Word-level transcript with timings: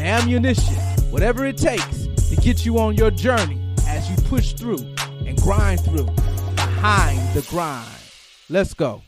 the 0.00 0.06
ammunition, 0.06 0.74
whatever 1.10 1.44
it 1.44 1.58
takes 1.58 2.06
to 2.30 2.36
get 2.36 2.64
you 2.64 2.78
on 2.78 2.96
your 2.96 3.10
journey 3.10 3.60
as 3.86 4.08
you 4.08 4.16
push 4.28 4.54
through 4.54 4.78
and 5.26 5.38
grind 5.42 5.78
through 5.80 6.06
behind 6.54 7.18
the 7.34 7.46
grind. 7.50 7.86
Let's 8.48 8.72
go. 8.72 9.02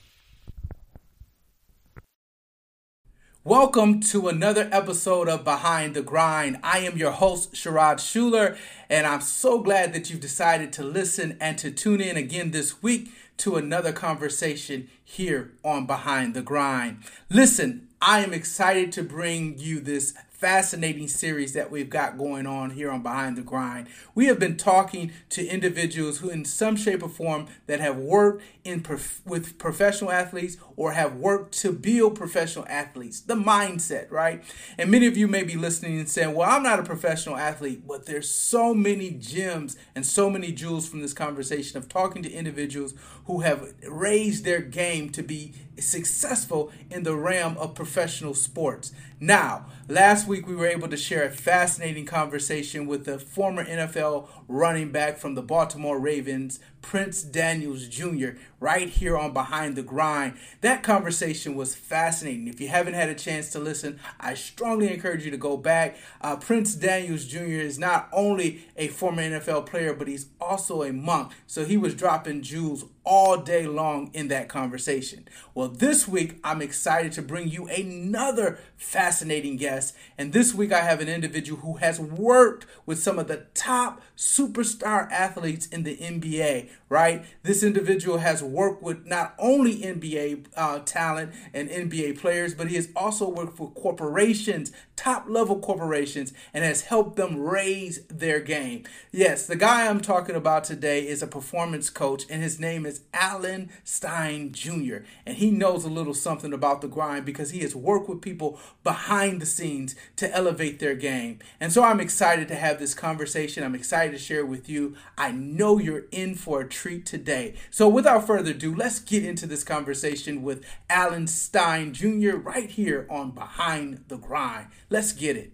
Welcome 3.43 4.01
to 4.01 4.29
another 4.29 4.69
episode 4.71 5.31
of 5.31 5.45
Behind 5.45 5.95
the 5.95 6.03
Grind. 6.03 6.59
I 6.63 6.81
am 6.81 6.99
your 6.99 7.13
host, 7.13 7.55
Sherrod 7.55 7.99
Schuler, 7.99 8.59
and 8.91 9.07
I'm 9.07 9.23
so 9.23 9.61
glad 9.61 9.95
that 9.95 10.11
you've 10.11 10.21
decided 10.21 10.75
to 10.75 10.85
listen 10.85 11.39
and 11.41 11.57
to 11.57 11.71
tune 11.71 12.03
in 12.03 12.19
again 12.19 12.51
this 12.51 12.83
week 12.83 13.09
to 13.39 13.57
another 13.57 13.93
conversation 13.93 14.91
here 15.03 15.53
on 15.65 15.87
Behind 15.87 16.35
the 16.35 16.43
Grind. 16.43 16.99
Listen, 17.31 17.89
I 18.03 18.21
am 18.21 18.35
excited 18.35 18.93
to 18.93 19.03
bring 19.03 19.59
you 19.59 19.81
this 19.81 20.13
fascinating 20.43 21.07
series 21.07 21.53
that 21.53 21.71
we've 21.71 21.89
got 21.89 22.19
going 22.19 22.49
on 22.49 22.71
here 22.71 22.91
on 22.91 23.01
Behind 23.01 23.37
the 23.37 23.43
Grind. 23.43 23.87
We 24.13 24.27
have 24.27 24.41
been 24.41 24.57
talking 24.57 25.13
to 25.29 25.47
individuals 25.47 26.19
who, 26.19 26.31
in 26.31 26.45
some 26.45 26.75
shape 26.75 27.01
or 27.01 27.09
form, 27.09 27.47
that 27.69 27.79
have 27.79 27.97
worked 27.97 28.43
in 28.65 28.81
prof- 28.81 29.23
with 29.25 29.57
professional 29.57 30.11
athletes 30.11 30.57
or 30.77 30.93
have 30.93 31.17
worked 31.17 31.59
to 31.59 31.73
build 31.73 32.15
professional 32.15 32.67
athletes. 32.69 33.21
The 33.21 33.35
mindset, 33.35 34.11
right? 34.11 34.43
And 34.79 34.91
many 34.91 35.07
of 35.07 35.17
you 35.17 35.29
may 35.29 35.43
be 35.43 35.57
listening 35.57 35.99
and 35.99 36.09
saying, 36.09 36.35
"Well, 36.35 36.49
I'm 36.49 36.63
not 36.63 36.79
a 36.81 36.83
professional 36.83 37.37
athlete," 37.37 37.87
but 37.87 38.07
there's 38.07 38.29
so 38.29 38.75
many 38.75 39.11
gems 39.11 39.77
and 39.95 40.05
so 40.05 40.31
many 40.31 40.53
jewels 40.53 40.89
from 40.89 41.01
this 41.01 41.13
conversation 41.13 41.79
of 41.79 41.89
talking 41.89 42.23
to 42.23 42.31
individuals 42.31 42.95
who 43.27 43.41
have 43.41 43.73
raised 43.89 44.45
their 44.45 44.61
game 44.61 45.11
to 45.11 45.23
be 45.23 45.53
successful 45.79 46.71
in 46.91 47.03
the 47.03 47.17
realm 47.17 47.57
of 47.59 47.75
professional 47.75 48.35
sports. 48.35 48.93
Now, 49.19 49.67
last 49.89 50.27
week 50.27 50.47
we 50.47 50.55
were 50.55 50.67
able 50.67 50.89
to 50.89 50.97
share 50.97 51.25
a 51.25 51.31
fascinating 51.31 52.07
conversation 52.07 52.87
with 52.87 53.05
the 53.05 53.19
former 53.19 53.65
NFL 53.65 54.29
running 54.53 54.93
back 54.93 55.17
from 55.17 55.35
the 55.35 55.43
Baltimore 55.43 55.99
Ravens, 55.99 56.61
Prince 56.83 57.23
Daniels 57.23 57.87
Jr., 57.87 58.31
right 58.61 58.89
here 58.89 59.17
on 59.17 59.33
Behind 59.33 59.77
the 59.77 59.83
Grind. 59.83 60.35
That 60.61 60.83
conversation 60.83 61.55
was 61.55 61.75
fascinating. 61.75 62.49
If 62.49 62.61
you 62.61 62.69
haven't 62.69 62.95
had 62.95 63.09
a 63.09 63.15
chance 63.15 63.51
to 63.51 63.59
listen, 63.59 63.99
I 64.21 64.35
strongly 64.35 64.93
encourage 64.93 65.25
you 65.25 65.31
to 65.31 65.37
go 65.37 65.57
back. 65.57 65.97
Uh, 66.21 66.37
Prince 66.37 66.75
Daniels 66.75 67.25
Jr. 67.25 67.39
is 67.39 67.79
not 67.79 68.09
only 68.13 68.65
a 68.77 68.89
former 68.89 69.23
NFL 69.23 69.67
player, 69.67 69.95
but 69.95 70.09
he's 70.09 70.27
also 70.41 70.83
a 70.83 70.93
monk. 70.93 71.33
So 71.47 71.65
he 71.65 71.77
was 71.77 71.95
dropping 71.95 72.43
jewels 72.43 72.85
all 73.05 73.37
day 73.37 73.67
long 73.67 74.11
in 74.13 74.29
that 74.29 74.49
conversation. 74.49 75.27
Well, 75.55 75.69
this 75.69 76.07
week 76.07 76.39
I'm 76.45 76.63
excited 76.63 77.13
to 77.13 77.23
bring 77.23 77.49
you 77.49 77.67
another 77.69 78.59
fascinating 78.77 79.57
guest. 79.57 79.95
And 80.17 80.33
this 80.33 80.55
week 80.55 80.73
I 80.73 80.81
have 80.81 81.01
an 81.01 81.09
individual 81.09 81.61
who 81.61 81.75
has 81.75 81.99
worked 82.01 82.67
with 82.87 82.99
some 82.99 83.19
of 83.19 83.29
the 83.29 83.47
top 83.55 84.01
superstar 84.17 85.11
athletes 85.11 85.67
in 85.67 85.83
the 85.83 85.97
NBA, 85.97 86.69
right? 86.89 87.25
This 87.43 87.63
individual 87.63 88.19
has 88.19 88.43
worked 88.43 88.83
with 88.83 89.07
not 89.07 89.35
only 89.39 89.83
NBA 89.83 90.47
uh, 90.57 90.81
talent 90.81 91.33
and 91.53 91.69
NBA 91.69 92.19
players, 92.19 92.55
but 92.55 92.69
he 92.69 92.77
has 92.77 92.89
also 92.95 93.29
worked 93.29 93.57
for 93.57 93.71
corporations, 93.73 94.73
top 94.97 95.27
level 95.29 95.59
corporations, 95.59 96.33
and 96.55 96.65
has 96.65 96.83
helped 96.83 97.17
them 97.17 97.41
raise 97.41 98.05
their 98.07 98.41
game. 98.41 98.85
Yes, 99.11 99.47
the 99.47 99.57
guy 99.57 99.89
I'm 99.89 100.01
talking 100.01 100.37
about 100.37 100.65
today 100.65 101.07
is 101.07 101.23
a 101.23 101.27
performance 101.27 101.91
coach, 101.91 102.25
and 102.31 102.43
his 102.43 102.61
name 102.61 102.87
is 102.87 102.92
Alan 103.15 103.71
Stein 103.85 104.53
Jr., 104.53 104.99
and 105.25 105.37
he 105.37 105.51
knows 105.51 105.85
a 105.85 105.89
little 105.89 106.15
something 106.15 106.53
about 106.53 106.81
the 106.81 106.89
grind 106.89 107.25
because 107.25 107.51
he 107.51 107.61
has 107.61 107.75
worked 107.75 108.09
with 108.09 108.21
people 108.21 108.59
behind 108.85 109.41
the 109.41 109.47
scenes 109.47 109.95
to 110.17 110.31
elevate 110.35 110.79
their 110.79 110.95
game. 110.95 111.39
And 111.61 111.73
so 111.73 111.83
I'm 111.83 112.01
excited 112.01 112.49
to 112.49 112.55
have 112.55 112.79
this 112.79 112.95
conversation. 112.95 113.65
I'm 113.65 113.75
excited 113.75 114.13
to 114.13 114.19
share 114.19 114.45
with 114.45 114.69
you. 114.69 114.95
I 115.17 115.33
know 115.33 115.79
you're 115.79 116.05
in 116.11 116.35
for 116.35 116.61
a 116.61 116.69
treat 116.69 117.07
today. 117.07 117.55
So 117.71 117.89
without 117.89 118.27
further 118.27 118.51
ado, 118.51 118.75
let's 118.75 118.99
get 118.99 119.25
into 119.25 119.47
this 119.47 119.65
conversation 119.65 120.43
with 120.43 120.65
Alan 120.89 121.27
Stein 121.27 121.93
Jr. 121.93 122.37
right 122.37 122.71
here 122.71 123.07
on 123.11 123.31
Behind 123.31 124.05
the 124.09 124.17
Grind. 124.17 124.69
Let's 124.91 125.13
get 125.13 125.37
it. 125.37 125.53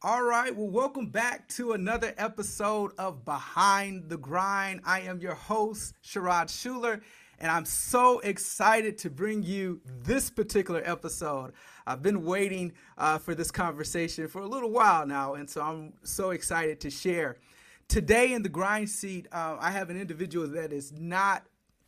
All 0.00 0.22
right, 0.22 0.54
well, 0.54 0.68
welcome 0.68 1.06
back 1.06 1.48
to 1.48 1.72
another 1.72 2.14
episode 2.18 2.92
of 2.98 3.24
Behind 3.24 4.08
the 4.08 4.16
Grind. 4.16 4.80
I 4.84 5.00
am 5.00 5.18
your 5.18 5.34
host, 5.34 5.92
Sherrod 6.04 6.48
Schuler, 6.48 7.00
and 7.40 7.50
I'm 7.50 7.64
so 7.64 8.20
excited 8.20 8.96
to 8.98 9.10
bring 9.10 9.42
you 9.42 9.80
this 9.84 10.30
particular 10.30 10.82
episode. 10.84 11.52
I've 11.84 12.00
been 12.00 12.24
waiting 12.24 12.74
uh, 12.96 13.18
for 13.18 13.34
this 13.34 13.50
conversation 13.50 14.28
for 14.28 14.40
a 14.40 14.46
little 14.46 14.70
while 14.70 15.04
now, 15.04 15.34
and 15.34 15.50
so 15.50 15.62
I'm 15.62 15.94
so 16.04 16.30
excited 16.30 16.80
to 16.82 16.90
share. 16.90 17.38
Today 17.88 18.34
in 18.34 18.44
the 18.44 18.48
grind 18.48 18.90
seat, 18.90 19.26
uh, 19.32 19.56
I 19.58 19.72
have 19.72 19.90
an 19.90 20.00
individual 20.00 20.46
that 20.46 20.72
is 20.72 20.92
not 20.92 21.42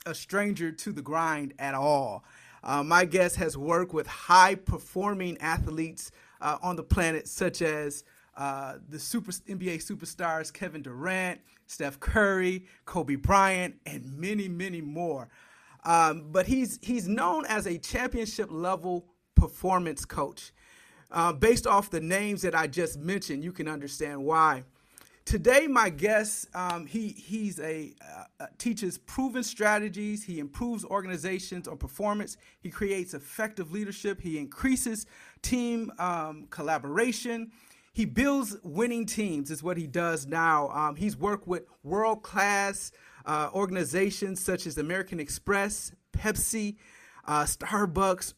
a 0.04 0.16
stranger 0.16 0.72
to 0.72 0.90
the 0.90 1.02
grind 1.02 1.54
at 1.60 1.74
all. 1.76 2.24
Uh, 2.64 2.82
my 2.82 3.04
guest 3.04 3.36
has 3.36 3.56
worked 3.56 3.94
with 3.94 4.08
high 4.08 4.56
performing 4.56 5.38
athletes 5.38 6.10
uh, 6.40 6.58
on 6.62 6.76
the 6.76 6.82
planet, 6.82 7.28
such 7.28 7.62
as 7.62 8.04
uh, 8.36 8.74
the 8.88 8.98
super 8.98 9.32
NBA 9.32 9.84
superstars 9.84 10.52
Kevin 10.52 10.82
Durant, 10.82 11.40
Steph 11.66 12.00
Curry, 12.00 12.66
Kobe 12.84 13.16
Bryant, 13.16 13.74
and 13.86 14.16
many, 14.16 14.48
many 14.48 14.80
more. 14.80 15.28
Um, 15.84 16.26
but 16.30 16.46
he's 16.46 16.78
he's 16.82 17.08
known 17.08 17.44
as 17.46 17.66
a 17.66 17.78
championship 17.78 18.48
level 18.50 19.06
performance 19.34 20.04
coach. 20.04 20.52
Uh, 21.10 21.32
based 21.32 21.66
off 21.66 21.90
the 21.90 22.00
names 22.00 22.42
that 22.42 22.54
I 22.54 22.66
just 22.66 22.98
mentioned, 22.98 23.42
you 23.42 23.52
can 23.52 23.66
understand 23.66 24.24
why. 24.24 24.64
Today, 25.24 25.66
my 25.66 25.90
guest, 25.90 26.48
um, 26.54 26.86
he 26.86 27.08
he's 27.08 27.60
a 27.60 27.94
uh, 28.40 28.46
teaches 28.58 28.98
proven 28.98 29.42
strategies. 29.42 30.24
He 30.24 30.40
improves 30.40 30.84
organizations 30.84 31.68
on 31.68 31.76
performance. 31.76 32.36
He 32.60 32.70
creates 32.70 33.14
effective 33.14 33.70
leadership. 33.70 34.20
He 34.20 34.38
increases 34.38 35.06
team 35.42 35.92
um, 35.98 36.46
collaboration. 36.50 37.52
He 37.92 38.06
builds 38.06 38.56
winning 38.62 39.06
teams. 39.06 39.50
Is 39.50 39.62
what 39.62 39.76
he 39.76 39.86
does 39.86 40.26
now. 40.26 40.68
Um, 40.70 40.96
he's 40.96 41.16
worked 41.16 41.46
with 41.46 41.64
world 41.82 42.22
class 42.22 42.90
uh, 43.26 43.50
organizations 43.52 44.42
such 44.42 44.66
as 44.66 44.78
American 44.78 45.20
Express, 45.20 45.92
Pepsi, 46.12 46.76
uh, 47.26 47.44
Starbucks, 47.44 48.34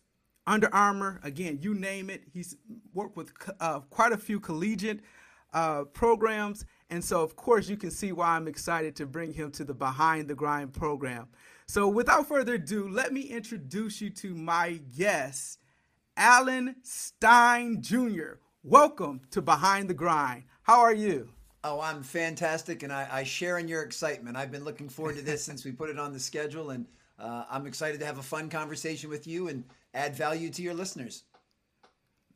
Under 0.46 0.72
Armour. 0.74 1.20
Again, 1.22 1.58
you 1.62 1.74
name 1.74 2.10
it. 2.10 2.24
He's 2.32 2.56
worked 2.92 3.16
with 3.16 3.32
uh, 3.60 3.80
quite 3.80 4.12
a 4.12 4.18
few 4.18 4.40
collegiate 4.40 5.00
uh, 5.52 5.84
programs. 5.84 6.64
And 6.90 7.04
so, 7.04 7.22
of 7.22 7.36
course, 7.36 7.68
you 7.68 7.76
can 7.76 7.90
see 7.90 8.12
why 8.12 8.36
I'm 8.36 8.48
excited 8.48 8.96
to 8.96 9.06
bring 9.06 9.32
him 9.32 9.50
to 9.52 9.64
the 9.64 9.74
Behind 9.74 10.28
the 10.28 10.34
Grind 10.34 10.72
program. 10.72 11.28
So, 11.66 11.88
without 11.88 12.26
further 12.26 12.54
ado, 12.54 12.88
let 12.88 13.12
me 13.12 13.22
introduce 13.22 14.00
you 14.00 14.10
to 14.10 14.34
my 14.34 14.80
guest, 14.96 15.58
Alan 16.16 16.76
Stein 16.82 17.80
Jr. 17.80 18.34
Welcome 18.62 19.22
to 19.30 19.40
Behind 19.40 19.88
the 19.88 19.94
Grind. 19.94 20.44
How 20.62 20.80
are 20.80 20.94
you? 20.94 21.30
Oh, 21.64 21.80
I'm 21.80 22.02
fantastic, 22.02 22.82
and 22.82 22.92
I, 22.92 23.08
I, 23.10 23.22
share 23.22 23.58
in 23.58 23.68
your 23.68 23.82
excitement. 23.82 24.36
I've 24.36 24.50
been 24.50 24.64
looking 24.64 24.88
forward 24.88 25.16
to 25.16 25.22
this 25.22 25.44
since 25.44 25.64
we 25.64 25.72
put 25.72 25.90
it 25.90 25.98
on 25.98 26.12
the 26.12 26.20
schedule, 26.20 26.70
and 26.70 26.86
uh, 27.18 27.44
I'm 27.48 27.66
excited 27.66 28.00
to 28.00 28.06
have 28.06 28.18
a 28.18 28.22
fun 28.22 28.48
conversation 28.50 29.08
with 29.08 29.26
you 29.26 29.48
and 29.48 29.64
add 29.94 30.14
value 30.14 30.50
to 30.50 30.62
your 30.62 30.74
listeners. 30.74 31.22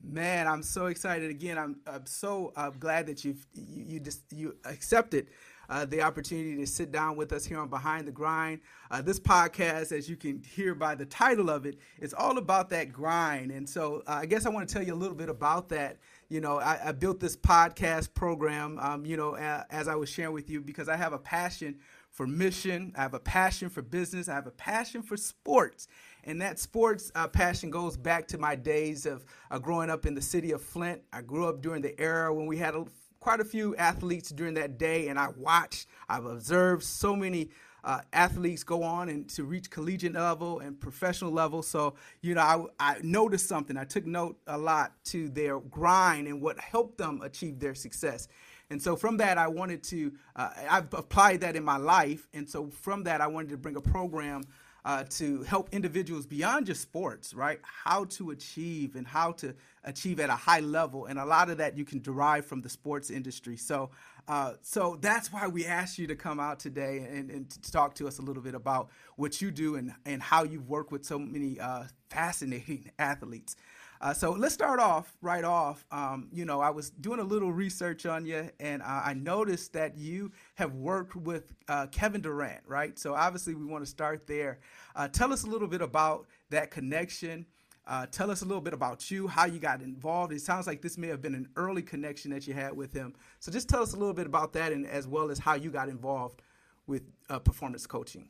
Man, 0.03 0.47
I'm 0.47 0.63
so 0.63 0.87
excited 0.87 1.31
again. 1.31 1.59
I'm, 1.59 1.77
I'm 1.87 2.07
so 2.07 2.53
uh, 2.57 2.71
glad 2.71 3.07
that 3.07 3.25
you've, 3.25 3.47
you 3.55 3.85
you 3.85 4.01
just 4.01 4.33
you 4.33 4.57
accepted 4.65 5.29
uh, 5.69 5.85
the 5.85 6.03
opportunity 6.03 6.57
to 6.57 6.67
sit 6.67 6.93
down 6.93 7.17
with 7.17 7.33
us 7.33 7.45
here 7.45 7.59
on 7.59 7.69
Behind 7.69 8.07
the 8.07 8.13
Grind. 8.13 8.61
Uh, 8.91 9.03
this 9.03 9.19
podcast, 9.19 9.91
as 9.91 10.09
you 10.09 10.17
can 10.17 10.43
hear 10.43 10.75
by 10.75 10.95
the 10.95 11.07
title 11.07 11.51
of 11.51 11.67
it, 11.67 11.75
it, 11.75 12.05
is 12.05 12.15
all 12.15 12.39
about 12.39 12.71
that 12.71 12.93
grind. 12.93 13.51
And 13.51 13.69
so 13.69 14.03
uh, 14.07 14.19
I 14.23 14.27
guess 14.27 14.47
I 14.47 14.51
want 14.51 14.69
to 14.69 14.73
tell 14.73 14.85
you 14.85 14.95
a 14.95 14.97
little 14.97 15.17
bit 15.17 15.29
about 15.29 15.69
that 15.71 15.99
you 16.29 16.41
know, 16.41 16.59
I, 16.59 16.89
I 16.89 16.93
built 16.93 17.21
this 17.21 17.37
podcast 17.37 18.15
program, 18.15 18.79
um, 18.81 19.07
you 19.07 19.17
know, 19.17 19.37
as 19.37 19.89
I 19.89 19.95
was 19.95 20.09
sharing 20.09 20.33
with 20.33 20.51
you, 20.51 20.61
because 20.61 20.89
I 20.89 20.97
have 20.97 21.13
a 21.13 21.19
passion 21.19 21.77
for 22.11 22.27
mission. 22.27 22.93
I 22.97 23.03
have 23.03 23.15
a 23.15 23.21
passion 23.21 23.69
for 23.69 23.83
business. 23.83 24.29
I 24.29 24.35
have 24.35 24.47
a 24.47 24.53
passion 24.53 25.03
for 25.03 25.17
sports. 25.17 25.87
And 26.27 26.41
that 26.43 26.59
sports 26.59 27.13
uh, 27.15 27.29
passion 27.29 27.71
goes 27.71 27.97
back 27.97 28.27
to 28.29 28.39
my 28.39 28.57
days 28.57 29.07
of 29.07 29.25
uh, 29.51 29.61
growing 29.61 29.89
up 29.89 30.07
in 30.07 30.15
the 30.15 30.21
city 30.21 30.51
of 30.51 30.61
Flint. 30.61 31.01
I 31.13 31.23
grew 31.23 31.47
up 31.47 31.63
during 31.63 31.83
the 31.83 31.99
era 32.01 32.35
when 32.35 32.47
we 32.47 32.57
had 32.57 32.75
a, 32.75 32.85
quite 33.21 33.39
a 33.39 33.45
few 33.45 33.77
athletes 33.77 34.31
during 34.31 34.55
that 34.55 34.77
day, 34.77 35.07
and 35.07 35.21
I 35.21 35.29
watched, 35.37 35.87
I've 36.09 36.25
observed 36.25 36.83
so 36.83 37.15
many 37.15 37.51
uh, 37.85 38.01
athletes 38.13 38.65
go 38.65 38.83
on 38.83 39.09
and 39.09 39.29
to 39.31 39.45
reach 39.45 39.71
collegiate 39.71 40.15
level 40.15 40.59
and 40.59 40.79
professional 40.81 41.31
level. 41.31 41.63
So, 41.63 41.95
you 42.21 42.35
know, 42.35 42.41
I, 42.41 42.95
I 42.95 42.97
noticed 43.05 43.47
something. 43.47 43.77
I 43.77 43.85
took 43.85 44.05
note 44.05 44.37
a 44.49 44.59
lot 44.59 44.93
to 45.05 45.29
their 45.29 45.61
grind 45.61 46.27
and 46.27 46.43
what 46.43 46.59
helped 46.59 46.99
them 46.99 47.23
achieve 47.23 47.61
their 47.61 47.77
success. 47.77 48.27
And 48.71 48.83
so 48.83 48.97
from 48.97 49.17
that, 49.19 49.39
I 49.39 49.47
wanted 49.47 49.85
to, 49.85 50.13
uh, 50.35 50.51
I've 50.69 50.93
applied 50.93 51.43
that 51.43 51.55
in 51.55 51.63
my 51.63 51.77
life. 51.77 52.27
And 52.35 52.51
so 52.51 52.67
from 52.67 53.05
that, 53.05 53.21
I 53.21 53.29
wanted 53.29 53.51
to 53.51 53.57
bring 53.57 53.77
a 53.77 53.81
program 53.81 54.43
uh, 54.87 55.03
to 55.11 55.43
help 55.43 55.69
individuals 55.73 56.27
beyond 56.27 56.65
just 56.67 56.81
sports, 56.81 57.35
right? 57.35 57.59
How 57.63 58.05
to 58.05 58.31
achieve 58.31 58.95
and 58.95 59.05
how 59.05 59.33
to 59.33 59.53
achieve 59.83 60.21
at 60.21 60.31
a 60.31 60.37
high 60.37 60.61
level, 60.61 61.07
and 61.07 61.19
a 61.19 61.25
lot 61.25 61.51
of 61.51 61.59
that 61.59 61.77
you 61.77 61.85
can 61.85 62.01
derive 62.01 62.47
from 62.47 62.63
the 62.63 62.69
sports 62.69 63.11
industry. 63.11 63.57
So, 63.57 63.91
uh, 64.29 64.53
so 64.63 64.97
that's 65.01 65.33
why 65.33 65.49
we 65.49 65.67
asked 65.67 65.99
you 65.99 66.07
to 66.07 66.15
come 66.15 66.39
out 66.39 66.61
today 66.61 66.99
and, 66.99 67.31
and, 67.33 67.51
to 67.51 67.73
talk 67.73 67.97
to 67.97 68.07
us 68.07 68.21
a 68.21 68.23
little 68.23 68.43
bit 68.43 68.55
about 68.55 68.91
what 69.17 69.43
you 69.43 69.51
do 69.51 69.75
and 69.75 69.93
and 70.05 70.23
how 70.23 70.45
you've 70.45 70.69
worked 70.69 70.93
with 70.93 71.05
so 71.05 71.19
many 71.19 71.59
uh, 71.59 71.85
fascinating 72.09 72.89
athletes. 73.01 73.57
Uh, 74.01 74.13
so 74.13 74.33
let's 74.33 74.55
start 74.55 74.81
off 74.81 75.17
right 75.23 75.45
off. 75.45 75.85
Um, 75.91 76.29
you 76.33 76.45
know, 76.45 76.61
I 76.61 76.71
was 76.71 76.91
doing 76.91 77.21
a 77.21 77.25
little 77.25 77.53
research 77.53 78.07
on 78.07 78.27
you, 78.27 78.51
and 78.61 78.83
uh, 78.83 79.03
I 79.05 79.15
noticed 79.15 79.73
that 79.75 79.97
you 79.97 80.33
have 80.57 80.75
worked 80.75 81.17
with 81.17 81.53
uh, 81.69 81.87
Kevin 81.89 82.21
Durant, 82.21 82.63
right? 82.67 82.99
So 82.99 83.15
obviously, 83.15 83.55
we 83.55 83.65
want 83.65 83.85
to 83.85 83.91
start 83.91 84.27
there. 84.27 84.59
Uh, 84.95 85.09
tell 85.09 85.33
us 85.33 85.45
a 85.45 85.47
little 85.47 85.69
bit 85.69 85.83
about 85.83 86.27
that 86.51 86.71
connection. 86.71 87.47
Uh, 87.87 88.05
tell 88.11 88.31
us 88.33 88.43
a 88.43 88.45
little 88.45 88.61
bit 88.61 88.75
about 88.75 89.11
you, 89.11 89.29
how 89.29 89.47
you 89.47 89.61
got 89.61 89.81
involved. 89.81 90.33
It 90.33 90.41
sounds 90.41 90.67
like 90.67 90.83
this 90.83 90.99
may 90.99 91.07
have 91.07 91.23
been 91.23 91.37
an 91.37 91.49
early 91.55 91.83
connection 91.83 92.33
that 92.33 92.47
you 92.47 92.53
had 92.53 92.77
with 92.77 92.93
him. 92.93 93.15
So 93.39 93.53
just 93.53 93.69
tell 93.69 93.83
us 93.83 93.93
a 93.95 93.97
little 93.97 94.15
bit 94.15 94.27
about 94.27 94.53
that, 94.55 94.73
and 94.73 94.87
as 94.87 95.07
well 95.07 95.31
as 95.31 95.39
how 95.39 95.55
you 95.55 95.71
got 95.71 95.89
involved 95.89 96.43
with 96.87 97.03
uh, 97.31 97.39
performance 97.39 97.87
coaching. 97.87 98.29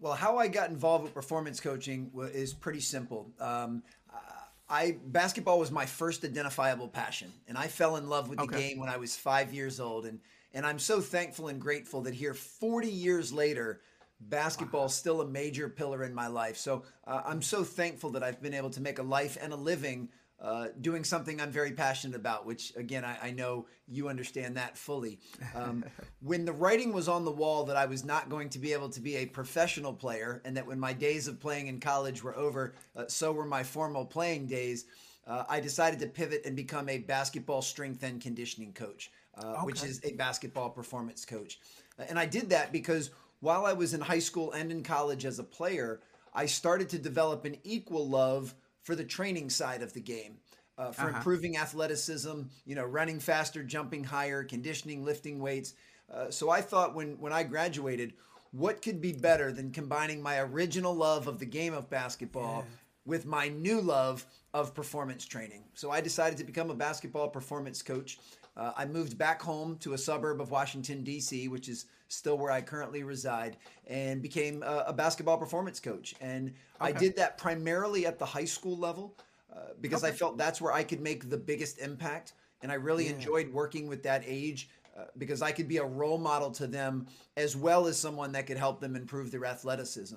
Well, 0.00 0.14
how 0.14 0.38
I 0.38 0.48
got 0.48 0.70
involved 0.70 1.04
with 1.04 1.14
performance 1.14 1.60
coaching 1.60 2.10
is 2.32 2.54
pretty 2.54 2.80
simple. 2.80 3.30
Um, 3.40 3.82
I 4.70 4.96
basketball 5.06 5.58
was 5.58 5.70
my 5.70 5.86
first 5.86 6.24
identifiable 6.24 6.88
passion, 6.88 7.32
and 7.48 7.56
I 7.56 7.68
fell 7.68 7.96
in 7.96 8.08
love 8.08 8.28
with 8.28 8.38
the 8.38 8.44
okay. 8.44 8.68
game 8.68 8.78
when 8.78 8.88
I 8.88 8.98
was 8.98 9.16
five 9.16 9.54
years 9.54 9.80
old, 9.80 10.04
and 10.04 10.20
and 10.52 10.66
I'm 10.66 10.78
so 10.78 11.00
thankful 11.00 11.48
and 11.48 11.60
grateful 11.60 12.02
that 12.02 12.14
here, 12.14 12.34
40 12.34 12.88
years 12.88 13.32
later, 13.32 13.80
basketball 14.20 14.86
is 14.86 14.94
still 14.94 15.20
a 15.20 15.26
major 15.26 15.68
pillar 15.68 16.04
in 16.04 16.14
my 16.14 16.26
life. 16.26 16.56
So 16.56 16.84
uh, 17.06 17.22
I'm 17.24 17.42
so 17.42 17.64
thankful 17.64 18.10
that 18.10 18.22
I've 18.22 18.42
been 18.42 18.54
able 18.54 18.70
to 18.70 18.80
make 18.80 18.98
a 18.98 19.02
life 19.02 19.36
and 19.40 19.52
a 19.52 19.56
living 19.56 20.08
uh, 20.40 20.68
doing 20.80 21.02
something 21.02 21.40
I'm 21.40 21.50
very 21.50 21.72
passionate 21.72 22.14
about, 22.14 22.46
which 22.46 22.72
again, 22.76 23.04
I, 23.04 23.18
I 23.22 23.30
know 23.32 23.66
you 23.88 24.08
understand 24.08 24.56
that 24.56 24.78
fully. 24.78 25.18
Um, 25.54 25.84
when 26.22 26.44
the 26.44 26.52
writing 26.52 26.92
was 26.92 27.08
on 27.08 27.24
the 27.24 27.30
wall 27.30 27.64
that 27.64 27.76
I 27.76 27.86
was 27.86 28.04
not 28.04 28.28
going 28.28 28.48
to 28.50 28.58
be 28.58 28.72
able 28.72 28.88
to 28.90 29.00
be 29.00 29.16
a 29.16 29.26
professional 29.26 29.92
player, 29.92 30.40
and 30.44 30.56
that 30.56 30.66
when 30.66 30.78
my 30.78 30.92
days 30.92 31.26
of 31.26 31.40
playing 31.40 31.66
in 31.66 31.80
college 31.80 32.22
were 32.22 32.36
over, 32.36 32.74
uh, 32.96 33.04
so 33.08 33.32
were 33.32 33.44
my 33.44 33.64
formal 33.64 34.04
playing 34.04 34.46
days, 34.46 34.84
uh, 35.26 35.44
I 35.48 35.60
decided 35.60 35.98
to 36.00 36.06
pivot 36.06 36.42
and 36.46 36.54
become 36.54 36.88
a 36.88 36.98
basketball 36.98 37.60
strength 37.60 38.02
and 38.02 38.20
conditioning 38.20 38.72
coach, 38.72 39.10
uh, 39.36 39.46
okay. 39.46 39.64
which 39.64 39.82
is 39.82 40.00
a 40.04 40.12
basketball 40.12 40.70
performance 40.70 41.24
coach. 41.24 41.58
And 42.08 42.18
I 42.18 42.26
did 42.26 42.50
that 42.50 42.70
because 42.70 43.10
while 43.40 43.66
I 43.66 43.72
was 43.72 43.92
in 43.92 44.00
high 44.00 44.20
school 44.20 44.52
and 44.52 44.70
in 44.70 44.82
college 44.82 45.24
as 45.24 45.38
a 45.38 45.44
player, 45.44 46.00
I 46.32 46.46
started 46.46 46.88
to 46.90 46.98
develop 46.98 47.44
an 47.44 47.56
equal 47.64 48.08
love 48.08 48.54
for 48.88 48.96
the 48.96 49.04
training 49.04 49.50
side 49.50 49.82
of 49.82 49.92
the 49.92 50.00
game. 50.00 50.38
Uh, 50.78 50.92
for 50.92 51.08
uh-huh. 51.08 51.18
improving 51.18 51.58
athleticism, 51.58 52.40
you 52.64 52.74
know, 52.74 52.84
running 52.84 53.20
faster, 53.20 53.62
jumping 53.62 54.02
higher, 54.02 54.42
conditioning, 54.44 55.04
lifting 55.04 55.40
weights. 55.40 55.74
Uh, 56.10 56.30
so 56.30 56.48
I 56.48 56.62
thought 56.62 56.94
when 56.94 57.18
when 57.18 57.32
I 57.32 57.42
graduated, 57.42 58.14
what 58.52 58.80
could 58.80 59.02
be 59.02 59.12
better 59.12 59.52
than 59.52 59.72
combining 59.72 60.22
my 60.22 60.38
original 60.38 60.94
love 60.94 61.26
of 61.26 61.38
the 61.38 61.44
game 61.44 61.74
of 61.74 61.90
basketball 61.90 62.64
yeah. 62.64 62.74
with 63.04 63.26
my 63.26 63.48
new 63.48 63.80
love 63.82 64.24
of 64.54 64.72
performance 64.72 65.26
training? 65.26 65.64
So 65.74 65.90
I 65.90 66.00
decided 66.00 66.38
to 66.38 66.44
become 66.44 66.70
a 66.70 66.74
basketball 66.74 67.28
performance 67.28 67.82
coach. 67.82 68.18
Uh, 68.58 68.72
I 68.76 68.84
moved 68.86 69.16
back 69.16 69.40
home 69.40 69.76
to 69.78 69.92
a 69.92 69.98
suburb 69.98 70.40
of 70.40 70.50
Washington 70.50 71.04
D.C., 71.04 71.46
which 71.48 71.68
is 71.68 71.86
still 72.08 72.36
where 72.36 72.50
I 72.50 72.60
currently 72.60 73.04
reside, 73.04 73.56
and 73.86 74.20
became 74.20 74.62
a, 74.62 74.86
a 74.88 74.92
basketball 74.92 75.38
performance 75.38 75.78
coach. 75.78 76.14
And 76.20 76.48
okay. 76.48 76.54
I 76.80 76.92
did 76.92 77.16
that 77.16 77.38
primarily 77.38 78.04
at 78.06 78.18
the 78.18 78.26
high 78.26 78.46
school 78.46 78.76
level 78.76 79.14
uh, 79.54 79.60
because 79.80 80.02
okay. 80.02 80.12
I 80.12 80.16
felt 80.16 80.36
that's 80.36 80.60
where 80.60 80.72
I 80.72 80.82
could 80.82 81.00
make 81.00 81.30
the 81.30 81.36
biggest 81.36 81.78
impact. 81.78 82.32
And 82.62 82.72
I 82.72 82.74
really 82.74 83.04
yeah. 83.04 83.12
enjoyed 83.12 83.52
working 83.52 83.86
with 83.86 84.02
that 84.02 84.22
age 84.26 84.68
uh, 84.98 85.04
because 85.18 85.42
I 85.42 85.52
could 85.52 85.68
be 85.68 85.76
a 85.76 85.84
role 85.84 86.18
model 86.18 86.50
to 86.52 86.66
them 86.66 87.06
as 87.36 87.56
well 87.56 87.86
as 87.86 87.96
someone 87.96 88.32
that 88.32 88.46
could 88.46 88.58
help 88.58 88.80
them 88.80 88.96
improve 88.96 89.30
their 89.30 89.44
athleticism. 89.44 90.16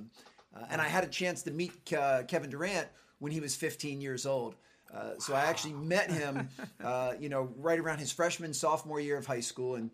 Uh, 0.55 0.65
and 0.71 0.81
I 0.81 0.87
had 0.87 1.03
a 1.03 1.07
chance 1.07 1.43
to 1.43 1.51
meet 1.51 1.71
uh, 1.93 2.23
Kevin 2.23 2.49
Durant 2.49 2.87
when 3.19 3.31
he 3.31 3.39
was 3.39 3.55
15 3.55 4.01
years 4.01 4.25
old. 4.25 4.55
Uh, 4.93 5.11
so 5.19 5.33
I 5.33 5.41
actually 5.41 5.73
met 5.73 6.11
him, 6.11 6.49
uh, 6.83 7.13
you 7.19 7.29
know, 7.29 7.49
right 7.57 7.79
around 7.79 7.99
his 7.99 8.11
freshman 8.11 8.53
sophomore 8.53 8.99
year 8.99 9.17
of 9.17 9.25
high 9.25 9.39
school, 9.39 9.75
and 9.75 9.89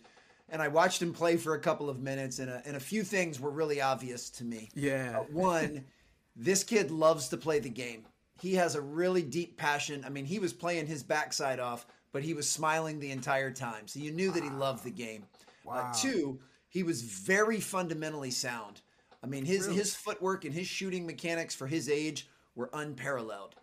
and 0.49 0.61
I 0.61 0.69
watched 0.69 1.01
him 1.01 1.13
play 1.13 1.35
for 1.35 1.55
a 1.55 1.59
couple 1.59 1.89
of 1.89 1.99
minutes, 1.99 2.39
and 2.39 2.49
a, 2.49 2.61
and 2.65 2.77
a 2.77 2.79
few 2.79 3.03
things 3.03 3.39
were 3.39 3.51
really 3.51 3.81
obvious 3.81 4.29
to 4.31 4.45
me. 4.45 4.69
Yeah. 4.73 5.19
Uh, 5.19 5.23
one, 5.23 5.83
this 6.35 6.63
kid 6.63 6.89
loves 6.89 7.27
to 7.29 7.37
play 7.37 7.59
the 7.59 7.69
game. 7.69 8.05
He 8.39 8.53
has 8.55 8.75
a 8.75 8.81
really 8.81 9.23
deep 9.23 9.57
passion. 9.57 10.03
I 10.05 10.09
mean, 10.09 10.25
he 10.25 10.39
was 10.39 10.53
playing 10.53 10.87
his 10.87 11.03
backside 11.03 11.59
off, 11.59 11.85
but 12.13 12.23
he 12.23 12.33
was 12.33 12.47
smiling 12.47 12.99
the 12.99 13.11
entire 13.11 13.51
time. 13.51 13.87
So 13.87 13.99
you 13.99 14.11
knew 14.11 14.31
that 14.31 14.43
he 14.43 14.49
loved 14.49 14.83
the 14.83 14.91
game. 14.91 15.23
Uh, 15.67 15.71
wow. 15.71 15.91
Two, 15.93 16.39
he 16.69 16.83
was 16.83 17.01
very 17.01 17.59
fundamentally 17.59 18.31
sound. 18.31 18.81
I 19.23 19.27
mean, 19.27 19.45
his 19.45 19.65
really? 19.65 19.79
his 19.79 19.95
footwork 19.95 20.45
and 20.45 20.53
his 20.53 20.67
shooting 20.67 21.05
mechanics 21.05 21.55
for 21.55 21.67
his 21.67 21.89
age 21.89 22.29
were 22.55 22.69
unparalleled. 22.71 23.55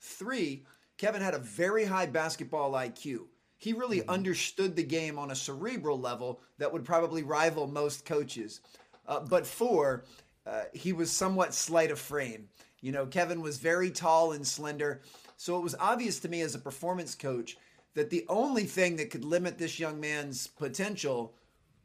Three, 0.00 0.64
Kevin 0.98 1.22
had 1.22 1.34
a 1.34 1.38
very 1.38 1.84
high 1.84 2.06
basketball 2.06 2.72
IQ. 2.72 3.26
He 3.56 3.72
really 3.72 4.00
mm-hmm. 4.00 4.10
understood 4.10 4.76
the 4.76 4.82
game 4.82 5.18
on 5.18 5.30
a 5.30 5.36
cerebral 5.36 5.98
level 5.98 6.40
that 6.58 6.72
would 6.72 6.84
probably 6.84 7.22
rival 7.22 7.66
most 7.66 8.04
coaches. 8.04 8.60
Uh, 9.06 9.20
but 9.20 9.46
four, 9.46 10.04
uh, 10.46 10.64
he 10.74 10.92
was 10.92 11.10
somewhat 11.10 11.54
slight 11.54 11.90
of 11.90 11.98
frame. 11.98 12.48
You 12.80 12.92
know, 12.92 13.06
Kevin 13.06 13.40
was 13.40 13.58
very 13.58 13.90
tall 13.90 14.32
and 14.32 14.46
slender. 14.46 15.00
So 15.36 15.56
it 15.56 15.62
was 15.62 15.74
obvious 15.78 16.18
to 16.20 16.28
me 16.28 16.42
as 16.42 16.54
a 16.54 16.60
performance 16.60 17.14
coach 17.14 17.56
that 17.94 18.10
the 18.10 18.24
only 18.28 18.64
thing 18.64 18.96
that 18.96 19.10
could 19.10 19.24
limit 19.24 19.58
this 19.58 19.78
young 19.78 19.98
man's 19.98 20.46
potential 20.46 21.34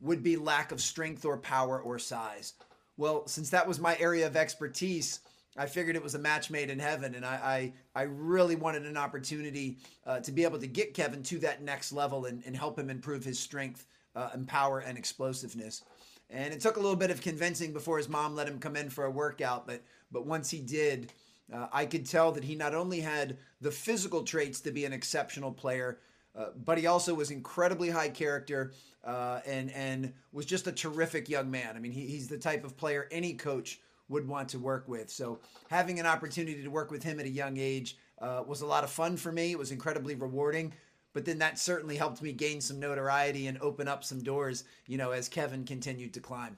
would 0.01 0.22
be 0.22 0.38
lack 0.38 0.72
of 0.72 0.82
strength 0.82 1.24
or 1.24 1.38
power 1.38 1.79
or 1.79 1.98
size. 1.98 2.53
Well, 2.98 3.25
since 3.27 3.50
that 3.51 3.67
was 3.67 3.79
my 3.79 3.98
area 4.00 4.27
of 4.27 4.36
expertise, 4.36 5.20
I 5.55 5.65
figured 5.67 5.95
it 5.95 6.03
was 6.03 6.15
a 6.15 6.19
match 6.19 6.50
made 6.50 6.69
in 6.69 6.79
heaven, 6.79 7.15
and 7.15 7.25
I 7.25 7.74
I, 7.95 8.01
I 8.01 8.03
really 8.03 8.55
wanted 8.55 8.86
an 8.86 8.98
opportunity 8.98 9.77
uh, 10.05 10.19
to 10.22 10.31
be 10.31 10.43
able 10.43 10.60
to 10.60 10.67
get 10.67 10.93
Kevin 10.93 11.24
to 11.24 11.39
that 11.39 11.62
next 11.62 11.91
level 11.91 12.25
and, 12.25 12.43
and 12.45 12.55
help 12.55 12.77
him 12.77 12.89
improve 12.89 13.24
his 13.24 13.39
strength 13.39 13.86
uh, 14.15 14.29
and 14.33 14.48
power 14.48 14.79
and 14.79 14.98
explosiveness. 14.98 15.83
And 16.29 16.53
it 16.53 16.60
took 16.60 16.77
a 16.77 16.79
little 16.79 16.95
bit 16.95 17.12
of 17.12 17.22
convincing 17.22 17.74
before 17.74 17.98
his 17.98 18.10
mom 18.10 18.36
let 18.36 18.48
him 18.48 18.60
come 18.60 18.75
in 18.75 18.89
for 18.89 19.05
a 19.05 19.12
workout, 19.12 19.67
but 19.67 19.81
but 20.12 20.25
once 20.25 20.50
he 20.50 20.60
did, 20.60 21.12
uh, 21.53 21.67
I 21.72 21.86
could 21.86 22.05
tell 22.05 22.31
that 22.31 22.43
he 22.43 22.55
not 22.55 22.74
only 22.74 23.00
had 23.01 23.38
the 23.62 23.72
physical 23.72 24.24
traits 24.24 24.60
to 24.62 24.72
be 24.72 24.86
an 24.86 24.93
exceptional 24.93 25.51
player, 25.51 26.00
uh, 26.36 26.48
but 26.65 26.77
he 26.77 26.88
also 26.88 27.13
was 27.13 27.29
incredibly 27.29 27.89
high 27.89 28.10
character 28.10 28.74
uh, 29.03 29.41
and 29.45 29.72
and 29.72 30.13
was 30.31 30.45
just 30.45 30.67
a 30.67 30.72
terrific 30.72 31.29
young 31.29 31.51
man. 31.51 31.75
I 31.75 31.79
mean, 31.79 31.91
he, 31.91 32.07
he's 32.07 32.27
the 32.27 32.38
type 32.38 32.63
of 32.63 32.77
player 32.77 33.07
any 33.12 33.33
coach 33.33 33.79
would 34.10 34.27
want 34.27 34.50
to 34.50 34.60
work 34.60 34.88
with. 34.88 35.10
So 35.10 35.39
having 35.69 36.00
an 36.00 36.05
opportunity 36.05 36.62
to 36.62 36.69
work 36.69 36.91
with 36.91 37.03
him 37.03 37.19
at 37.19 37.25
a 37.25 37.29
young 37.29 37.57
age 37.57 37.98
uh, 38.22 38.43
was 38.45 38.62
a 38.62 38.65
lot 38.65 38.83
of 38.83 38.89
fun 38.89 39.17
for 39.17 39.31
me. 39.31 39.51
It 39.51 39.60
was 39.60 39.72
incredibly 39.72 40.15
rewarding. 40.15 40.74
But 41.13 41.25
then 41.25 41.38
that 41.39 41.60
certainly 41.60 41.95
helped 41.95 42.22
me 42.22 42.33
gain 42.33 42.60
some 42.60 42.79
notoriety 42.79 43.48
and 43.48 43.60
open 43.62 43.88
up 43.88 44.03
some 44.03 44.24
doors, 44.24 44.63
you 44.88 44.98
know, 44.98 45.12
as 45.12 45.29
Kevin 45.29 45.63
continued 45.63 46.13
to 46.15 46.19
climb. 46.19 46.57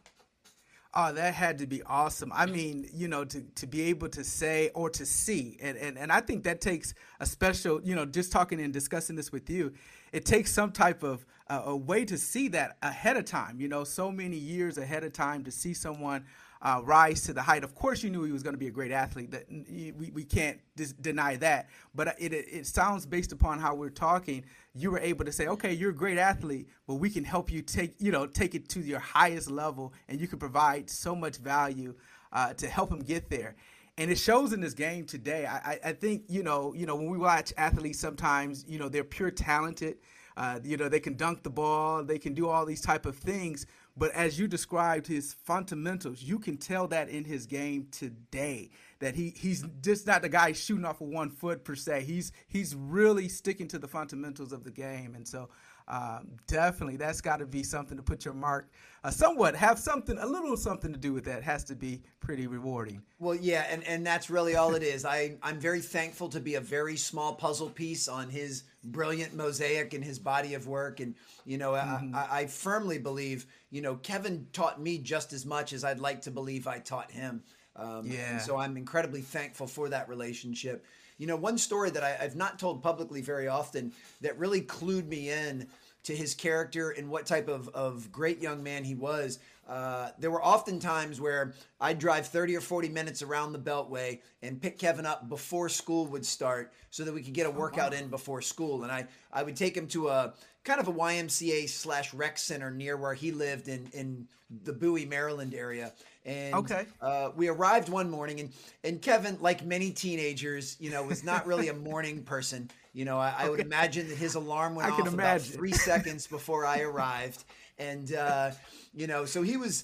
Oh, 0.97 1.11
that 1.11 1.33
had 1.33 1.57
to 1.57 1.67
be 1.67 1.83
awesome. 1.83 2.31
I 2.33 2.45
mean, 2.45 2.89
you 2.93 3.09
know, 3.09 3.25
to, 3.25 3.41
to 3.41 3.67
be 3.67 3.81
able 3.83 4.07
to 4.09 4.23
say 4.23 4.71
or 4.73 4.89
to 4.91 5.05
see, 5.05 5.57
and, 5.61 5.77
and, 5.77 5.97
and 5.97 6.09
I 6.09 6.21
think 6.21 6.45
that 6.45 6.61
takes 6.61 6.93
a 7.19 7.25
special, 7.25 7.81
you 7.83 7.95
know, 7.95 8.05
just 8.05 8.31
talking 8.31 8.61
and 8.61 8.71
discussing 8.71 9.17
this 9.17 9.29
with 9.29 9.49
you, 9.49 9.73
it 10.13 10.23
takes 10.23 10.53
some 10.53 10.71
type 10.71 11.03
of 11.03 11.25
uh, 11.49 11.63
a 11.65 11.75
way 11.75 12.05
to 12.05 12.17
see 12.17 12.47
that 12.49 12.77
ahead 12.81 13.17
of 13.17 13.25
time, 13.25 13.59
you 13.59 13.67
know, 13.67 13.83
so 13.83 14.09
many 14.09 14.37
years 14.37 14.77
ahead 14.77 15.03
of 15.03 15.11
time 15.11 15.43
to 15.43 15.51
see 15.51 15.73
someone 15.73 16.23
uh, 16.65 16.81
rise 16.83 17.21
to 17.21 17.31
the 17.31 17.43
height. 17.43 17.63
Of 17.63 17.75
course, 17.75 18.01
you 18.01 18.09
knew 18.09 18.23
he 18.23 18.31
was 18.31 18.41
going 18.41 18.55
to 18.55 18.59
be 18.59 18.65
a 18.65 18.71
great 18.71 18.91
athlete. 18.91 19.29
That 19.29 19.45
we, 19.47 19.93
we 20.11 20.23
can't 20.23 20.59
dis- 20.75 20.93
deny 20.93 21.35
that. 21.35 21.69
But 21.93 22.15
it, 22.19 22.33
it, 22.33 22.47
it 22.51 22.67
sounds 22.67 23.05
based 23.05 23.31
upon 23.31 23.59
how 23.59 23.75
we're 23.75 23.91
talking, 23.91 24.43
you 24.73 24.89
were 24.89 24.97
able 24.97 25.25
to 25.25 25.31
say, 25.31 25.45
okay, 25.45 25.73
you're 25.73 25.91
a 25.91 25.95
great 25.95 26.17
athlete, 26.17 26.67
but 26.87 26.95
we 26.95 27.11
can 27.11 27.23
help 27.23 27.51
you 27.51 27.61
take 27.61 27.93
you 27.99 28.11
know 28.11 28.25
take 28.25 28.55
it 28.55 28.67
to 28.69 28.79
your 28.79 28.99
highest 28.99 29.49
level, 29.51 29.93
and 30.09 30.19
you 30.19 30.27
can 30.27 30.39
provide 30.39 30.89
so 30.89 31.15
much 31.15 31.37
value 31.37 31.93
uh, 32.33 32.53
to 32.55 32.67
help 32.67 32.89
him 32.89 32.99
get 32.99 33.29
there. 33.29 33.55
And 33.99 34.09
it 34.09 34.17
shows 34.17 34.51
in 34.51 34.59
this 34.59 34.73
game 34.73 35.05
today. 35.05 35.45
I, 35.45 35.79
I 35.85 35.91
think 35.93 36.23
you 36.27 36.41
know 36.41 36.73
you 36.73 36.87
know 36.87 36.95
when 36.95 37.11
we 37.11 37.19
watch 37.19 37.53
athletes, 37.57 37.99
sometimes 37.99 38.65
you 38.67 38.79
know 38.79 38.89
they're 38.89 39.03
pure 39.03 39.29
talented. 39.29 39.97
Uh, 40.35 40.59
you 40.63 40.77
know 40.77 40.89
they 40.89 40.99
can 40.99 41.15
dunk 41.15 41.43
the 41.43 41.49
ball, 41.49 42.03
they 42.03 42.17
can 42.17 42.33
do 42.33 42.49
all 42.49 42.65
these 42.65 42.81
type 42.81 43.05
of 43.05 43.15
things 43.15 43.67
but 43.97 44.11
as 44.11 44.37
you 44.37 44.47
described 44.47 45.07
his 45.07 45.33
fundamentals, 45.33 46.21
you 46.21 46.37
can 46.37 46.57
tell 46.57 46.87
that 46.87 47.09
in 47.09 47.23
his 47.23 47.45
game 47.45 47.87
today 47.91 48.69
that 48.99 49.15
he 49.15 49.29
he's 49.29 49.63
just 49.81 50.05
not 50.05 50.21
the 50.21 50.29
guy 50.29 50.51
shooting 50.51 50.85
off 50.85 51.01
of 51.01 51.07
one 51.07 51.29
foot 51.29 51.63
per 51.63 51.75
se. 51.75 52.03
He's 52.03 52.31
he's 52.47 52.75
really 52.75 53.29
sticking 53.29 53.67
to 53.69 53.79
the 53.79 53.87
fundamentals 53.87 54.51
of 54.51 54.63
the 54.63 54.71
game, 54.71 55.15
and 55.15 55.27
so 55.27 55.49
um, 55.87 56.31
definitely 56.47 56.97
that's 56.97 57.21
got 57.21 57.37
to 57.37 57.45
be 57.45 57.61
something 57.61 57.95
to 57.95 58.03
put 58.03 58.25
your 58.25 58.33
mark 58.33 58.71
uh, 59.03 59.11
somewhat 59.11 59.55
have 59.55 59.77
something 59.77 60.17
a 60.17 60.25
little 60.25 60.57
something 60.57 60.91
to 60.91 60.97
do 60.97 61.13
with 61.13 61.25
that 61.25 61.43
has 61.43 61.63
to 61.63 61.75
be 61.75 62.01
pretty 62.19 62.47
rewarding 62.47 63.01
well 63.19 63.35
yeah 63.35 63.65
and, 63.69 63.83
and 63.83 64.05
that's 64.05 64.29
really 64.29 64.55
all 64.55 64.73
it 64.73 64.81
is 64.81 65.05
I, 65.05 65.37
i'm 65.43 65.59
very 65.59 65.81
thankful 65.81 66.27
to 66.29 66.39
be 66.39 66.55
a 66.55 66.61
very 66.61 66.97
small 66.97 67.35
puzzle 67.35 67.69
piece 67.69 68.07
on 68.07 68.29
his 68.29 68.63
brilliant 68.83 69.35
mosaic 69.35 69.93
and 69.93 70.03
his 70.03 70.17
body 70.17 70.55
of 70.55 70.67
work 70.67 70.99
and 70.99 71.13
you 71.45 71.57
know 71.57 71.71
mm-hmm. 71.71 72.15
I, 72.15 72.27
I 72.31 72.45
firmly 72.47 72.97
believe 72.97 73.45
you 73.69 73.81
know 73.81 73.95
kevin 73.95 74.47
taught 74.53 74.81
me 74.81 74.97
just 74.97 75.33
as 75.33 75.45
much 75.45 75.71
as 75.71 75.83
i'd 75.83 75.99
like 75.99 76.21
to 76.21 76.31
believe 76.31 76.67
i 76.67 76.79
taught 76.79 77.11
him 77.11 77.43
um, 77.75 78.07
yeah. 78.07 78.39
so 78.39 78.57
i'm 78.57 78.75
incredibly 78.75 79.21
thankful 79.21 79.67
for 79.67 79.89
that 79.89 80.09
relationship 80.09 80.85
you 81.17 81.27
know, 81.27 81.35
one 81.35 81.57
story 81.57 81.89
that 81.91 82.03
I, 82.03 82.11
have 82.11 82.35
not 82.35 82.59
told 82.59 82.83
publicly 82.83 83.21
very 83.21 83.47
often 83.47 83.93
that 84.21 84.37
really 84.37 84.61
clued 84.61 85.07
me 85.07 85.29
in 85.29 85.67
to 86.03 86.15
his 86.15 86.35
character 86.35 86.91
and 86.91 87.09
what 87.09 87.25
type 87.25 87.47
of, 87.47 87.67
of 87.69 88.11
great 88.11 88.41
young 88.41 88.61
man 88.61 88.83
he 88.83 88.95
was. 88.95 89.39
Uh, 89.67 90.09
there 90.19 90.29
were 90.29 90.43
often 90.43 90.79
times 90.79 91.19
where 91.19 91.53
I'd 91.81 91.97
drive 91.97 92.27
30 92.27 92.55
or 92.57 92.61
40 92.61 92.89
minutes 92.89 93.23
around 93.23 93.53
the 93.53 93.59
Beltway 93.59 94.19
and 94.43 94.61
pick 94.61 94.77
Kevin 94.77 95.07
up 95.07 95.27
before 95.27 95.69
school 95.69 96.05
would 96.07 96.25
start 96.25 96.71
so 96.91 97.03
that 97.03 97.13
we 97.13 97.23
could 97.23 97.33
get 97.33 97.47
a 97.47 97.51
workout 97.51 97.93
oh, 97.93 97.97
in 97.97 98.07
before 98.09 98.43
school. 98.43 98.83
And 98.83 98.91
I, 98.91 99.07
I 99.33 99.41
would 99.41 99.55
take 99.55 99.75
him 99.75 99.87
to 99.87 100.09
a 100.09 100.33
kind 100.63 100.79
of 100.79 100.87
a 100.87 100.93
YMCA 100.93 101.67
slash 101.69 102.13
rec 102.13 102.37
center 102.37 102.69
near 102.69 102.97
where 102.97 103.15
he 103.15 103.31
lived 103.31 103.67
in, 103.67 103.87
in 103.93 104.27
the 104.63 104.73
Bowie, 104.73 105.05
Maryland 105.05 105.55
area. 105.55 105.93
And 106.25 106.55
okay. 106.55 106.87
Uh, 106.99 107.29
we 107.35 107.49
arrived 107.49 107.87
one 107.87 108.09
morning, 108.09 108.39
and 108.39 108.49
and 108.83 109.01
Kevin, 109.01 109.37
like 109.41 109.63
many 109.63 109.91
teenagers, 109.91 110.75
you 110.79 110.89
know, 110.89 111.03
was 111.03 111.23
not 111.23 111.45
really 111.45 111.67
a 111.67 111.73
morning 111.91 112.23
person. 112.23 112.69
You 112.93 113.05
know, 113.05 113.19
I, 113.19 113.33
I 113.37 113.49
would 113.49 113.59
imagine 113.59 114.07
that 114.07 114.17
his 114.17 114.35
alarm 114.35 114.73
went 114.73 114.89
I 114.89 114.91
off 114.91 115.13
about 115.13 115.41
three 115.41 115.73
seconds 115.73 116.25
before 116.25 116.65
I 116.65 116.79
arrived, 116.81 117.43
and 117.77 118.11
uh, 118.13 118.51
you 118.93 119.07
know, 119.07 119.25
so 119.25 119.41
he 119.41 119.57
was. 119.57 119.83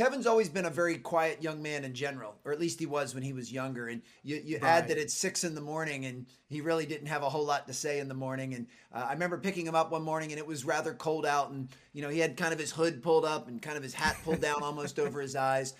Kevin's 0.00 0.26
always 0.26 0.48
been 0.48 0.64
a 0.64 0.70
very 0.70 0.96
quiet 0.96 1.42
young 1.42 1.60
man 1.60 1.84
in 1.84 1.92
general, 1.92 2.34
or 2.46 2.52
at 2.52 2.58
least 2.58 2.80
he 2.80 2.86
was 2.86 3.12
when 3.12 3.22
he 3.22 3.34
was 3.34 3.52
younger. 3.52 3.88
And 3.88 4.00
you, 4.22 4.40
you 4.42 4.56
right. 4.56 4.70
add 4.70 4.88
that 4.88 4.96
it's 4.96 5.12
six 5.12 5.44
in 5.44 5.54
the 5.54 5.60
morning, 5.60 6.06
and 6.06 6.24
he 6.48 6.62
really 6.62 6.86
didn't 6.86 7.08
have 7.08 7.22
a 7.22 7.28
whole 7.28 7.44
lot 7.44 7.66
to 7.66 7.74
say 7.74 7.98
in 7.98 8.08
the 8.08 8.14
morning. 8.14 8.54
And 8.54 8.66
uh, 8.94 9.04
I 9.10 9.12
remember 9.12 9.36
picking 9.36 9.66
him 9.66 9.74
up 9.74 9.90
one 9.90 10.00
morning, 10.00 10.32
and 10.32 10.38
it 10.38 10.46
was 10.46 10.64
rather 10.64 10.94
cold 10.94 11.26
out, 11.26 11.50
and 11.50 11.68
you 11.92 12.00
know 12.00 12.08
he 12.08 12.18
had 12.18 12.38
kind 12.38 12.54
of 12.54 12.58
his 12.58 12.72
hood 12.72 13.02
pulled 13.02 13.26
up 13.26 13.46
and 13.46 13.60
kind 13.60 13.76
of 13.76 13.82
his 13.82 13.92
hat 13.92 14.16
pulled 14.24 14.40
down 14.40 14.62
almost 14.62 14.98
over 14.98 15.20
his 15.20 15.36
eyes. 15.36 15.74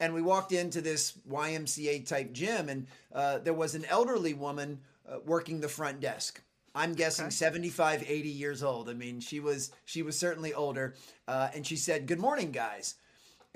And 0.00 0.14
we 0.14 0.22
walked 0.22 0.52
into 0.52 0.80
this 0.80 1.12
YMCA 1.30 2.08
type 2.08 2.32
gym, 2.32 2.70
and 2.70 2.86
uh, 3.14 3.40
there 3.40 3.52
was 3.52 3.74
an 3.74 3.84
elderly 3.90 4.32
woman 4.32 4.80
uh, 5.06 5.18
working 5.26 5.60
the 5.60 5.68
front 5.68 6.00
desk. 6.00 6.40
I'm 6.74 6.94
guessing 6.94 7.26
okay. 7.26 7.34
75, 7.34 8.04
80 8.08 8.28
years 8.30 8.62
old. 8.62 8.88
I 8.88 8.94
mean, 8.94 9.20
she 9.20 9.38
was 9.38 9.70
she 9.84 10.00
was 10.00 10.18
certainly 10.18 10.54
older, 10.54 10.94
uh, 11.28 11.50
and 11.54 11.66
she 11.66 11.76
said, 11.76 12.06
"Good 12.06 12.20
morning, 12.20 12.52
guys." 12.52 12.94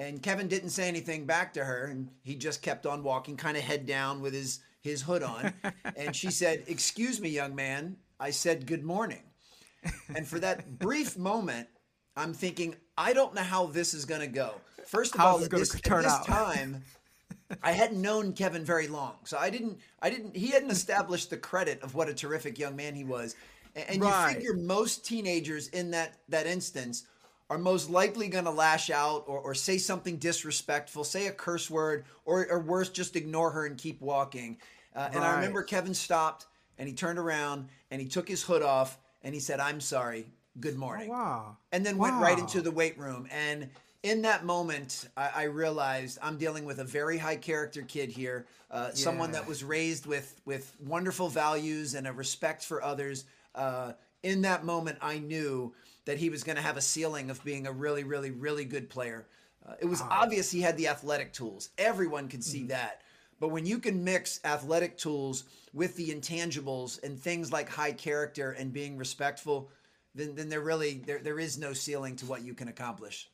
And 0.00 0.22
Kevin 0.22 0.48
didn't 0.48 0.70
say 0.70 0.88
anything 0.88 1.26
back 1.26 1.52
to 1.52 1.64
her, 1.64 1.84
and 1.84 2.08
he 2.22 2.34
just 2.34 2.62
kept 2.62 2.86
on 2.86 3.02
walking, 3.02 3.36
kind 3.36 3.58
of 3.58 3.62
head 3.62 3.84
down 3.84 4.22
with 4.22 4.32
his 4.32 4.60
his 4.80 5.02
hood 5.02 5.22
on. 5.22 5.52
and 5.96 6.16
she 6.16 6.30
said, 6.30 6.64
"Excuse 6.66 7.20
me, 7.20 7.28
young 7.28 7.54
man." 7.54 7.98
I 8.18 8.30
said, 8.30 8.66
"Good 8.66 8.82
morning." 8.82 9.22
And 10.16 10.26
for 10.26 10.38
that 10.38 10.78
brief 10.78 11.18
moment, 11.18 11.68
I'm 12.16 12.32
thinking, 12.32 12.76
I 12.96 13.12
don't 13.12 13.34
know 13.34 13.42
how 13.42 13.66
this 13.66 13.92
is 13.92 14.06
going 14.06 14.22
to 14.22 14.26
go. 14.26 14.54
First 14.86 15.14
of 15.14 15.20
all, 15.20 15.44
at 15.44 15.50
this, 15.50 15.74
at 15.74 15.82
this 15.82 16.18
time, 16.20 16.82
I 17.62 17.72
hadn't 17.72 18.00
known 18.00 18.32
Kevin 18.32 18.64
very 18.64 18.88
long, 18.88 19.16
so 19.24 19.36
I 19.36 19.50
didn't. 19.50 19.80
I 20.00 20.08
didn't. 20.08 20.34
He 20.34 20.48
hadn't 20.48 20.70
established 20.70 21.28
the 21.28 21.36
credit 21.36 21.82
of 21.82 21.94
what 21.94 22.08
a 22.08 22.14
terrific 22.14 22.58
young 22.58 22.74
man 22.74 22.94
he 22.94 23.04
was. 23.04 23.36
And, 23.76 24.02
right. 24.02 24.30
you 24.30 24.34
figure 24.34 24.54
most 24.54 25.04
teenagers 25.04 25.68
in 25.68 25.90
that 25.90 26.14
that 26.30 26.46
instance 26.46 27.04
are 27.50 27.58
most 27.58 27.90
likely 27.90 28.28
going 28.28 28.44
to 28.44 28.50
lash 28.50 28.88
out 28.88 29.24
or, 29.26 29.40
or 29.40 29.54
say 29.54 29.76
something 29.76 30.16
disrespectful, 30.16 31.02
say 31.04 31.26
a 31.26 31.32
curse 31.32 31.68
word, 31.68 32.04
or, 32.24 32.46
or 32.48 32.60
worse, 32.60 32.88
just 32.88 33.16
ignore 33.16 33.50
her 33.50 33.66
and 33.66 33.76
keep 33.76 34.00
walking. 34.00 34.56
Uh, 34.94 35.00
right. 35.00 35.14
And 35.16 35.24
I 35.24 35.34
remember 35.34 35.62
Kevin 35.64 35.92
stopped 35.92 36.46
and 36.78 36.88
he 36.88 36.94
turned 36.94 37.18
around 37.18 37.68
and 37.90 38.00
he 38.00 38.06
took 38.06 38.28
his 38.28 38.42
hood 38.42 38.62
off 38.62 38.98
and 39.22 39.34
he 39.34 39.40
said, 39.40 39.60
"I'm 39.60 39.80
sorry. 39.80 40.26
Good 40.60 40.76
morning." 40.76 41.10
Oh, 41.10 41.12
wow. 41.12 41.56
And 41.72 41.84
then 41.84 41.98
wow. 41.98 42.10
went 42.10 42.22
right 42.22 42.38
into 42.38 42.62
the 42.62 42.70
weight 42.70 42.98
room 42.98 43.26
and 43.30 43.68
in 44.02 44.22
that 44.22 44.44
moment, 44.44 45.08
I, 45.16 45.30
I, 45.34 45.42
realized 45.42 46.18
I'm 46.22 46.38
dealing 46.38 46.64
with 46.64 46.78
a 46.78 46.84
very 46.84 47.18
high 47.18 47.36
character 47.36 47.82
kid 47.82 48.10
here, 48.10 48.46
uh, 48.70 48.86
yeah. 48.88 48.94
someone 48.94 49.32
that 49.32 49.46
was 49.46 49.62
raised 49.62 50.06
with 50.06 50.40
with 50.46 50.74
wonderful 50.86 51.28
values 51.28 51.94
and 51.94 52.06
a 52.06 52.12
respect 52.12 52.64
for 52.64 52.82
others. 52.82 53.26
Uh, 53.54 53.92
in 54.22 54.42
that 54.42 54.64
moment, 54.64 54.98
I 55.02 55.18
knew 55.18 55.74
that 56.10 56.18
he 56.18 56.28
was 56.28 56.42
going 56.42 56.56
to 56.56 56.62
have 56.62 56.76
a 56.76 56.80
ceiling 56.80 57.30
of 57.30 57.42
being 57.44 57.68
a 57.68 57.72
really, 57.72 58.02
really, 58.02 58.32
really 58.32 58.64
good 58.64 58.90
player. 58.90 59.28
Uh, 59.64 59.74
it 59.78 59.84
was 59.84 60.00
ah. 60.00 60.22
obvious 60.22 60.50
he 60.50 60.60
had 60.60 60.76
the 60.76 60.88
athletic 60.88 61.32
tools. 61.32 61.70
Everyone 61.78 62.26
could 62.26 62.42
see 62.42 62.58
mm-hmm. 62.58 62.70
that. 62.70 63.02
But 63.38 63.50
when 63.50 63.64
you 63.64 63.78
can 63.78 64.02
mix 64.02 64.40
athletic 64.44 64.98
tools 64.98 65.44
with 65.72 65.94
the 65.94 66.10
intangibles 66.10 67.00
and 67.04 67.16
things 67.16 67.52
like 67.52 67.68
high 67.68 67.92
character 67.92 68.50
and 68.58 68.72
being 68.72 68.96
respectful, 68.96 69.70
then 70.16 70.34
then 70.34 70.48
there 70.48 70.62
really 70.62 71.00
there, 71.06 71.20
there 71.20 71.38
is 71.38 71.58
no 71.58 71.72
ceiling 71.72 72.16
to 72.16 72.26
what 72.26 72.42
you 72.42 72.54
can 72.54 72.66
accomplish. 72.66 73.30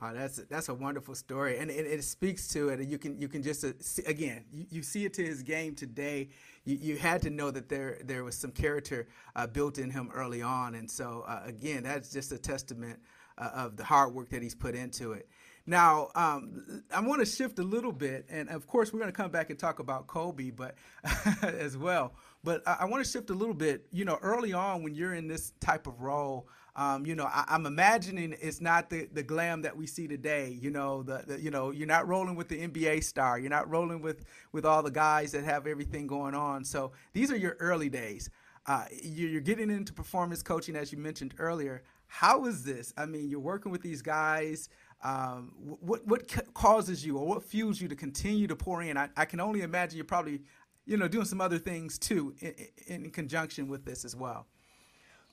Oh, 0.00 0.14
that's 0.14 0.36
that's 0.48 0.68
a 0.68 0.74
wonderful 0.74 1.16
story, 1.16 1.58
and 1.58 1.72
it, 1.72 1.84
it 1.84 2.04
speaks 2.04 2.46
to 2.48 2.68
it. 2.68 2.86
You 2.88 2.98
can 2.98 3.20
you 3.20 3.26
can 3.26 3.42
just 3.42 3.64
uh, 3.64 3.72
see, 3.80 4.04
again 4.04 4.44
you, 4.52 4.66
you 4.70 4.82
see 4.84 5.04
it 5.04 5.12
to 5.14 5.24
his 5.24 5.42
game 5.42 5.74
today. 5.74 6.28
You, 6.64 6.76
you 6.76 6.96
had 6.96 7.20
to 7.22 7.30
know 7.30 7.50
that 7.50 7.68
there 7.68 7.98
there 8.04 8.22
was 8.22 8.36
some 8.38 8.52
character 8.52 9.08
uh, 9.34 9.48
built 9.48 9.76
in 9.78 9.90
him 9.90 10.10
early 10.14 10.40
on, 10.40 10.76
and 10.76 10.88
so 10.88 11.24
uh, 11.26 11.42
again 11.44 11.82
that's 11.82 12.12
just 12.12 12.30
a 12.30 12.38
testament 12.38 13.00
uh, 13.38 13.50
of 13.52 13.76
the 13.76 13.82
hard 13.82 14.14
work 14.14 14.30
that 14.30 14.40
he's 14.40 14.54
put 14.54 14.76
into 14.76 15.14
it. 15.14 15.28
Now 15.66 16.10
um, 16.14 16.84
I 16.94 17.00
want 17.00 17.18
to 17.18 17.26
shift 17.26 17.58
a 17.58 17.64
little 17.64 17.92
bit, 17.92 18.24
and 18.28 18.48
of 18.50 18.68
course 18.68 18.92
we're 18.92 19.00
going 19.00 19.10
to 19.12 19.16
come 19.16 19.32
back 19.32 19.50
and 19.50 19.58
talk 19.58 19.80
about 19.80 20.06
Kobe, 20.06 20.50
but 20.50 20.76
as 21.42 21.76
well. 21.76 22.12
But 22.44 22.62
I, 22.68 22.78
I 22.80 22.84
want 22.84 23.04
to 23.04 23.10
shift 23.10 23.30
a 23.30 23.34
little 23.34 23.52
bit. 23.52 23.88
You 23.90 24.04
know, 24.04 24.18
early 24.22 24.52
on 24.52 24.84
when 24.84 24.94
you're 24.94 25.14
in 25.14 25.26
this 25.26 25.54
type 25.58 25.88
of 25.88 26.00
role. 26.00 26.46
Um, 26.78 27.04
you 27.04 27.16
know, 27.16 27.24
I, 27.24 27.40
am 27.40 27.46
I'm 27.48 27.66
imagining 27.66 28.36
it's 28.40 28.60
not 28.60 28.88
the, 28.88 29.08
the 29.12 29.24
glam 29.24 29.62
that 29.62 29.76
we 29.76 29.84
see 29.88 30.06
today. 30.06 30.56
You 30.60 30.70
know, 30.70 31.02
the, 31.02 31.24
the, 31.26 31.40
you 31.40 31.50
know 31.50 31.72
you're 31.72 31.88
not 31.88 32.06
rolling 32.06 32.36
with 32.36 32.48
the 32.48 32.68
NBA 32.68 33.02
star. 33.02 33.36
You're 33.36 33.50
not 33.50 33.68
rolling 33.68 34.00
with 34.00 34.24
with 34.52 34.64
all 34.64 34.84
the 34.84 34.90
guys 34.92 35.32
that 35.32 35.42
have 35.42 35.66
everything 35.66 36.06
going 36.06 36.36
on. 36.36 36.64
So 36.64 36.92
these 37.12 37.32
are 37.32 37.36
your 37.36 37.56
early 37.58 37.88
days. 37.88 38.30
Uh, 38.64 38.84
you're 39.02 39.40
getting 39.40 39.70
into 39.70 39.92
performance 39.92 40.40
coaching, 40.40 40.76
as 40.76 40.92
you 40.92 40.98
mentioned 40.98 41.34
earlier. 41.38 41.82
How 42.06 42.44
is 42.44 42.62
this? 42.62 42.94
I 42.96 43.06
mean, 43.06 43.28
you're 43.28 43.40
working 43.40 43.72
with 43.72 43.82
these 43.82 44.00
guys. 44.00 44.68
Um, 45.02 45.50
what 45.58 46.06
what 46.06 46.54
causes 46.54 47.04
you, 47.04 47.18
or 47.18 47.26
what 47.26 47.42
fuels 47.42 47.80
you 47.80 47.88
to 47.88 47.96
continue 47.96 48.46
to 48.46 48.54
pour 48.54 48.82
in? 48.82 48.96
I, 48.96 49.08
I 49.16 49.24
can 49.24 49.40
only 49.40 49.62
imagine 49.62 49.96
you're 49.96 50.04
probably, 50.04 50.42
you 50.86 50.96
know, 50.96 51.08
doing 51.08 51.26
some 51.26 51.40
other 51.40 51.58
things 51.58 51.98
too 51.98 52.36
in, 52.38 52.54
in 52.86 53.10
conjunction 53.10 53.66
with 53.66 53.84
this 53.84 54.04
as 54.04 54.14
well. 54.14 54.46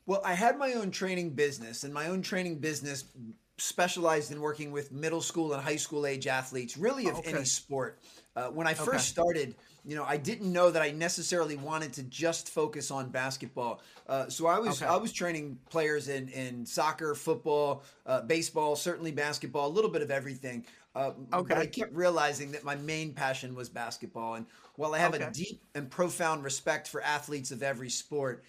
Well, 0.05 0.21
I 0.23 0.33
had 0.33 0.57
my 0.57 0.73
own 0.73 0.91
training 0.91 1.31
business, 1.31 1.83
and 1.83 1.93
my 1.93 2.07
own 2.07 2.21
training 2.21 2.59
business 2.59 3.05
specialized 3.57 4.31
in 4.31 4.41
working 4.41 4.71
with 4.71 4.91
middle 4.91 5.21
school 5.21 5.53
and 5.53 5.63
high 5.63 5.77
school 5.77 6.05
age 6.05 6.27
athletes, 6.27 6.77
really 6.77 7.07
of 7.07 7.19
okay. 7.19 7.33
any 7.33 7.45
sport. 7.45 7.99
Uh, 8.35 8.47
when 8.47 8.67
I 8.67 8.73
first 8.73 8.89
okay. 8.89 8.99
started, 8.99 9.55
you 9.85 9.95
know, 9.95 10.03
I 10.03 10.17
didn't 10.17 10.51
know 10.51 10.69
that 10.69 10.81
I 10.81 10.91
necessarily 10.91 11.55
wanted 11.55 11.93
to 11.93 12.03
just 12.03 12.49
focus 12.49 12.91
on 12.91 13.09
basketball. 13.09 13.81
Uh, 14.07 14.27
so 14.27 14.47
I 14.47 14.59
was 14.59 14.81
okay. 14.81 14.91
I 14.91 14.97
was 14.97 15.13
training 15.13 15.57
players 15.69 16.09
in 16.09 16.27
in 16.29 16.65
soccer, 16.65 17.15
football, 17.15 17.83
uh, 18.05 18.21
baseball, 18.21 18.75
certainly 18.75 19.11
basketball, 19.11 19.67
a 19.67 19.73
little 19.73 19.91
bit 19.91 20.01
of 20.01 20.11
everything. 20.11 20.65
Uh, 20.95 21.11
okay. 21.33 21.55
But 21.55 21.57
I 21.57 21.65
kept 21.65 21.93
realizing 21.93 22.51
that 22.51 22.63
my 22.63 22.75
main 22.75 23.13
passion 23.13 23.55
was 23.55 23.69
basketball, 23.69 24.35
and 24.35 24.45
while 24.75 24.93
I 24.93 24.99
have 24.99 25.13
a 25.13 25.31
deep 25.31 25.61
and 25.73 25.89
profound 25.89 26.43
respect 26.43 26.87
for 26.87 27.01
athletes 27.01 27.51
of 27.51 27.63
every 27.63 27.89
sport, 27.89 28.43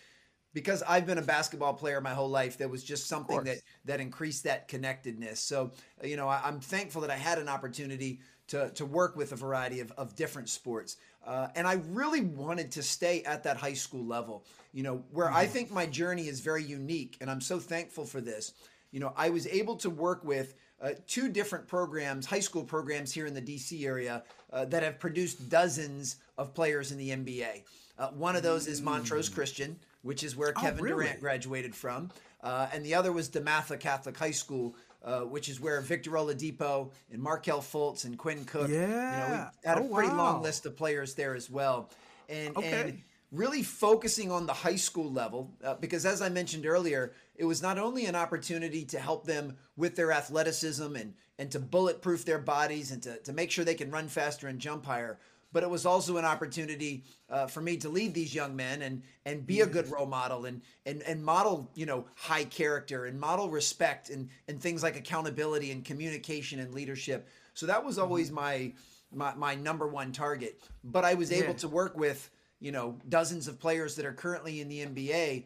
because 0.57 0.83
I've 0.89 1.05
been 1.05 1.19
a 1.19 1.23
basketball 1.23 1.75
player 1.75 2.01
my 2.01 2.15
whole 2.15 2.31
life, 2.31 2.57
there 2.57 2.71
was 2.71 2.83
just 2.83 3.09
something 3.09 3.45
that 3.45 3.59
that 3.85 4.01
increased 4.01 4.45
that 4.45 4.69
connectedness. 4.69 5.39
So, 5.39 5.73
you 6.03 6.17
know, 6.17 6.29
I, 6.29 6.49
am 6.49 6.61
thankful 6.61 7.03
that 7.03 7.11
I 7.11 7.17
had 7.17 7.39
an 7.39 7.47
opportunity 7.47 8.21
to, 8.49 8.71
to 8.71 8.87
work 8.87 9.17
with 9.17 9.33
a 9.33 9.37
variety 9.37 9.81
of, 9.81 9.93
of 9.99 10.17
different 10.17 10.49
sports. 10.49 10.97
Uh, 11.27 11.49
and 11.57 11.67
I 11.67 11.75
really 11.91 12.23
wanted 12.23 12.71
to 12.71 12.83
stay 12.83 13.23
at 13.25 13.43
that 13.43 13.59
high 13.59 13.75
school 13.75 14.07
level, 14.07 14.47
you 14.73 14.83
know, 14.83 15.05
where 15.11 15.27
mm-hmm. 15.27 15.37
I 15.37 15.47
think 15.47 15.71
my 15.71 15.85
journey 15.85 16.27
is 16.27 16.41
very 16.41 16.65
unique. 16.65 17.19
And 17.21 17.31
I'm 17.31 17.43
so 17.43 17.59
thankful 17.59 18.07
for 18.07 18.23
this. 18.23 18.55
You 18.93 19.01
know, 19.01 19.13
I 19.15 19.29
was 19.29 19.47
able 19.49 19.77
to 19.77 19.91
work 19.91 20.25
with 20.25 20.55
uh, 20.81 20.93
two 21.07 21.29
different 21.29 21.69
programs, 21.69 22.25
high 22.25 22.41
school 22.41 22.65
programs 22.65 23.13
here 23.13 23.27
in 23.27 23.35
the 23.35 23.43
DC 23.43 23.85
area, 23.85 24.23
uh, 24.55 24.65
that 24.65 24.83
have 24.83 24.99
produced 24.99 25.51
dozens 25.51 26.17
of 26.39 26.55
players 26.55 26.93
in 26.93 26.99
the 26.99 27.11
NBA. 27.11 27.65
Uh, 27.99 28.09
one 28.09 28.37
of 28.37 28.43
those 28.43 28.67
is 28.67 28.83
Montrose 28.83 29.29
mm. 29.29 29.35
Christian, 29.35 29.79
which 30.07 30.23
is 30.23 30.37
where 30.37 30.53
oh, 30.57 30.61
Kevin 30.61 30.83
really? 30.83 31.05
Durant 31.05 31.21
graduated 31.21 31.75
from. 31.75 32.11
Uh, 32.43 32.69
and 32.73 32.85
the 32.85 32.95
other 32.95 33.13
was 33.13 33.29
DeMatha 33.29 33.79
Catholic 33.81 34.17
High 34.17 34.31
School, 34.31 34.77
uh, 35.05 35.21
which 35.21 35.49
is 35.49 35.61
where 35.61 35.81
Victor 35.81 36.13
Oladipo 36.13 36.93
and 37.13 37.21
Markelle 37.21 37.61
Fultz 37.61 38.05
and 38.05 38.17
Quinn 38.17 38.45
Cook. 38.45 38.69
Yeah, 38.69 38.81
you 38.81 38.87
know, 38.87 39.51
we 39.65 39.69
had 39.69 39.79
oh, 39.79 39.91
a 39.91 39.95
pretty 39.95 40.11
wow. 40.11 40.17
long 40.17 40.43
list 40.43 40.65
of 40.65 40.77
players 40.77 41.15
there 41.15 41.35
as 41.35 41.51
well. 41.51 41.91
And, 42.29 42.57
okay. 42.57 42.81
and 42.81 43.03
really 43.33 43.63
focusing 43.63 44.31
on 44.31 44.47
the 44.47 44.53
high 44.53 44.77
school 44.77 45.11
level, 45.11 45.53
uh, 45.65 45.75
because 45.75 46.07
as 46.07 46.23
I 46.23 46.29
mentioned 46.29 46.67
earlier, 46.67 47.13
it 47.35 47.45
was 47.45 47.61
not 47.61 47.79
only 47.79 48.07
an 48.07 48.15
opportunity 48.15 48.85
to 48.87 48.99
help 48.99 49.27
them 49.27 49.57
with 49.77 49.97
their 49.97 50.13
athleticism 50.13 50.95
and, 50.95 51.15
and 51.39 51.51
to 51.51 51.59
bulletproof 51.59 52.25
their 52.25 52.39
bodies 52.39 52.93
and 52.93 53.03
to, 53.03 53.19
to 53.19 53.33
make 53.33 53.51
sure 53.51 53.65
they 53.65 53.75
can 53.75 53.91
run 53.91 54.09
faster 54.09 54.47
and 54.47 54.61
jump 54.61 54.87
higher, 54.87 55.19
but 55.57 55.63
it 55.63 55.71
was 55.71 55.87
also 55.87 56.19
an 56.19 56.25
opportunity 56.27 57.03
uh, 57.31 57.47
for 57.47 57.63
me 57.63 57.79
to 57.79 57.89
lead 57.89 58.13
these 58.13 58.35
young 58.35 58.55
men 58.55 58.83
and 58.83 59.03
and 59.25 59.47
be 59.47 59.63
a 59.63 59.67
good 59.67 59.91
role 59.91 60.05
model 60.05 60.45
and 60.45 60.61
and 60.85 61.01
and 61.05 61.25
model 61.25 61.71
you 61.75 61.87
know 61.87 62.05
high 62.15 62.45
character 62.45 63.07
and 63.07 63.19
model 63.19 63.49
respect 63.49 64.11
and 64.11 64.29
and 64.49 64.61
things 64.61 64.83
like 64.83 64.97
accountability 64.97 65.71
and 65.71 65.83
communication 65.83 66.59
and 66.61 66.75
leadership. 66.75 67.27
So 67.55 67.65
that 67.65 67.83
was 67.83 67.99
always 67.99 68.27
mm-hmm. 68.27 68.35
my 68.35 68.73
my, 69.11 69.35
my 69.35 69.55
number 69.55 69.89
one 69.89 70.13
target. 70.13 70.61
But 70.85 71.07
I 71.07 71.15
was 71.15 71.33
able 71.33 71.55
yeah. 71.55 71.61
to 71.61 71.69
work 71.69 71.97
with 71.97 72.29
you 72.61 72.71
know 72.71 72.99
dozens 73.09 73.49
of 73.49 73.59
players 73.59 73.97
that 73.97 74.05
are 74.05 74.13
currently 74.13 74.61
in 74.61 74.69
the 74.69 74.85
NBA 74.85 75.45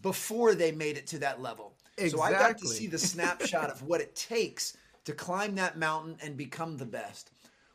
before 0.00 0.56
they 0.56 0.72
made 0.72 0.96
it 0.96 1.06
to 1.06 1.20
that 1.20 1.40
level. 1.40 1.74
Exactly. 1.98 2.18
So 2.18 2.20
I 2.20 2.32
got 2.32 2.58
to 2.58 2.66
see 2.66 2.88
the 2.88 2.98
snapshot 2.98 3.70
of 3.70 3.80
what 3.84 4.00
it 4.00 4.16
takes 4.16 4.76
to 5.04 5.12
climb 5.12 5.54
that 5.54 5.78
mountain 5.78 6.16
and 6.20 6.36
become 6.36 6.78
the 6.78 6.84
best. 6.84 7.30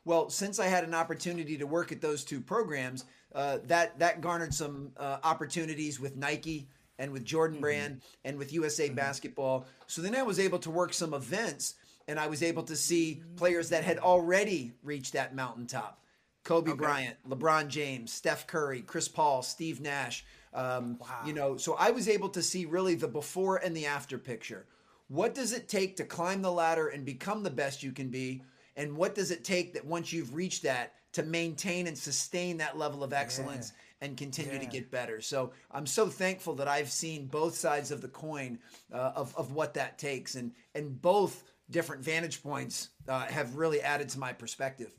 Well, 0.07 0.29
since 0.29 0.57
I 0.57 0.67
had 0.67 0.85
an 0.85 0.93
opportunity 0.93 1.57
to 1.57 1.67
work 1.67 1.91
at 1.91 1.99
those 1.99 2.23
two 2.23 2.39
programs, 2.39 3.03
uh, 3.35 3.57
that 3.65 3.99
that 3.99 4.21
garnered 4.21 4.53
some 4.53 4.93
uh, 4.95 5.17
opportunities 5.21 5.99
with 5.99 6.15
Nike 6.15 6.69
and 6.97 7.11
with 7.11 7.25
Jordan 7.25 7.57
mm-hmm. 7.57 7.63
Brand 7.63 8.01
and 8.23 8.37
with 8.37 8.53
USA 8.53 8.85
mm-hmm. 8.85 8.95
Basketball. 8.95 9.65
So 9.85 10.01
then 10.01 10.15
I 10.15 10.23
was 10.23 10.39
able 10.39 10.59
to 10.59 10.71
work 10.71 10.93
some 10.93 11.13
events, 11.13 11.73
and 12.07 12.17
I 12.21 12.27
was 12.27 12.41
able 12.41 12.63
to 12.63 12.75
see 12.77 13.21
players 13.35 13.67
that 13.67 13.83
had 13.83 13.99
already 13.99 14.71
reached 14.81 15.11
that 15.11 15.35
mountaintop. 15.35 16.01
Kobe 16.45 16.71
okay. 16.71 16.77
Bryant, 16.77 17.17
LeBron 17.27 17.67
James, 17.67 18.13
Steph 18.13 18.47
Curry, 18.47 18.83
Chris 18.83 19.09
Paul, 19.09 19.41
Steve 19.41 19.81
Nash. 19.81 20.23
Um, 20.53 20.99
wow. 20.99 21.07
You 21.25 21.33
know, 21.33 21.57
so 21.57 21.75
I 21.77 21.91
was 21.91 22.07
able 22.07 22.29
to 22.29 22.41
see 22.41 22.63
really 22.63 22.95
the 22.95 23.09
before 23.09 23.57
and 23.57 23.75
the 23.75 23.87
after 23.87 24.17
picture. 24.17 24.67
What 25.09 25.35
does 25.35 25.51
it 25.51 25.67
take 25.67 25.97
to 25.97 26.05
climb 26.05 26.41
the 26.41 26.51
ladder 26.51 26.87
and 26.87 27.03
become 27.03 27.43
the 27.43 27.49
best 27.49 27.83
you 27.83 27.91
can 27.91 28.07
be? 28.07 28.41
And 28.77 28.96
what 28.96 29.15
does 29.15 29.31
it 29.31 29.43
take 29.43 29.74
that 29.74 29.86
once 29.86 30.13
you've 30.13 30.34
reached 30.34 30.63
that 30.63 30.93
to 31.13 31.24
maintain 31.24 31.88
and 31.88 31.98
sustain 31.98 32.57
that 32.57 32.77
level 32.77 33.03
of 33.03 33.12
excellence 33.12 33.74
yeah. 33.75 34.07
and 34.07 34.17
continue 34.17 34.53
yeah. 34.53 34.60
to 34.60 34.65
get 34.65 34.89
better 34.89 35.19
so 35.19 35.51
i'm 35.72 35.86
so 35.86 36.07
thankful 36.07 36.53
that 36.53 36.67
i've 36.67 36.91
seen 36.91 37.25
both 37.27 37.55
sides 37.55 37.91
of 37.91 38.01
the 38.01 38.07
coin 38.07 38.57
uh, 38.93 39.12
of, 39.15 39.36
of 39.36 39.51
what 39.51 39.74
that 39.74 39.98
takes 39.98 40.36
and 40.36 40.51
and 40.75 41.01
both 41.01 41.43
different 41.69 42.01
vantage 42.01 42.41
points 42.41 42.89
uh, 43.10 43.25
have 43.25 43.55
really 43.55 43.81
added 43.81 44.07
to 44.07 44.19
my 44.19 44.31
perspective 44.31 44.91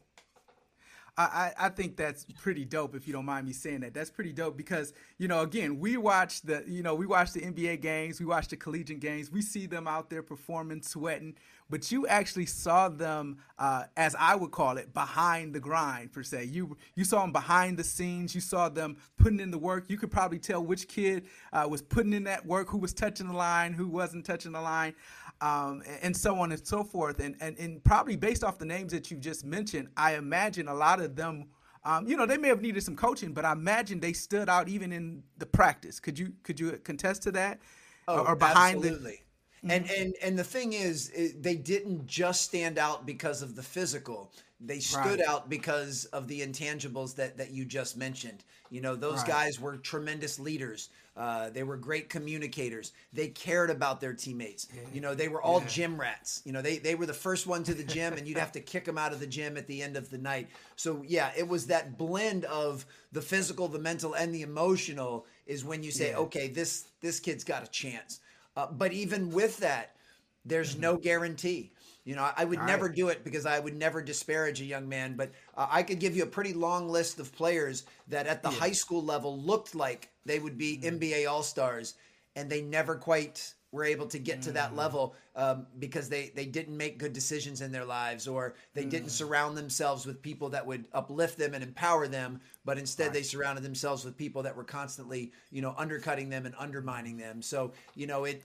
I, 1.22 1.52
I 1.58 1.68
think 1.70 1.96
that's 1.96 2.24
pretty 2.40 2.64
dope 2.64 2.94
if 2.94 3.08
you 3.08 3.12
don't 3.12 3.24
mind 3.24 3.46
me 3.46 3.52
saying 3.52 3.80
that. 3.80 3.92
That's 3.92 4.10
pretty 4.10 4.32
dope 4.32 4.56
because, 4.56 4.92
you 5.18 5.26
know, 5.26 5.40
again, 5.40 5.80
we 5.80 5.96
watch 5.96 6.42
the, 6.42 6.62
you 6.66 6.82
know, 6.82 6.94
we 6.94 7.06
watch 7.06 7.32
the 7.32 7.40
NBA 7.40 7.80
games, 7.80 8.20
we 8.20 8.26
watch 8.26 8.48
the 8.48 8.56
collegiate 8.56 9.00
games, 9.00 9.30
we 9.30 9.42
see 9.42 9.66
them 9.66 9.88
out 9.88 10.10
there 10.10 10.22
performing, 10.22 10.80
sweating, 10.80 11.34
but 11.70 11.90
you 11.92 12.06
actually 12.06 12.46
saw 12.46 12.88
them, 12.88 13.38
uh, 13.58 13.84
as 13.96 14.14
I 14.18 14.36
would 14.36 14.52
call 14.52 14.78
it, 14.78 14.94
behind 14.94 15.54
the 15.54 15.60
grind 15.60 16.12
per 16.12 16.22
se. 16.22 16.44
You 16.44 16.76
you 16.94 17.04
saw 17.04 17.22
them 17.22 17.32
behind 17.32 17.76
the 17.76 17.84
scenes. 17.84 18.34
You 18.34 18.40
saw 18.40 18.68
them 18.68 18.96
putting 19.18 19.40
in 19.40 19.50
the 19.50 19.58
work. 19.58 19.90
You 19.90 19.98
could 19.98 20.10
probably 20.10 20.38
tell 20.38 20.64
which 20.64 20.88
kid 20.88 21.26
uh, 21.52 21.66
was 21.68 21.82
putting 21.82 22.12
in 22.14 22.24
that 22.24 22.46
work, 22.46 22.68
who 22.68 22.78
was 22.78 22.94
touching 22.94 23.26
the 23.26 23.34
line, 23.34 23.74
who 23.74 23.86
wasn't 23.86 24.24
touching 24.24 24.52
the 24.52 24.60
line, 24.60 24.94
um, 25.40 25.82
and 26.02 26.16
so 26.16 26.38
on 26.38 26.52
and 26.52 26.66
so 26.66 26.82
forth. 26.84 27.20
And, 27.20 27.36
and 27.40 27.56
and 27.58 27.82
probably 27.84 28.16
based 28.16 28.44
off 28.44 28.58
the 28.58 28.66
names 28.66 28.92
that 28.92 29.10
you 29.10 29.16
just 29.16 29.44
mentioned, 29.44 29.88
I 29.96 30.16
imagine 30.16 30.68
a 30.68 30.74
lot 30.74 31.00
of 31.00 31.16
them. 31.16 31.48
Um, 31.84 32.06
you 32.06 32.16
know, 32.16 32.26
they 32.26 32.36
may 32.36 32.48
have 32.48 32.60
needed 32.60 32.82
some 32.82 32.96
coaching, 32.96 33.32
but 33.32 33.44
I 33.44 33.52
imagine 33.52 34.00
they 34.00 34.12
stood 34.12 34.48
out 34.48 34.68
even 34.68 34.92
in 34.92 35.22
the 35.38 35.46
practice. 35.46 36.00
Could 36.00 36.18
you 36.18 36.32
could 36.42 36.58
you 36.58 36.72
contest 36.84 37.22
to 37.22 37.32
that? 37.32 37.60
Oh, 38.06 38.24
or 38.24 38.36
behind 38.36 38.78
absolutely. 38.78 39.10
the 39.12 39.18
Mm-hmm. 39.58 39.70
And 39.70 39.90
and 39.90 40.14
and 40.22 40.38
the 40.38 40.44
thing 40.44 40.72
is, 40.72 41.10
they 41.36 41.56
didn't 41.56 42.06
just 42.06 42.42
stand 42.42 42.78
out 42.78 43.06
because 43.06 43.42
of 43.42 43.56
the 43.56 43.62
physical. 43.62 44.32
They 44.60 44.78
stood 44.78 45.20
right. 45.20 45.28
out 45.28 45.48
because 45.48 46.04
of 46.06 46.28
the 46.28 46.40
intangibles 46.40 47.16
that 47.16 47.36
that 47.38 47.50
you 47.50 47.64
just 47.64 47.96
mentioned. 47.96 48.44
You 48.70 48.80
know, 48.80 48.94
those 48.94 49.18
right. 49.18 49.26
guys 49.26 49.60
were 49.60 49.76
tremendous 49.76 50.38
leaders. 50.38 50.90
Uh, 51.18 51.50
they 51.50 51.64
were 51.64 51.76
great 51.76 52.08
communicators. 52.08 52.92
They 53.12 53.26
cared 53.28 53.70
about 53.70 54.00
their 54.00 54.12
teammates. 54.12 54.68
You 54.94 55.00
know, 55.00 55.14
they 55.14 55.26
were 55.26 55.42
all 55.42 55.60
yeah. 55.60 55.66
gym 55.66 56.00
rats. 56.00 56.42
You 56.44 56.52
know, 56.52 56.62
they 56.62 56.78
they 56.78 56.94
were 56.94 57.06
the 57.06 57.12
first 57.12 57.44
one 57.44 57.64
to 57.64 57.74
the 57.74 57.82
gym, 57.82 58.12
and 58.12 58.26
you'd 58.26 58.38
have 58.38 58.52
to 58.52 58.60
kick 58.60 58.84
them 58.84 58.96
out 58.96 59.12
of 59.12 59.18
the 59.18 59.26
gym 59.26 59.56
at 59.56 59.66
the 59.66 59.82
end 59.82 59.96
of 59.96 60.10
the 60.10 60.18
night. 60.18 60.48
So 60.76 61.02
yeah, 61.04 61.32
it 61.36 61.48
was 61.48 61.66
that 61.66 61.98
blend 61.98 62.44
of 62.44 62.86
the 63.10 63.20
physical, 63.20 63.66
the 63.66 63.80
mental, 63.80 64.14
and 64.14 64.32
the 64.32 64.42
emotional. 64.42 65.26
Is 65.46 65.64
when 65.64 65.82
you 65.82 65.90
say, 65.90 66.10
yeah. 66.10 66.18
okay, 66.18 66.46
this 66.46 66.86
this 67.00 67.18
kid's 67.18 67.42
got 67.42 67.64
a 67.64 67.70
chance. 67.70 68.20
Uh, 68.56 68.66
but 68.70 68.92
even 68.92 69.30
with 69.30 69.56
that, 69.58 69.96
there's 70.44 70.78
no 70.78 70.94
mm-hmm. 70.94 71.02
guarantee. 71.02 71.72
You 72.04 72.16
know, 72.16 72.30
I 72.34 72.46
would 72.46 72.58
All 72.60 72.64
never 72.64 72.86
right. 72.86 72.94
do 72.94 73.08
it 73.08 73.22
because 73.22 73.44
I 73.44 73.58
would 73.58 73.76
never 73.76 74.00
disparage 74.00 74.62
a 74.62 74.64
young 74.64 74.88
man. 74.88 75.14
But 75.14 75.30
uh, 75.54 75.66
I 75.70 75.82
could 75.82 75.98
give 75.98 76.16
you 76.16 76.22
a 76.22 76.26
pretty 76.26 76.54
long 76.54 76.88
list 76.88 77.20
of 77.20 77.30
players 77.34 77.84
that 78.08 78.26
at 78.26 78.42
the 78.42 78.48
yeah. 78.50 78.56
high 78.56 78.72
school 78.72 79.04
level 79.04 79.38
looked 79.38 79.74
like 79.74 80.08
they 80.28 80.38
would 80.38 80.56
be 80.56 80.78
mm-hmm. 80.78 80.96
NBA 80.96 81.28
All 81.28 81.42
Stars, 81.42 81.94
and 82.36 82.48
they 82.48 82.62
never 82.62 82.94
quite 82.94 83.54
were 83.70 83.84
able 83.84 84.06
to 84.06 84.18
get 84.18 84.40
to 84.40 84.52
that 84.52 84.72
mm. 84.72 84.76
level 84.76 85.14
um, 85.36 85.66
because 85.78 86.08
they, 86.08 86.32
they 86.34 86.46
didn't 86.46 86.76
make 86.76 86.98
good 86.98 87.12
decisions 87.12 87.60
in 87.60 87.70
their 87.70 87.84
lives 87.84 88.26
or 88.26 88.54
they 88.72 88.84
mm. 88.84 88.90
didn't 88.90 89.10
surround 89.10 89.58
themselves 89.58 90.06
with 90.06 90.22
people 90.22 90.48
that 90.48 90.66
would 90.66 90.86
uplift 90.94 91.36
them 91.36 91.52
and 91.52 91.62
empower 91.62 92.08
them 92.08 92.40
but 92.64 92.78
instead 92.78 93.08
right. 93.08 93.14
they 93.14 93.22
surrounded 93.22 93.62
themselves 93.62 94.06
with 94.06 94.16
people 94.16 94.42
that 94.42 94.56
were 94.56 94.64
constantly 94.64 95.32
you 95.50 95.60
know 95.60 95.74
undercutting 95.76 96.30
them 96.30 96.46
and 96.46 96.54
undermining 96.58 97.18
them 97.18 97.42
so 97.42 97.70
you 97.94 98.06
know 98.06 98.24
it 98.24 98.42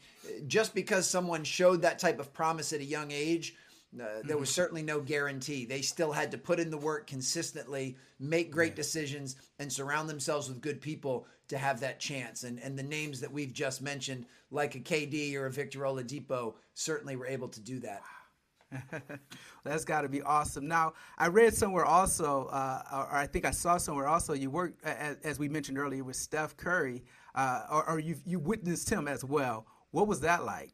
just 0.47 0.75
because 0.75 1.09
someone 1.09 1.45
showed 1.45 1.81
that 1.81 1.99
type 1.99 2.19
of 2.19 2.33
promise 2.33 2.73
at 2.73 2.81
a 2.81 2.85
young 2.85 3.09
age 3.09 3.55
uh, 3.99 4.21
there 4.23 4.37
was 4.37 4.49
mm-hmm. 4.49 4.53
certainly 4.53 4.83
no 4.83 4.99
guarantee. 4.99 5.65
They 5.65 5.81
still 5.81 6.11
had 6.11 6.31
to 6.31 6.37
put 6.37 6.59
in 6.59 6.69
the 6.69 6.77
work 6.77 7.07
consistently, 7.07 7.97
make 8.19 8.51
great 8.51 8.71
yeah. 8.71 8.77
decisions, 8.77 9.35
and 9.59 9.71
surround 9.71 10.09
themselves 10.09 10.49
with 10.49 10.61
good 10.61 10.81
people 10.81 11.27
to 11.49 11.57
have 11.57 11.79
that 11.81 11.99
chance. 11.99 12.43
And 12.43 12.59
and 12.59 12.77
the 12.77 12.83
names 12.83 13.19
that 13.21 13.31
we've 13.31 13.53
just 13.53 13.81
mentioned, 13.81 14.25
like 14.51 14.75
a 14.75 14.79
KD 14.79 15.35
or 15.35 15.45
a 15.45 15.51
Victor 15.51 15.79
Oladipo, 15.79 16.55
certainly 16.73 17.15
were 17.15 17.27
able 17.27 17.49
to 17.49 17.61
do 17.61 17.79
that. 17.79 18.01
That's 19.63 19.85
got 19.85 20.01
to 20.01 20.09
be 20.09 20.21
awesome. 20.21 20.67
Now, 20.67 20.93
I 21.17 21.27
read 21.27 21.53
somewhere 21.53 21.85
also, 21.85 22.47
uh, 22.47 22.81
or 22.91 23.15
I 23.15 23.27
think 23.27 23.45
I 23.45 23.51
saw 23.51 23.77
somewhere 23.77 24.07
also, 24.07 24.33
you 24.33 24.49
worked, 24.49 24.83
as, 24.83 25.17
as 25.23 25.39
we 25.39 25.47
mentioned 25.47 25.77
earlier, 25.77 26.03
with 26.03 26.15
Steph 26.15 26.57
Curry, 26.57 27.03
uh, 27.35 27.65
or, 27.71 27.89
or 27.91 27.99
you 27.99 28.15
you 28.25 28.39
witnessed 28.39 28.89
him 28.89 29.07
as 29.07 29.23
well. 29.23 29.67
What 29.91 30.07
was 30.07 30.21
that 30.21 30.43
like? 30.45 30.73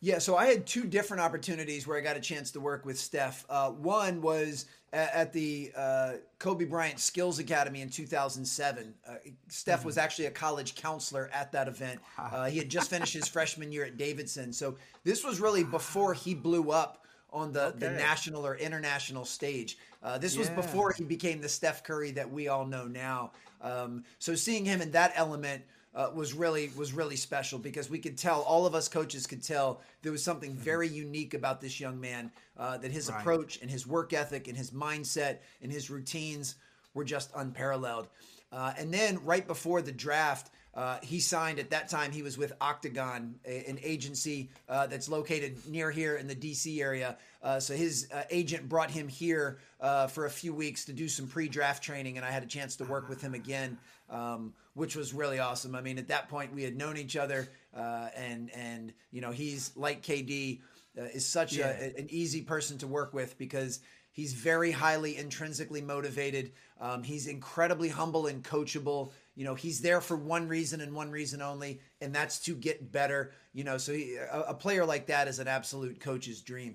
Yeah, 0.00 0.18
so 0.18 0.36
I 0.36 0.46
had 0.46 0.64
two 0.64 0.84
different 0.84 1.22
opportunities 1.22 1.86
where 1.86 1.98
I 1.98 2.00
got 2.00 2.16
a 2.16 2.20
chance 2.20 2.52
to 2.52 2.60
work 2.60 2.86
with 2.86 2.98
Steph. 2.98 3.44
Uh, 3.50 3.70
one 3.70 4.22
was 4.22 4.66
at, 4.92 5.12
at 5.12 5.32
the 5.32 5.72
uh, 5.76 6.12
Kobe 6.38 6.66
Bryant 6.66 7.00
Skills 7.00 7.40
Academy 7.40 7.80
in 7.80 7.90
2007. 7.90 8.94
Uh, 9.06 9.14
Steph 9.48 9.80
mm-hmm. 9.80 9.86
was 9.86 9.98
actually 9.98 10.26
a 10.26 10.30
college 10.30 10.76
counselor 10.76 11.28
at 11.32 11.50
that 11.50 11.66
event. 11.66 11.98
Uh, 12.16 12.46
he 12.46 12.58
had 12.58 12.68
just 12.68 12.90
finished 12.90 13.12
his 13.12 13.26
freshman 13.28 13.72
year 13.72 13.84
at 13.84 13.96
Davidson. 13.96 14.52
So 14.52 14.76
this 15.02 15.24
was 15.24 15.40
really 15.40 15.64
before 15.64 16.14
he 16.14 16.32
blew 16.32 16.70
up 16.70 17.04
on 17.32 17.50
the, 17.50 17.66
okay. 17.66 17.78
the 17.80 17.90
national 17.90 18.46
or 18.46 18.56
international 18.56 19.24
stage. 19.24 19.78
Uh, 20.00 20.16
this 20.16 20.34
yeah. 20.34 20.40
was 20.40 20.50
before 20.50 20.92
he 20.92 21.02
became 21.02 21.40
the 21.40 21.48
Steph 21.48 21.82
Curry 21.82 22.12
that 22.12 22.30
we 22.30 22.46
all 22.46 22.64
know 22.64 22.86
now. 22.86 23.32
Um, 23.60 24.04
so 24.20 24.36
seeing 24.36 24.64
him 24.64 24.80
in 24.80 24.92
that 24.92 25.12
element– 25.16 25.64
uh, 25.94 26.10
was 26.14 26.34
really 26.34 26.70
was 26.76 26.92
really 26.92 27.16
special 27.16 27.58
because 27.58 27.90
we 27.90 27.98
could 27.98 28.16
tell 28.16 28.42
all 28.42 28.66
of 28.66 28.74
us 28.74 28.88
coaches 28.88 29.26
could 29.26 29.42
tell 29.42 29.80
there 30.02 30.12
was 30.12 30.22
something 30.22 30.52
mm-hmm. 30.52 30.60
very 30.60 30.88
unique 30.88 31.34
about 31.34 31.60
this 31.60 31.80
young 31.80 32.00
man 32.00 32.30
uh, 32.58 32.78
that 32.78 32.90
his 32.90 33.10
right. 33.10 33.20
approach 33.20 33.60
and 33.62 33.70
his 33.70 33.86
work 33.86 34.12
ethic 34.12 34.48
and 34.48 34.56
his 34.56 34.70
mindset 34.70 35.38
and 35.62 35.72
his 35.72 35.90
routines 35.90 36.56
were 36.94 37.04
just 37.04 37.30
unparalleled. 37.36 38.08
Uh, 38.52 38.72
and 38.78 38.92
then 38.92 39.24
right 39.24 39.46
before 39.46 39.82
the 39.82 39.92
draft, 39.92 40.50
Uh, 40.74 41.00
he 41.02 41.18
signed 41.18 41.58
at 41.58 41.70
that 41.70 41.88
time. 41.88 42.12
He 42.12 42.22
was 42.22 42.38
with 42.38 42.52
Octagon, 42.60 43.34
a, 43.44 43.68
an 43.70 43.78
agency 43.82 44.48
uh, 44.68 44.86
that's 44.86 45.08
located 45.08 45.56
near 45.66 45.90
here 45.90 46.14
in 46.20 46.28
the 46.28 46.36
D.C. 46.36 46.80
area. 46.80 47.16
Uh, 47.42 47.58
so 47.58 47.74
his 47.74 48.06
uh, 48.12 48.22
agent 48.30 48.68
brought 48.68 48.90
him 48.90 49.08
here 49.08 49.58
uh, 49.80 50.06
for 50.06 50.26
a 50.26 50.30
few 50.30 50.54
weeks 50.54 50.84
to 50.84 50.92
do 50.92 51.08
some 51.08 51.26
pre-draft 51.26 51.82
training, 51.82 52.16
and 52.16 52.24
I 52.24 52.30
had 52.30 52.44
a 52.44 52.46
chance 52.46 52.76
to 52.76 52.84
work 52.84 53.08
with 53.08 53.20
him 53.20 53.34
again, 53.34 53.78
um, 54.08 54.52
which 54.74 54.94
was 54.94 55.12
really 55.12 55.40
awesome. 55.40 55.74
I 55.74 55.80
mean, 55.80 55.98
at 55.98 56.08
that 56.08 56.28
point, 56.28 56.54
we 56.54 56.62
had 56.62 56.76
known 56.76 56.96
each 56.96 57.16
other, 57.16 57.48
uh, 57.74 58.10
and 58.14 58.50
and 58.54 58.92
you 59.10 59.20
know, 59.20 59.32
he's 59.32 59.72
like 59.74 60.02
KD, 60.02 60.60
is 60.94 61.26
such 61.26 61.56
yeah. 61.56 61.70
a, 61.70 61.98
an 61.98 62.06
easy 62.10 62.42
person 62.42 62.78
to 62.78 62.86
work 62.86 63.12
with 63.12 63.36
because 63.36 63.80
he's 64.18 64.32
very 64.32 64.72
highly 64.72 65.16
intrinsically 65.16 65.80
motivated. 65.80 66.50
Um, 66.80 67.04
he's 67.04 67.28
incredibly 67.28 67.88
humble 67.88 68.26
and 68.26 68.42
coachable. 68.42 69.12
You 69.36 69.44
know 69.44 69.54
he's 69.54 69.80
there 69.80 70.00
for 70.00 70.16
one 70.16 70.48
reason 70.48 70.80
and 70.80 70.92
one 70.92 71.12
reason 71.12 71.40
only 71.40 71.80
and 72.00 72.12
that's 72.12 72.40
to 72.40 72.56
get 72.56 72.90
better 72.90 73.30
you 73.54 73.62
know. 73.62 73.78
So 73.78 73.92
he, 73.92 74.16
a, 74.16 74.40
a, 74.48 74.54
player 74.54 74.84
like 74.84 75.06
that 75.06 75.28
is 75.28 75.38
an 75.38 75.46
absolute 75.46 76.00
coach's 76.00 76.40
dream. 76.40 76.74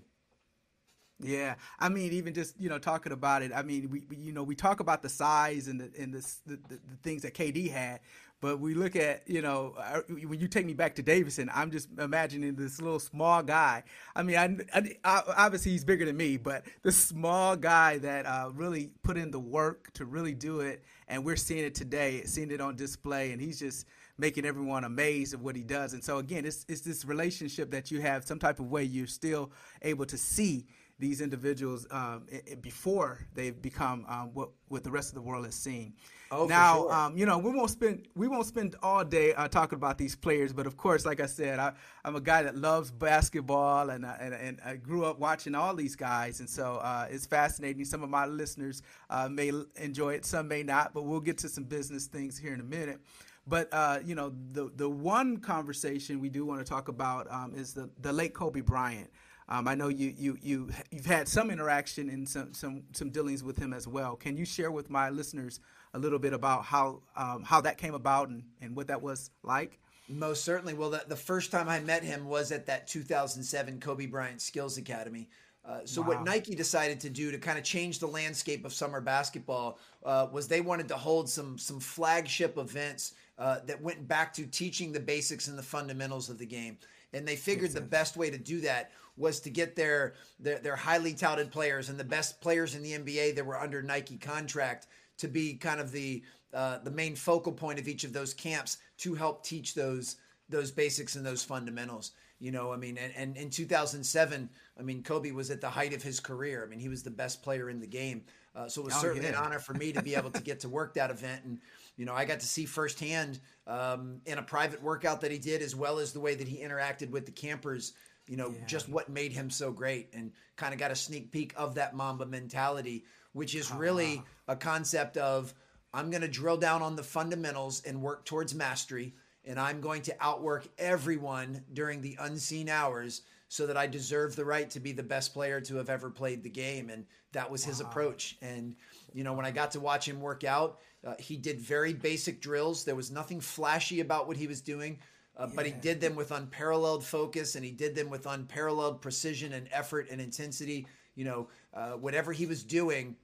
Yeah. 1.20 1.56
I 1.80 1.90
mean 1.90 2.14
even 2.14 2.34
just 2.34 2.58
you 2.62 2.70
know 2.70 2.80
talking 2.80 3.12
about 3.12 3.42
it 3.42 3.52
i 3.54 3.62
mean 3.62 3.90
we, 3.90 4.04
we 4.10 4.16
you 4.16 4.32
know 4.32 4.44
we 4.44 4.56
talk 4.56 4.80
about 4.80 5.02
the 5.02 5.10
size 5.10 5.68
and 5.68 5.82
the 5.82 5.92
and 6.02 6.14
the, 6.14 6.36
the, 6.46 6.60
the 6.68 6.80
things 7.04 7.24
that 7.24 7.34
kd 7.34 7.70
had 7.72 8.00
but 8.44 8.60
we 8.60 8.74
look 8.74 8.98
at, 8.98 9.24
you 9.26 9.42
know, 9.42 9.74
when 10.10 10.38
you 10.38 10.50
take 10.50 10.66
me 10.66 10.74
back 10.74 10.96
to 10.96 11.02
Davidson, 11.02 11.50
I'm 11.54 11.72
just 11.72 11.88
imagining 11.98 12.56
this 12.56 12.82
little 12.82 13.00
small 13.00 13.42
guy. 13.42 13.84
I 14.18 14.22
mean, 14.22 14.36
I, 14.36 14.98
I, 15.06 15.22
obviously 15.38 15.72
he's 15.72 15.86
bigger 15.86 16.04
than 16.04 16.18
me, 16.18 16.36
but 16.36 16.66
the 16.82 16.92
small 16.92 17.56
guy 17.56 18.00
that 18.00 18.26
uh, 18.26 18.50
really 18.54 18.92
put 19.02 19.16
in 19.16 19.32
the 19.32 19.40
work 19.40 19.94
to 19.94 20.04
really 20.04 20.34
do 20.34 20.60
it, 20.60 20.84
and 21.08 21.24
we're 21.24 21.38
seeing 21.38 21.64
it 21.64 21.74
today, 21.74 22.24
seeing 22.26 22.52
it 22.52 22.60
on 22.60 22.76
display, 22.76 23.32
and 23.32 23.40
he's 23.40 23.60
just 23.60 23.88
making 24.18 24.44
everyone 24.44 24.84
amazed 24.84 25.34
of 25.34 25.42
what 25.42 25.56
he 25.56 25.64
does. 25.64 25.94
And 25.94 26.04
so 26.04 26.18
again, 26.18 26.44
it's 26.44 26.66
it's 26.68 26.82
this 26.82 27.06
relationship 27.06 27.72
that 27.72 27.92
you 27.92 28.02
have 28.02 28.26
some 28.26 28.40
type 28.40 28.60
of 28.60 28.70
way 28.70 28.84
you're 28.84 29.08
still 29.08 29.54
able 29.84 30.06
to 30.06 30.18
see 30.18 30.68
these 31.00 31.22
individuals 31.22 31.88
um, 31.92 32.26
before 32.62 33.20
they 33.36 33.52
become 33.52 34.06
um, 34.10 34.32
what 34.34 34.50
what 34.68 34.84
the 34.84 34.92
rest 34.92 35.10
of 35.10 35.16
the 35.16 35.22
world 35.22 35.46
is 35.46 35.56
seeing. 35.56 35.94
Oh, 36.36 36.46
now, 36.48 36.76
sure. 36.76 36.94
um, 36.94 37.18
you 37.18 37.26
know, 37.26 37.38
we 37.38 37.52
won't 37.52 37.70
spend 37.70 38.08
we 38.16 38.28
won't 38.28 38.46
spend 38.46 38.76
all 38.82 39.06
day 39.06 39.34
uh, 39.34 39.48
talking 39.48 39.78
about 39.78 39.98
these 39.98 40.16
players, 40.16 40.52
but 40.52 40.66
of 40.66 40.78
course, 40.78 41.06
like 41.06 41.20
I 41.20 41.28
said, 41.28 41.60
I, 41.60 41.74
am 42.04 42.16
a 42.16 42.22
guy 42.22 42.44
that 42.44 42.56
loves 42.56 42.90
basketball, 42.92 43.92
and, 43.92 44.06
uh, 44.06 44.16
and 44.20 44.34
and 44.34 44.60
I 44.66 44.76
grew 44.76 45.06
up 45.06 45.20
watching 45.20 45.54
all 45.54 45.76
these 45.76 45.96
guys, 45.96 46.40
and 46.40 46.50
so 46.50 46.76
uh, 46.78 47.08
it's 47.10 47.26
fascinating. 47.26 47.86
Some 47.86 48.04
of 48.04 48.10
my 48.10 48.26
listeners 48.26 48.82
uh, 49.10 49.30
may 49.30 49.52
enjoy 49.76 50.16
it, 50.16 50.26
some 50.26 50.48
may 50.48 50.64
not, 50.64 50.94
but 50.94 51.04
we'll 51.04 51.20
get 51.20 51.38
to 51.40 51.50
some 51.50 51.66
business 51.66 52.08
things 52.08 52.38
here 52.38 52.54
in 52.54 52.60
a 52.60 52.64
minute. 52.64 53.00
But 53.46 53.70
uh, 53.72 54.00
you 54.04 54.16
know, 54.16 54.34
the 54.54 54.72
the 54.76 54.90
one 54.90 55.38
conversation 55.38 56.20
we 56.20 56.30
do 56.30 56.46
want 56.46 56.60
to 56.60 56.66
talk 56.66 56.88
about 56.88 57.32
um, 57.32 57.54
is 57.56 57.74
the 57.74 57.90
the 58.02 58.12
late 58.12 58.34
Kobe 58.34 58.62
Bryant. 58.62 59.10
Um, 59.50 59.68
I 59.68 59.76
know 59.76 59.90
you 59.90 60.14
you 60.18 60.38
you 60.42 60.70
you've 60.90 61.06
had 61.06 61.28
some 61.28 61.52
interaction 61.52 62.10
and 62.10 62.28
some 62.28 62.54
some 62.54 62.84
some 62.94 63.10
dealings 63.10 63.44
with 63.44 63.58
him 63.58 63.74
as 63.74 63.88
well. 63.88 64.16
Can 64.16 64.38
you 64.38 64.46
share 64.46 64.72
with 64.72 64.90
my 64.90 65.10
listeners 65.10 65.60
a 65.94 66.00
little 66.00 66.20
bit 66.20 66.34
about 66.34 66.66
how 66.66 67.02
um, 67.16 67.44
how 67.44 67.62
that 67.62 67.78
came 67.78 67.94
about 67.94 68.30
and, 68.30 68.44
and 68.62 68.76
what 68.76 68.88
that 68.88 69.02
was 69.02 69.32
like? 69.44 69.80
Most 70.10 70.44
certainly. 70.44 70.74
Well, 70.74 70.90
the, 70.90 71.04
the 71.08 71.16
first 71.16 71.52
time 71.52 71.70
I 71.70 71.80
met 71.80 72.04
him 72.04 72.28
was 72.28 72.52
at 72.52 72.66
that 72.66 72.88
2007 72.88 73.80
Kobe 73.80 74.06
Bryant 74.06 74.42
Skills 74.42 74.78
Academy. 74.78 75.30
Uh, 75.66 75.80
so 75.86 76.02
wow. 76.02 76.10
what 76.10 76.24
Nike 76.24 76.56
decided 76.56 77.00
to 77.00 77.10
do 77.10 77.32
to 77.32 77.38
kind 77.38 77.58
of 77.58 77.64
change 77.64 78.00
the 78.00 78.08
landscape 78.08 78.66
of 78.66 78.74
summer 78.74 79.00
basketball 79.00 79.80
uh, 80.04 80.28
was 80.32 80.48
they 80.48 80.60
wanted 80.60 80.90
to 80.90 80.98
hold 80.98 81.30
some 81.30 81.58
some 81.58 81.80
flagship 81.80 82.58
events 82.58 83.14
uh, 83.38 83.60
that 83.66 83.82
went 83.82 84.06
back 84.08 84.34
to 84.34 84.46
teaching 84.46 84.92
the 84.92 85.00
basics 85.00 85.48
and 85.48 85.58
the 85.58 85.64
fundamentals 85.64 86.30
of 86.30 86.38
the 86.38 86.46
game. 86.46 86.78
And 87.14 87.28
they 87.28 87.36
figured 87.36 87.72
the 87.72 87.82
best 87.82 88.18
way 88.18 88.30
to 88.30 88.38
do 88.38 88.60
that 88.62 88.92
was 89.16 89.40
to 89.42 89.50
get 89.50 89.76
their, 89.76 90.16
their 90.40 90.60
their 90.60 90.76
highly 90.76 91.14
touted 91.14 91.52
players 91.52 91.90
and 91.90 91.98
the 91.98 92.04
best 92.04 92.42
players 92.42 92.76
in 92.76 92.84
the 92.84 92.94
NBA 92.94 93.36
that 93.36 93.46
were 93.46 93.60
under 93.60 93.82
Nike 93.82 94.18
contract 94.18 94.88
to 95.24 95.30
be 95.30 95.56
kind 95.56 95.80
of 95.80 95.92
the 95.92 96.22
uh, 96.54 96.78
the 96.84 96.92
main 96.92 97.16
focal 97.16 97.52
point 97.52 97.80
of 97.80 97.88
each 97.88 98.04
of 98.04 98.14
those 98.14 98.34
camps 98.34 98.78
to 98.98 99.16
help 99.16 99.44
teach 99.44 99.74
those 99.74 100.18
those 100.50 100.70
basics 100.70 101.16
and 101.16 101.26
those 101.26 101.44
fundamentals. 101.44 102.12
You 102.40 102.52
know, 102.52 102.74
I 102.74 102.78
mean, 102.78 102.98
and, 102.98 103.14
and 103.16 103.38
in 103.38 103.50
2007, 103.50 104.50
I 104.78 104.82
mean, 104.84 105.02
Kobe 105.02 105.32
was 105.32 105.50
at 105.50 105.62
the 105.62 105.70
height 105.70 105.94
of 105.94 106.04
his 106.04 106.20
career. 106.20 106.62
I 106.62 106.70
mean, 106.70 106.80
he 106.80 106.90
was 106.90 107.02
the 107.02 107.10
best 107.10 107.42
player 107.42 107.70
in 107.70 107.80
the 107.80 107.88
game. 107.88 108.24
Uh, 108.54 108.68
so 108.68 108.82
it 108.82 108.86
was 108.86 108.96
oh, 108.98 109.02
certainly 109.02 109.30
yeah. 109.30 109.40
an 109.40 109.46
honor 109.46 109.60
for 109.60 109.74
me 109.74 109.94
to 109.94 110.02
be 110.02 110.14
able 110.14 110.30
to 110.30 110.42
get 110.42 110.60
to 110.60 110.70
work 110.70 110.94
that 110.96 111.10
event. 111.10 111.46
And, 111.46 111.60
you 111.96 112.06
know, 112.06 112.14
I 112.14 112.26
got 112.26 112.42
to 112.42 112.46
see 112.46 112.66
firsthand 112.66 113.40
um, 113.66 114.20
in 114.26 114.40
a 114.40 114.44
private 114.44 114.84
workout 114.84 115.22
that 115.22 115.32
he 115.32 115.38
did, 115.38 115.62
as 115.62 115.74
well 115.74 116.00
as 116.00 116.12
the 116.12 116.20
way 116.20 116.36
that 116.36 116.48
he 116.48 116.58
interacted 116.58 117.12
with 117.12 117.26
the 117.26 117.32
campers, 117.32 117.94
you 118.28 118.36
know, 118.36 118.50
yeah. 118.50 118.66
just 118.66 118.90
what 118.90 119.08
made 119.08 119.32
him 119.32 119.50
so 119.50 119.72
great 119.72 120.10
and 120.14 120.32
kind 120.58 120.74
of 120.74 120.80
got 120.80 120.92
a 120.92 120.96
sneak 120.96 121.32
peek 121.32 121.54
of 121.56 121.76
that 121.76 121.96
Mamba 121.96 122.26
mentality 122.26 123.06
which 123.34 123.56
is 123.56 123.72
really 123.72 124.16
uh-huh. 124.16 124.54
a 124.54 124.56
concept 124.56 125.18
of 125.18 125.54
I'm 125.94 126.10
going 126.10 126.22
to 126.22 126.28
drill 126.28 126.58
down 126.58 126.82
on 126.82 126.96
the 126.96 127.04
fundamentals 127.04 127.84
and 127.86 128.02
work 128.02 128.26
towards 128.26 128.56
mastery. 128.56 129.14
And 129.46 129.60
I'm 129.60 129.82
going 129.82 130.02
to 130.04 130.16
outwork 130.20 130.68
everyone 130.78 131.64
during 131.74 132.02
the 132.02 132.18
unseen 132.20 132.70
hours 132.70 133.22
so 133.50 133.68
that 133.68 133.78
I 133.78 133.86
deserve 133.86 134.36
the 134.36 134.46
right 134.46 134.70
to 134.72 134.80
be 134.80 134.94
the 134.94 135.04
best 135.04 135.34
player 135.34 135.62
to 135.62 135.76
have 135.76 135.90
ever 135.90 136.10
played 136.10 136.42
the 136.42 136.50
game. 136.50 136.90
And 136.90 137.06
that 137.34 137.52
was 137.52 137.64
his 137.64 137.82
approach. 137.82 138.38
And, 138.42 138.76
you 139.14 139.24
know, 139.24 139.34
when 139.34 139.46
I 139.46 139.52
got 139.52 139.72
to 139.72 139.80
watch 139.80 140.08
him 140.08 140.22
work 140.22 140.44
out, 140.44 140.80
uh, 141.06 141.14
he 141.20 141.36
did 141.38 141.60
very 141.60 141.94
basic 141.94 142.42
drills. 142.42 142.84
There 142.84 142.96
was 142.96 143.12
nothing 143.12 143.40
flashy 143.40 144.00
about 144.00 144.28
what 144.28 144.38
he 144.38 144.48
was 144.48 144.62
doing, 144.62 144.98
uh, 145.38 145.48
yeah. 145.48 145.54
but 145.56 145.66
he 145.66 145.72
did 145.72 146.02
them 146.02 146.16
with 146.16 146.32
unparalleled 146.32 147.04
focus 147.04 147.56
and 147.56 147.64
he 147.64 147.72
did 147.72 147.94
them 147.94 148.10
with 148.10 148.26
unparalleled 148.26 149.02
precision 149.02 149.54
and 149.54 149.68
effort 149.72 150.08
and 150.10 150.20
intensity. 150.20 150.88
You 151.16 151.26
know, 151.26 151.48
uh, 151.76 151.92
whatever 151.92 152.32
he 152.32 152.48
was 152.48 152.64
doing, 152.64 153.18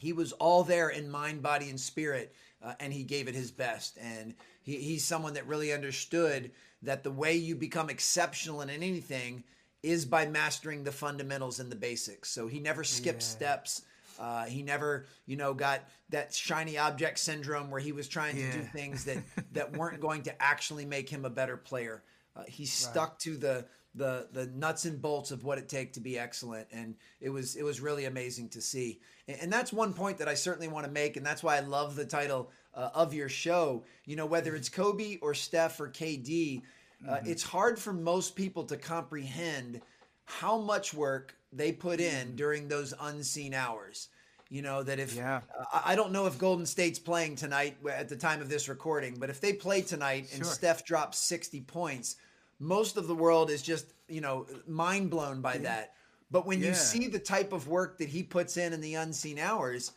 he 0.00 0.14
was 0.14 0.32
all 0.32 0.64
there 0.64 0.88
in 0.88 1.10
mind, 1.10 1.42
body, 1.42 1.68
and 1.68 1.78
spirit, 1.78 2.34
uh, 2.64 2.72
and 2.80 2.90
he 2.90 3.04
gave 3.04 3.28
it 3.28 3.34
his 3.34 3.50
best. 3.50 3.98
And 4.00 4.34
he, 4.62 4.76
he's 4.76 5.04
someone 5.04 5.34
that 5.34 5.46
really 5.46 5.74
understood 5.74 6.52
that 6.80 7.04
the 7.04 7.10
way 7.10 7.36
you 7.36 7.54
become 7.54 7.90
exceptional 7.90 8.62
in 8.62 8.70
anything 8.70 9.44
is 9.82 10.06
by 10.06 10.26
mastering 10.26 10.84
the 10.84 10.90
fundamentals 10.90 11.60
and 11.60 11.70
the 11.70 11.76
basics. 11.76 12.30
So 12.30 12.46
he 12.46 12.60
never 12.60 12.82
skipped 12.82 13.20
yeah. 13.20 13.28
steps. 13.28 13.82
Uh, 14.18 14.46
he 14.46 14.62
never, 14.62 15.04
you 15.26 15.36
know, 15.36 15.52
got 15.52 15.82
that 16.08 16.32
shiny 16.32 16.78
object 16.78 17.18
syndrome 17.18 17.70
where 17.70 17.80
he 17.80 17.92
was 17.92 18.08
trying 18.08 18.38
yeah. 18.38 18.52
to 18.52 18.58
do 18.58 18.64
things 18.64 19.04
that 19.04 19.18
that 19.52 19.76
weren't 19.76 20.00
going 20.00 20.22
to 20.22 20.42
actually 20.42 20.86
make 20.86 21.10
him 21.10 21.26
a 21.26 21.30
better 21.30 21.58
player. 21.58 22.02
Uh, 22.34 22.44
he 22.48 22.64
stuck 22.64 23.10
right. 23.10 23.18
to 23.18 23.36
the 23.36 23.66
the 23.94 24.28
the 24.32 24.46
nuts 24.46 24.84
and 24.84 25.00
bolts 25.02 25.30
of 25.30 25.42
what 25.42 25.58
it 25.58 25.68
takes 25.68 25.94
to 25.94 26.00
be 26.00 26.18
excellent 26.18 26.66
and 26.72 26.94
it 27.20 27.28
was 27.28 27.56
it 27.56 27.64
was 27.64 27.80
really 27.80 28.04
amazing 28.04 28.48
to 28.48 28.60
see 28.60 29.00
and, 29.26 29.38
and 29.42 29.52
that's 29.52 29.72
one 29.72 29.92
point 29.92 30.18
that 30.18 30.28
I 30.28 30.34
certainly 30.34 30.68
want 30.68 30.86
to 30.86 30.92
make 30.92 31.16
and 31.16 31.26
that's 31.26 31.42
why 31.42 31.56
I 31.56 31.60
love 31.60 31.96
the 31.96 32.04
title 32.04 32.50
uh, 32.74 32.90
of 32.94 33.12
your 33.12 33.28
show 33.28 33.84
you 34.04 34.14
know 34.14 34.26
whether 34.26 34.54
it's 34.54 34.68
Kobe 34.68 35.18
or 35.20 35.34
Steph 35.34 35.80
or 35.80 35.88
KD 35.88 36.62
uh, 37.06 37.14
mm-hmm. 37.14 37.26
it's 37.28 37.42
hard 37.42 37.78
for 37.78 37.92
most 37.92 38.36
people 38.36 38.64
to 38.64 38.76
comprehend 38.76 39.80
how 40.24 40.58
much 40.58 40.94
work 40.94 41.34
they 41.52 41.72
put 41.72 41.98
in 41.98 42.28
mm-hmm. 42.28 42.36
during 42.36 42.68
those 42.68 42.94
unseen 43.00 43.54
hours 43.54 44.08
you 44.50 44.62
know 44.62 44.84
that 44.84 45.00
if 45.00 45.16
yeah. 45.16 45.40
uh, 45.58 45.80
I 45.84 45.96
don't 45.96 46.12
know 46.12 46.26
if 46.26 46.38
Golden 46.38 46.66
State's 46.66 46.98
playing 46.98 47.36
tonight 47.36 47.76
at 47.90 48.08
the 48.08 48.16
time 48.16 48.40
of 48.40 48.48
this 48.48 48.68
recording, 48.68 49.16
but 49.18 49.30
if 49.30 49.40
they 49.40 49.52
play 49.52 49.80
tonight 49.80 50.28
and. 50.34 50.44
Steph 50.44 50.84
drops 50.84 51.18
60 51.20 51.60
points, 51.60 52.16
most 52.60 52.96
of 52.96 53.08
the 53.08 53.14
world 53.14 53.50
is 53.50 53.62
just 53.62 53.92
you 54.08 54.20
know 54.20 54.46
mind 54.68 55.10
blown 55.10 55.40
by 55.40 55.58
that. 55.58 55.94
But 56.30 56.46
when 56.46 56.60
yeah. 56.60 56.68
you 56.68 56.74
see 56.74 57.08
the 57.08 57.18
type 57.18 57.52
of 57.52 57.66
work 57.66 57.98
that 57.98 58.08
he 58.08 58.22
puts 58.22 58.56
in 58.56 58.72
in 58.72 58.80
the 58.80 58.94
unseen 58.94 59.38
hours, 59.38 59.92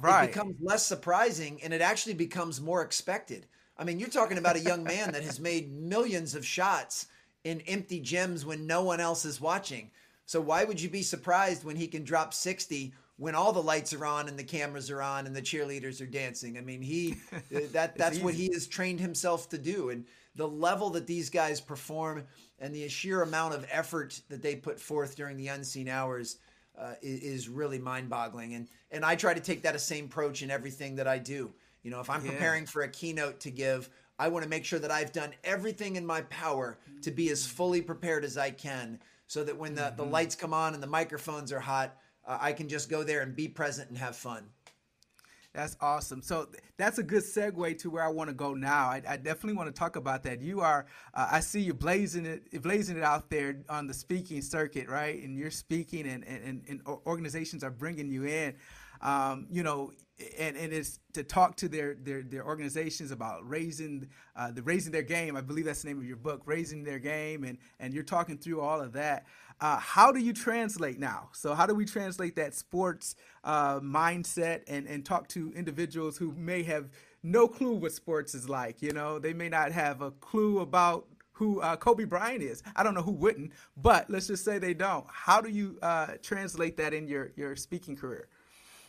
right. 0.00 0.24
it 0.24 0.28
becomes 0.28 0.56
less 0.60 0.84
surprising 0.84 1.60
and 1.62 1.72
it 1.72 1.80
actually 1.80 2.14
becomes 2.14 2.60
more 2.60 2.82
expected. 2.82 3.46
I 3.78 3.84
mean, 3.84 4.00
you're 4.00 4.08
talking 4.08 4.38
about 4.38 4.56
a 4.56 4.60
young 4.60 4.82
man 4.82 5.12
that 5.12 5.22
has 5.22 5.38
made 5.38 5.72
millions 5.72 6.34
of 6.34 6.44
shots 6.44 7.06
in 7.44 7.60
empty 7.62 8.00
gyms 8.00 8.44
when 8.44 8.66
no 8.66 8.82
one 8.82 9.00
else 9.00 9.24
is 9.24 9.40
watching. 9.40 9.90
So 10.24 10.40
why 10.40 10.64
would 10.64 10.80
you 10.80 10.88
be 10.88 11.02
surprised 11.02 11.62
when 11.62 11.76
he 11.76 11.86
can 11.86 12.02
drop 12.02 12.34
60 12.34 12.92
when 13.18 13.34
all 13.34 13.52
the 13.52 13.62
lights 13.62 13.94
are 13.94 14.04
on 14.04 14.28
and 14.28 14.38
the 14.38 14.44
cameras 14.44 14.90
are 14.90 15.00
on 15.00 15.26
and 15.26 15.36
the 15.36 15.42
cheerleaders 15.42 16.00
are 16.00 16.06
dancing? 16.06 16.58
I 16.58 16.62
mean, 16.62 16.82
he 16.82 17.16
that 17.72 17.96
that's 17.96 18.18
what 18.18 18.34
he 18.34 18.50
has 18.52 18.66
trained 18.66 18.98
himself 18.98 19.48
to 19.50 19.58
do 19.58 19.90
and 19.90 20.04
the 20.36 20.46
level 20.46 20.90
that 20.90 21.06
these 21.06 21.30
guys 21.30 21.60
perform 21.60 22.24
and 22.58 22.74
the 22.74 22.88
sheer 22.88 23.22
amount 23.22 23.54
of 23.54 23.66
effort 23.70 24.20
that 24.28 24.42
they 24.42 24.54
put 24.54 24.78
forth 24.78 25.16
during 25.16 25.36
the 25.36 25.48
unseen 25.48 25.88
hours 25.88 26.38
uh, 26.78 26.94
is, 27.02 27.20
is, 27.20 27.48
really 27.48 27.78
mind-boggling. 27.78 28.54
And 28.54 28.68
and 28.90 29.04
I 29.04 29.16
try 29.16 29.32
to 29.32 29.40
take 29.40 29.62
that 29.62 29.80
same 29.80 30.04
approach 30.04 30.42
in 30.42 30.50
everything 30.50 30.96
that 30.96 31.08
I 31.08 31.18
do. 31.18 31.52
You 31.82 31.90
know, 31.90 32.00
if 32.00 32.10
I'm 32.10 32.24
yeah. 32.24 32.32
preparing 32.32 32.66
for 32.66 32.82
a 32.82 32.88
keynote 32.88 33.40
to 33.40 33.50
give, 33.50 33.88
I 34.18 34.28
want 34.28 34.42
to 34.42 34.48
make 34.48 34.64
sure 34.64 34.78
that 34.78 34.90
I've 34.90 35.12
done 35.12 35.32
everything 35.44 35.96
in 35.96 36.04
my 36.04 36.22
power 36.22 36.78
to 37.02 37.10
be 37.10 37.30
as 37.30 37.46
fully 37.46 37.80
prepared 37.80 38.24
as 38.24 38.36
I 38.36 38.50
can, 38.50 39.00
so 39.26 39.42
that 39.44 39.56
when 39.56 39.74
the, 39.74 39.82
mm-hmm. 39.82 39.96
the 39.96 40.04
lights 40.04 40.34
come 40.34 40.52
on 40.52 40.74
and 40.74 40.82
the 40.82 40.86
microphones 40.86 41.52
are 41.52 41.60
hot, 41.60 41.96
uh, 42.26 42.38
I 42.40 42.52
can 42.52 42.68
just 42.68 42.90
go 42.90 43.02
there 43.02 43.22
and 43.22 43.34
be 43.34 43.48
present 43.48 43.88
and 43.88 43.98
have 43.98 44.16
fun. 44.16 44.44
That's 45.56 45.74
awesome. 45.80 46.20
So 46.20 46.48
that's 46.76 46.98
a 46.98 47.02
good 47.02 47.22
segue 47.22 47.78
to 47.78 47.88
where 47.88 48.04
I 48.04 48.08
want 48.08 48.28
to 48.28 48.34
go 48.34 48.52
now. 48.52 48.88
I, 48.88 49.00
I 49.08 49.16
definitely 49.16 49.54
want 49.54 49.74
to 49.74 49.78
talk 49.78 49.96
about 49.96 50.22
that. 50.24 50.42
You 50.42 50.60
are, 50.60 50.84
uh, 51.14 51.28
I 51.32 51.40
see 51.40 51.60
you 51.60 51.72
blazing 51.72 52.26
it, 52.26 52.62
blazing 52.62 52.98
it 52.98 53.02
out 53.02 53.30
there 53.30 53.56
on 53.70 53.86
the 53.86 53.94
speaking 53.94 54.42
circuit, 54.42 54.86
right? 54.86 55.18
And 55.22 55.34
you're 55.34 55.50
speaking, 55.50 56.06
and 56.06 56.24
and, 56.24 56.62
and 56.68 56.82
organizations 57.06 57.64
are 57.64 57.70
bringing 57.70 58.10
you 58.10 58.24
in. 58.24 58.54
Um, 59.00 59.46
you 59.50 59.62
know, 59.62 59.92
and, 60.38 60.56
and 60.56 60.72
it's 60.72 60.98
to 61.12 61.22
talk 61.22 61.56
to 61.56 61.68
their 61.68 61.94
their, 61.94 62.22
their 62.22 62.44
organizations 62.44 63.10
about 63.10 63.48
raising 63.48 64.08
uh, 64.34 64.50
the 64.50 64.62
raising 64.62 64.92
their 64.92 65.02
game. 65.02 65.36
I 65.36 65.40
believe 65.40 65.66
that's 65.66 65.82
the 65.82 65.88
name 65.88 65.98
of 65.98 66.06
your 66.06 66.16
book, 66.16 66.42
raising 66.46 66.84
their 66.84 66.98
game, 66.98 67.44
and 67.44 67.58
and 67.80 67.92
you're 67.92 68.02
talking 68.02 68.38
through 68.38 68.60
all 68.60 68.80
of 68.80 68.92
that. 68.94 69.26
Uh, 69.60 69.78
how 69.78 70.12
do 70.12 70.20
you 70.20 70.32
translate 70.32 70.98
now? 70.98 71.28
So 71.32 71.54
how 71.54 71.66
do 71.66 71.74
we 71.74 71.84
translate 71.84 72.36
that 72.36 72.54
sports 72.54 73.14
uh, 73.44 73.80
mindset 73.80 74.62
and 74.68 74.86
and 74.86 75.04
talk 75.04 75.28
to 75.28 75.52
individuals 75.54 76.16
who 76.16 76.32
may 76.32 76.62
have 76.62 76.90
no 77.22 77.46
clue 77.46 77.74
what 77.74 77.92
sports 77.92 78.34
is 78.34 78.48
like? 78.48 78.80
You 78.80 78.92
know, 78.92 79.18
they 79.18 79.34
may 79.34 79.48
not 79.48 79.72
have 79.72 80.00
a 80.00 80.10
clue 80.12 80.60
about 80.60 81.06
who 81.32 81.60
uh, 81.60 81.76
Kobe 81.76 82.04
Bryant 82.04 82.42
is. 82.42 82.62
I 82.74 82.82
don't 82.82 82.94
know 82.94 83.02
who 83.02 83.12
wouldn't, 83.12 83.52
but 83.76 84.08
let's 84.08 84.26
just 84.26 84.42
say 84.42 84.58
they 84.58 84.72
don't. 84.72 85.04
How 85.10 85.42
do 85.42 85.50
you 85.50 85.78
uh, 85.82 86.12
translate 86.22 86.78
that 86.78 86.94
in 86.94 87.06
your 87.06 87.32
your 87.36 87.54
speaking 87.54 87.96
career? 87.96 88.28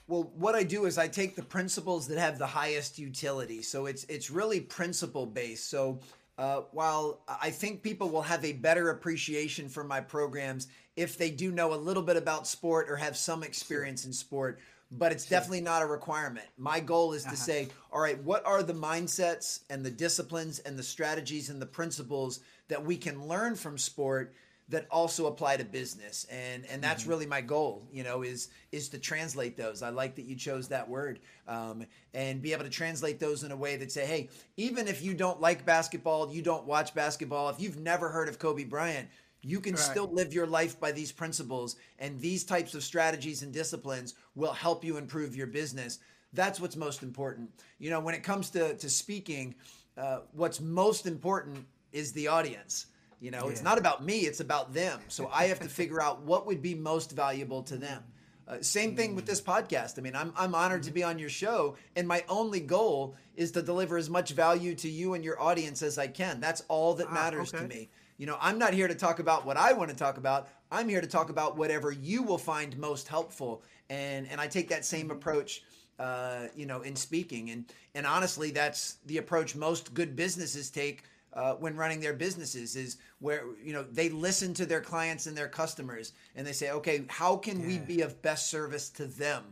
Well, 0.08 0.32
what 0.36 0.56
I 0.56 0.64
do 0.64 0.86
is 0.86 0.98
I 0.98 1.08
take 1.08 1.36
the 1.36 1.44
principles 1.44 2.08
that 2.08 2.18
have 2.18 2.40
the 2.40 2.48
highest 2.48 2.98
utility. 2.98 3.62
So 3.62 3.88
it's 3.88 4.06
it's 4.06 4.30
really 4.32 4.62
principle 4.62 5.26
based. 5.26 5.70
So 5.70 6.00
uh, 6.38 6.62
while 6.72 7.22
I 7.28 7.50
think 7.50 7.82
people 7.82 8.10
will 8.10 8.22
have 8.22 8.46
a 8.46 8.54
better 8.54 8.90
appreciation 8.92 9.68
for 9.68 9.84
my 9.84 10.00
programs 10.00 10.68
if 10.96 11.18
they 11.18 11.30
do 11.30 11.52
know 11.52 11.74
a 11.74 11.76
little 11.76 12.04
bit 12.04 12.18
about 12.18 12.48
sport 12.48 12.90
or 12.90 12.96
have 12.96 13.16
some 13.16 13.44
experience 13.44 14.06
in 14.06 14.14
sport, 14.14 14.60
but 14.92 15.12
it's 15.12 15.28
sure. 15.28 15.38
definitely 15.38 15.62
not 15.62 15.84
a 15.84 15.86
requirement. 15.86 16.48
My 16.58 16.80
goal 16.80 17.14
is 17.14 17.24
to 17.24 17.30
uh-huh. 17.30 17.38
say, 17.38 17.68
all 17.92 18.02
right, 18.02 18.22
what 18.24 18.46
are 18.46 18.64
the 18.64 18.74
mindsets 18.74 19.60
and 19.70 19.86
the 19.86 19.92
disciplines 19.92 20.60
and 20.60 20.78
the 20.78 20.84
strategies 20.84 21.50
and 21.50 21.62
the 21.62 21.68
principles 21.68 22.40
that 22.68 22.84
we 22.84 22.98
can 22.98 23.28
learn 23.28 23.56
from 23.56 23.78
sport 23.78 24.34
that 24.70 24.86
also 24.92 25.28
apply 25.28 25.58
to 25.58 25.64
business. 25.64 26.26
And 26.30 26.66
and 26.66 26.84
that's 26.84 27.04
mm-hmm. 27.04 27.12
really 27.12 27.26
my 27.26 27.42
goal 27.42 27.88
you 27.92 28.04
know 28.04 28.24
is 28.24 28.50
is 28.72 28.90
to 28.90 29.00
translate 29.00 29.58
those. 29.58 29.82
I 29.82 29.90
like 29.90 30.16
that 30.16 30.26
you 30.26 30.36
chose 30.36 30.68
that 30.70 30.88
word 30.88 31.20
um, 31.48 31.86
and 32.14 32.42
be 32.42 32.54
able 32.54 32.64
to 32.64 32.70
translate 32.70 33.20
those 33.20 33.44
in 33.44 33.52
a 33.52 33.58
way 33.58 33.78
that 33.78 33.92
say 33.92 34.06
hey 34.06 34.30
even 34.58 34.88
if 34.88 35.02
you 35.02 35.14
don't 35.14 35.40
like 35.40 35.66
basketball 35.66 36.32
you 36.32 36.42
don't 36.42 36.66
watch 36.66 36.94
basketball 36.94 37.50
if 37.50 37.60
you've 37.60 37.78
never 37.78 38.10
heard 38.10 38.28
of 38.28 38.40
kobe 38.40 38.64
bryant 38.64 39.08
you 39.42 39.60
can 39.62 39.74
right. 39.74 39.80
still 39.80 40.12
live 40.12 40.34
your 40.34 40.48
life 40.48 40.80
by 40.80 40.92
these 40.92 41.12
principles 41.12 41.76
and 42.00 42.20
these 42.20 42.44
types 42.44 42.74
of 42.74 42.84
strategies 42.84 43.44
and 43.44 43.54
disciplines 43.54 44.16
will 44.36 44.52
help 44.52 44.84
you 44.84 44.98
improve 44.98 45.36
your 45.36 45.48
business. 45.48 46.00
That's 46.34 46.60
what's 46.60 46.76
most 46.76 47.04
important. 47.04 47.50
You 47.80 47.90
know 47.90 48.00
when 48.00 48.16
it 48.16 48.24
comes 48.24 48.50
to 48.52 48.76
to 48.76 48.90
speaking 48.90 49.56
uh, 49.98 50.20
what's 50.34 50.60
most 50.60 51.06
important 51.08 51.66
is 51.92 52.12
the 52.12 52.28
audience 52.28 52.88
you 53.20 53.32
know, 53.32 53.46
yeah. 53.46 53.52
it's 53.52 53.64
not 53.64 53.78
about 53.78 54.04
me, 54.04 54.20
it's 54.20 54.40
about 54.40 54.74
them. 54.74 55.00
So 55.08 55.30
I 55.34 55.46
have 55.46 55.60
to 55.62 55.70
figure 55.70 56.02
out 56.02 56.22
what 56.22 56.46
would 56.46 56.62
be 56.62 56.76
most 56.76 57.12
valuable 57.12 57.64
to 57.64 57.78
them. 57.78 58.04
Uh, 58.48 58.62
same 58.62 58.96
thing 58.96 59.14
with 59.14 59.26
this 59.26 59.42
podcast. 59.42 60.00
I 60.00 60.02
mean, 60.02 60.16
I'm, 60.16 60.32
I'm 60.38 60.56
honored 60.56 60.84
to 60.84 60.92
be 60.92 61.04
on 61.04 61.20
your 61.20 61.30
show, 61.30 61.76
and 61.98 62.08
my 62.08 62.24
only 62.30 62.62
goal 62.62 63.16
is 63.36 63.52
to 63.52 63.62
deliver 63.62 63.98
as 63.98 64.10
much 64.10 64.32
value 64.32 64.74
to 64.76 64.88
you 64.88 65.16
and 65.16 65.24
your 65.24 65.42
audience 65.42 65.82
as 65.82 65.98
I 65.98 66.08
can. 66.08 66.40
That's 66.40 66.64
all 66.70 66.94
that 66.94 67.08
ah, 67.10 67.14
matters 67.14 67.52
ah, 67.54 67.58
okay. 67.58 67.68
to 67.68 67.76
me. 67.76 67.90
You 68.18 68.26
know, 68.26 68.38
I'm 68.40 68.58
not 68.58 68.74
here 68.74 68.88
to 68.88 68.96
talk 68.96 69.20
about 69.20 69.46
what 69.46 69.58
I 69.58 69.74
want 69.74 69.90
to 69.90 69.96
talk 69.96 70.18
about. 70.18 70.48
I'm 70.72 70.88
here 70.88 71.02
to 71.02 71.08
talk 71.08 71.30
about 71.30 71.58
whatever 71.58 71.92
you 71.92 72.24
will 72.24 72.38
find 72.38 72.78
most 72.78 73.08
helpful, 73.08 73.64
and 73.90 74.28
and 74.30 74.40
I 74.40 74.48
take 74.48 74.70
that 74.70 74.86
same 74.86 75.12
approach. 75.12 75.64
Uh, 76.00 76.48
you 76.56 76.68
know, 76.68 76.82
in 76.84 76.96
speaking, 76.96 77.50
and 77.50 77.66
and 77.96 78.06
honestly, 78.06 78.52
that's 78.52 78.98
the 79.08 79.18
approach 79.18 79.56
most 79.56 79.94
good 79.94 80.16
businesses 80.16 80.70
take 80.70 81.04
uh, 81.38 81.54
when 81.54 81.76
running 81.76 82.00
their 82.00 82.14
businesses 82.14 82.76
is 82.76 82.98
where 83.20 83.44
you 83.64 83.72
know 83.72 83.84
they 83.84 84.10
listen 84.10 84.54
to 84.56 84.66
their 84.66 84.82
clients 84.82 85.28
and 85.28 85.38
their 85.38 85.48
customers 85.48 86.14
and 86.36 86.46
they 86.46 86.52
say 86.52 86.72
okay 86.72 87.06
how 87.08 87.38
can 87.38 87.62
yeah. 87.62 87.68
we 87.68 87.78
be 87.78 88.02
of 88.02 88.22
best 88.22 88.50
service 88.50 88.90
to 88.90 89.06
them? 89.06 89.44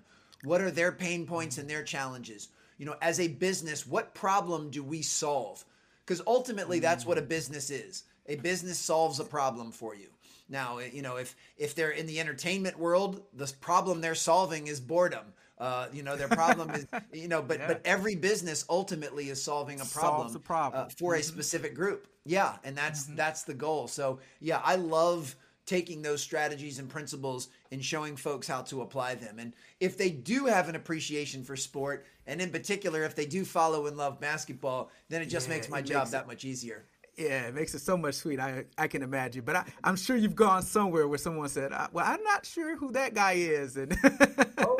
What 0.43 0.61
are 0.61 0.71
their 0.71 0.91
pain 0.91 1.25
points 1.25 1.57
and 1.57 1.69
their 1.69 1.83
challenges? 1.83 2.49
You 2.79 2.87
know 2.87 2.95
as 3.01 3.19
a 3.19 3.27
business 3.27 3.85
what 3.85 4.15
problem 4.15 4.71
do 4.71 4.83
we 4.83 5.03
solve? 5.03 5.63
Because 6.03 6.21
ultimately 6.25 6.79
that's 6.79 7.05
what 7.05 7.19
a 7.19 7.21
mm. 7.21 7.29
business 7.29 7.69
is. 7.69 8.03
A 8.27 8.35
business 8.37 8.79
solves 8.79 9.19
a 9.19 9.23
problem 9.23 9.71
for 9.71 9.95
you. 9.95 10.07
Now 10.49 10.79
you 10.79 11.03
know 11.03 11.17
if 11.17 11.35
if 11.55 11.75
they're 11.75 11.91
in 11.91 12.07
the 12.07 12.19
entertainment 12.19 12.79
world 12.79 13.21
the 13.31 13.53
problem 13.61 14.01
they're 14.01 14.15
solving 14.15 14.65
is 14.65 14.79
boredom 14.79 15.33
uh, 15.57 15.87
you 15.93 16.03
know, 16.03 16.15
their 16.15 16.27
problem 16.27 16.71
is, 16.71 16.85
you 17.13 17.27
know, 17.27 17.41
but 17.41 17.59
yeah. 17.59 17.67
but 17.67 17.81
every 17.85 18.15
business 18.15 18.65
ultimately 18.69 19.29
is 19.29 19.41
solving 19.41 19.79
a 19.79 19.85
problem, 19.85 20.35
a 20.35 20.39
problem. 20.39 20.85
Uh, 20.85 20.89
for 20.89 21.13
mm-hmm. 21.13 21.21
a 21.21 21.23
specific 21.23 21.75
group. 21.75 22.07
Yeah, 22.25 22.55
and 22.63 22.77
that's 22.77 23.05
mm-hmm. 23.05 23.15
that's 23.15 23.43
the 23.43 23.53
goal. 23.53 23.87
So 23.87 24.19
yeah, 24.39 24.61
I 24.63 24.75
love 24.75 25.35
taking 25.65 26.01
those 26.01 26.21
strategies 26.21 26.77
and 26.77 26.87
principles 26.87 27.49
and 27.71 27.83
showing 27.83 28.15
folks 28.15 28.47
how 28.47 28.61
to 28.61 28.81
apply 28.81 29.15
them. 29.15 29.39
And 29.39 29.53
if 29.79 29.97
they 29.97 30.11
do 30.11 30.45
have 30.45 30.69
an 30.69 30.75
appreciation 30.75 31.43
for 31.43 31.55
sport, 31.55 32.05
and 32.27 32.39
in 32.39 32.51
particular 32.51 33.03
if 33.03 33.15
they 33.15 33.25
do 33.25 33.43
follow 33.43 33.87
and 33.87 33.97
love 33.97 34.19
basketball, 34.19 34.91
then 35.09 35.21
it 35.21 35.25
just 35.25 35.47
yeah, 35.47 35.55
makes 35.55 35.69
my 35.69 35.81
job 35.81 36.03
makes 36.03 36.11
that 36.11 36.27
much 36.27 36.45
easier. 36.45 36.85
Yeah, 37.17 37.47
it 37.47 37.55
makes 37.55 37.73
it 37.73 37.79
so 37.79 37.95
much 37.95 38.15
sweet. 38.15 38.39
I 38.39 38.65
I 38.77 38.87
can 38.87 39.01
imagine, 39.01 39.43
but 39.45 39.55
I, 39.55 39.65
I'm 39.83 39.95
sure 39.95 40.17
you've 40.17 40.35
gone 40.35 40.63
somewhere 40.63 41.07
where 41.07 41.17
someone 41.17 41.47
said, 41.47 41.71
uh, 41.71 41.87
"Well, 41.93 42.05
I'm 42.05 42.21
not 42.23 42.45
sure 42.45 42.75
who 42.75 42.91
that 42.91 43.13
guy 43.13 43.33
is." 43.33 43.77
And 43.77 43.97
oh, 44.57 44.77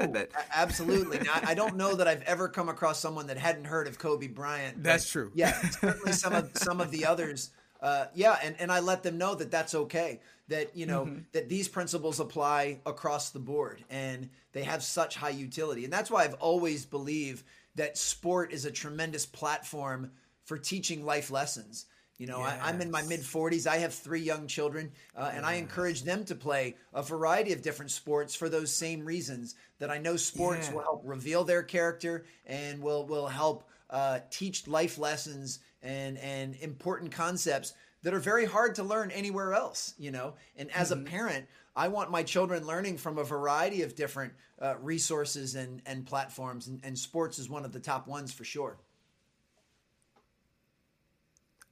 absolutely. 0.54 1.20
Now, 1.20 1.40
I 1.44 1.54
don't 1.54 1.78
know 1.78 1.96
that 1.96 2.08
I've 2.08 2.24
ever 2.24 2.50
come 2.50 2.68
across 2.68 3.00
someone 3.00 3.28
that 3.28 3.38
hadn't 3.38 3.66
heard 3.66 3.88
of 3.88 4.00
Kobe 4.00 4.28
Bryant. 4.28 4.84
That's 4.84 5.10
true. 5.10 5.32
Yeah, 5.34 5.54
certainly 5.70 6.12
some 6.12 6.34
of 6.34 6.52
some 6.56 6.82
of 6.82 6.92
the 6.92 7.06
others. 7.06 7.52
Uh, 7.82 8.08
yeah, 8.14 8.38
and, 8.44 8.56
and 8.60 8.72
I 8.72 8.80
let 8.80 9.04
them 9.04 9.18
know 9.18 9.36
that 9.36 9.52
that's 9.52 9.74
okay. 9.74 10.20
That 10.50 10.76
you 10.76 10.88
know 10.88 11.06
mm-hmm. 11.06 11.20
that 11.32 11.48
these 11.48 11.70
principles 11.70 12.20
apply 12.20 12.80
across 12.86 13.30
the 13.30 13.40
board, 13.40 13.82
and 13.90 14.30
they 14.52 14.64
have 14.64 14.84
such 14.84 15.16
high 15.16 15.30
utility. 15.30 15.86
And 15.86 15.94
that's 15.94 16.12
why 16.12 16.26
I've 16.26 16.36
always 16.36 16.86
believed 16.86 17.46
that 17.76 17.98
sport 17.98 18.52
is 18.52 18.66
a 18.66 18.72
tremendous 18.72 19.26
platform 19.26 20.12
for 20.44 20.58
teaching 20.58 21.06
life 21.06 21.32
lessons 21.32 21.86
you 22.18 22.28
know, 22.28 22.40
yes. 22.40 22.60
I, 22.62 22.70
am 22.70 22.82
in 22.82 22.90
my 22.90 23.02
mid 23.04 23.20
40s. 23.22 23.68
I 23.68 23.78
have 23.78 23.94
three 23.94 24.22
young 24.22 24.48
children, 24.48 24.92
uh, 25.16 25.32
and 25.34 25.42
yes. 25.42 25.46
I 25.46 25.54
encourage 25.56 26.04
them 26.04 26.24
to 26.26 26.36
play 26.36 26.76
a 26.94 27.04
variety 27.04 27.52
of 27.52 27.62
different 27.62 27.92
sports 27.92 28.34
for 28.36 28.48
those 28.48 28.72
same 28.72 29.06
reasons. 29.06 29.56
That 29.80 29.92
I 29.92 29.98
know 29.98 30.16
sports 30.16 30.68
yeah. 30.68 30.76
will 30.76 30.82
help 30.82 31.02
reveal 31.04 31.44
their 31.44 31.64
character 31.64 32.26
and 32.46 32.82
will 32.82 33.06
will 33.06 33.28
help 33.28 33.68
uh, 33.90 34.20
teach 34.30 34.68
life 34.68 34.98
lessons 34.98 35.60
and 35.84 36.18
and 36.20 36.56
important 36.56 37.12
concepts 37.12 37.74
that 38.04 38.14
are 38.14 38.20
very 38.20 38.46
hard 38.46 38.76
to 38.76 38.84
learn 38.84 39.12
anywhere 39.12 39.54
else. 39.54 39.94
You 39.98 40.12
know, 40.12 40.36
and 40.56 40.72
as 40.72 40.92
mm-hmm. 40.92 41.06
a 41.06 41.10
parent, 41.10 41.46
I 41.76 41.90
want 41.90 42.12
my 42.12 42.24
children 42.24 42.66
learning 42.66 42.98
from 42.98 43.18
a 43.18 43.26
variety 43.26 43.82
of 43.82 43.94
different 43.94 44.32
uh, 44.62 44.76
resources 44.82 45.56
and 45.56 45.82
and 45.86 46.06
platforms, 46.06 46.68
and, 46.68 46.80
and 46.86 46.98
sports 46.98 47.40
is 47.40 47.50
one 47.50 47.66
of 47.66 47.74
the 47.74 47.80
top 47.82 48.08
ones 48.08 48.32
for 48.32 48.46
sure. 48.46 48.78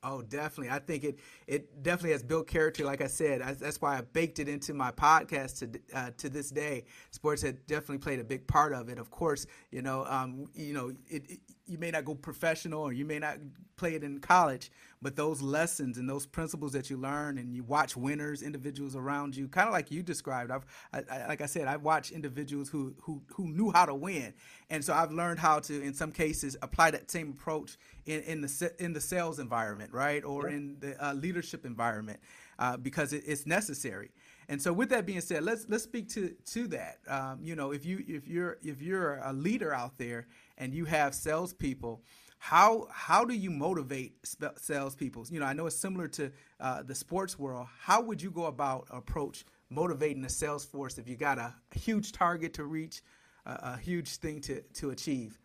Oh, 0.06 0.22
definitely. 0.22 0.70
I 0.70 0.80
think 0.80 1.06
it 1.06 1.20
it 1.48 1.82
definitely 1.82 2.12
has 2.12 2.24
built 2.24 2.46
character. 2.48 2.84
Like 2.84 3.02
I 3.02 3.08
said, 3.08 3.42
I, 3.42 3.54
that's 3.54 3.82
why 3.82 3.98
I 3.98 4.02
baked 4.02 4.40
it 4.40 4.50
into 4.50 4.74
my 4.74 4.92
podcast 4.92 5.60
to 5.60 5.98
uh, 5.98 6.12
to 6.18 6.30
this 6.30 6.50
day. 6.50 6.84
Sports 7.12 7.42
had 7.42 7.66
definitely 7.68 8.00
played 8.00 8.20
a 8.20 8.24
big 8.24 8.46
part 8.46 8.74
of 8.74 8.90
it. 8.90 9.00
Of 9.00 9.10
course, 9.12 9.46
you 9.72 9.82
know, 9.82 10.06
um, 10.06 10.50
you 10.54 10.74
know, 10.74 10.90
it, 11.10 11.32
it, 11.32 11.40
you 11.66 11.78
may 11.78 11.92
not 11.92 12.04
go 12.06 12.14
professional 12.14 12.82
or 12.82 12.92
you 12.92 13.06
may 13.06 13.20
not 13.20 13.38
play 13.78 13.96
it 13.96 14.04
in 14.04 14.20
college, 14.20 14.72
but 15.02 15.16
those 15.16 15.42
lessons 15.42 15.98
and 15.98 16.10
those 16.10 16.26
principles 16.26 16.74
that 16.74 16.90
you 16.90 16.98
learn 16.98 17.38
and 17.38 17.56
you 17.56 17.64
watch 17.64 17.96
winners, 17.96 18.42
individuals 18.42 18.96
around 18.96 19.36
you, 19.36 19.48
kind 19.48 19.68
of 19.68 19.74
like 19.74 19.90
you 19.90 20.04
described. 20.04 20.52
I've, 20.52 20.66
I, 20.92 21.04
I, 21.10 21.28
like 21.28 21.42
I 21.42 21.46
said, 21.46 21.68
I've 21.68 21.82
watched 21.82 22.12
individuals 22.12 22.70
who, 22.70 22.94
who, 23.02 23.22
who 23.34 23.48
knew 23.48 23.72
how 23.72 23.86
to 23.86 23.96
win. 23.96 24.34
And 24.70 24.84
so 24.84 24.94
I've 24.94 25.12
learned 25.12 25.40
how 25.40 25.60
to, 25.60 25.82
in 25.82 25.94
some 25.94 26.12
cases, 26.12 26.58
apply 26.62 26.92
that 26.92 27.10
same 27.10 27.30
approach 27.32 27.78
in, 28.06 28.22
in 28.24 28.42
the, 28.42 28.74
in 28.80 28.94
the 28.94 29.02
sales 29.02 29.40
environment, 29.40 29.94
right? 29.94 30.24
Or 30.24 30.50
yeah. 30.50 30.56
in 30.56 30.78
the 30.80 31.06
uh, 31.06 31.14
leadership 31.14 31.66
environment, 31.66 32.20
uh, 32.60 32.78
because 32.78 33.14
it, 33.14 33.24
it's 33.26 33.46
necessary. 33.46 34.12
And 34.50 34.62
so, 34.62 34.74
with 34.74 34.90
that 34.90 35.06
being 35.06 35.22
said, 35.22 35.44
let's 35.44 35.66
let's 35.70 35.84
speak 35.84 36.10
to 36.10 36.36
to 36.48 36.68
that. 36.68 37.00
Um, 37.08 37.40
you 37.42 37.56
know, 37.56 37.72
if 37.72 37.86
you 37.86 38.04
if 38.08 38.28
you're 38.28 38.58
if 38.62 38.82
you're 38.82 39.22
a 39.24 39.32
leader 39.32 39.74
out 39.74 39.98
there 39.98 40.28
and 40.58 40.74
you 40.74 40.86
have 40.86 41.16
salespeople, 41.16 42.02
how 42.38 42.88
how 42.92 43.24
do 43.24 43.34
you 43.34 43.50
motivate 43.50 44.18
salespeople? 44.58 45.26
You 45.30 45.40
know, 45.40 45.46
I 45.46 45.54
know 45.54 45.66
it's 45.66 45.76
similar 45.76 46.08
to 46.10 46.32
uh, 46.60 46.84
the 46.84 46.96
sports 46.96 47.40
world. 47.40 47.68
How 47.80 48.02
would 48.02 48.22
you 48.22 48.32
go 48.32 48.46
about 48.46 48.88
approach 48.92 49.46
motivating 49.70 50.22
the 50.22 50.30
sales 50.30 50.66
force 50.66 50.98
if 50.98 51.08
you 51.08 51.16
got 51.16 51.38
a, 51.38 51.54
huge 51.72 52.12
target 52.12 52.54
to 52.56 52.66
reach, 52.66 53.02
a 53.46 53.78
huge 53.78 54.18
thing 54.18 54.42
to 54.42 54.62
to 54.62 54.90
achieve? 54.90 55.40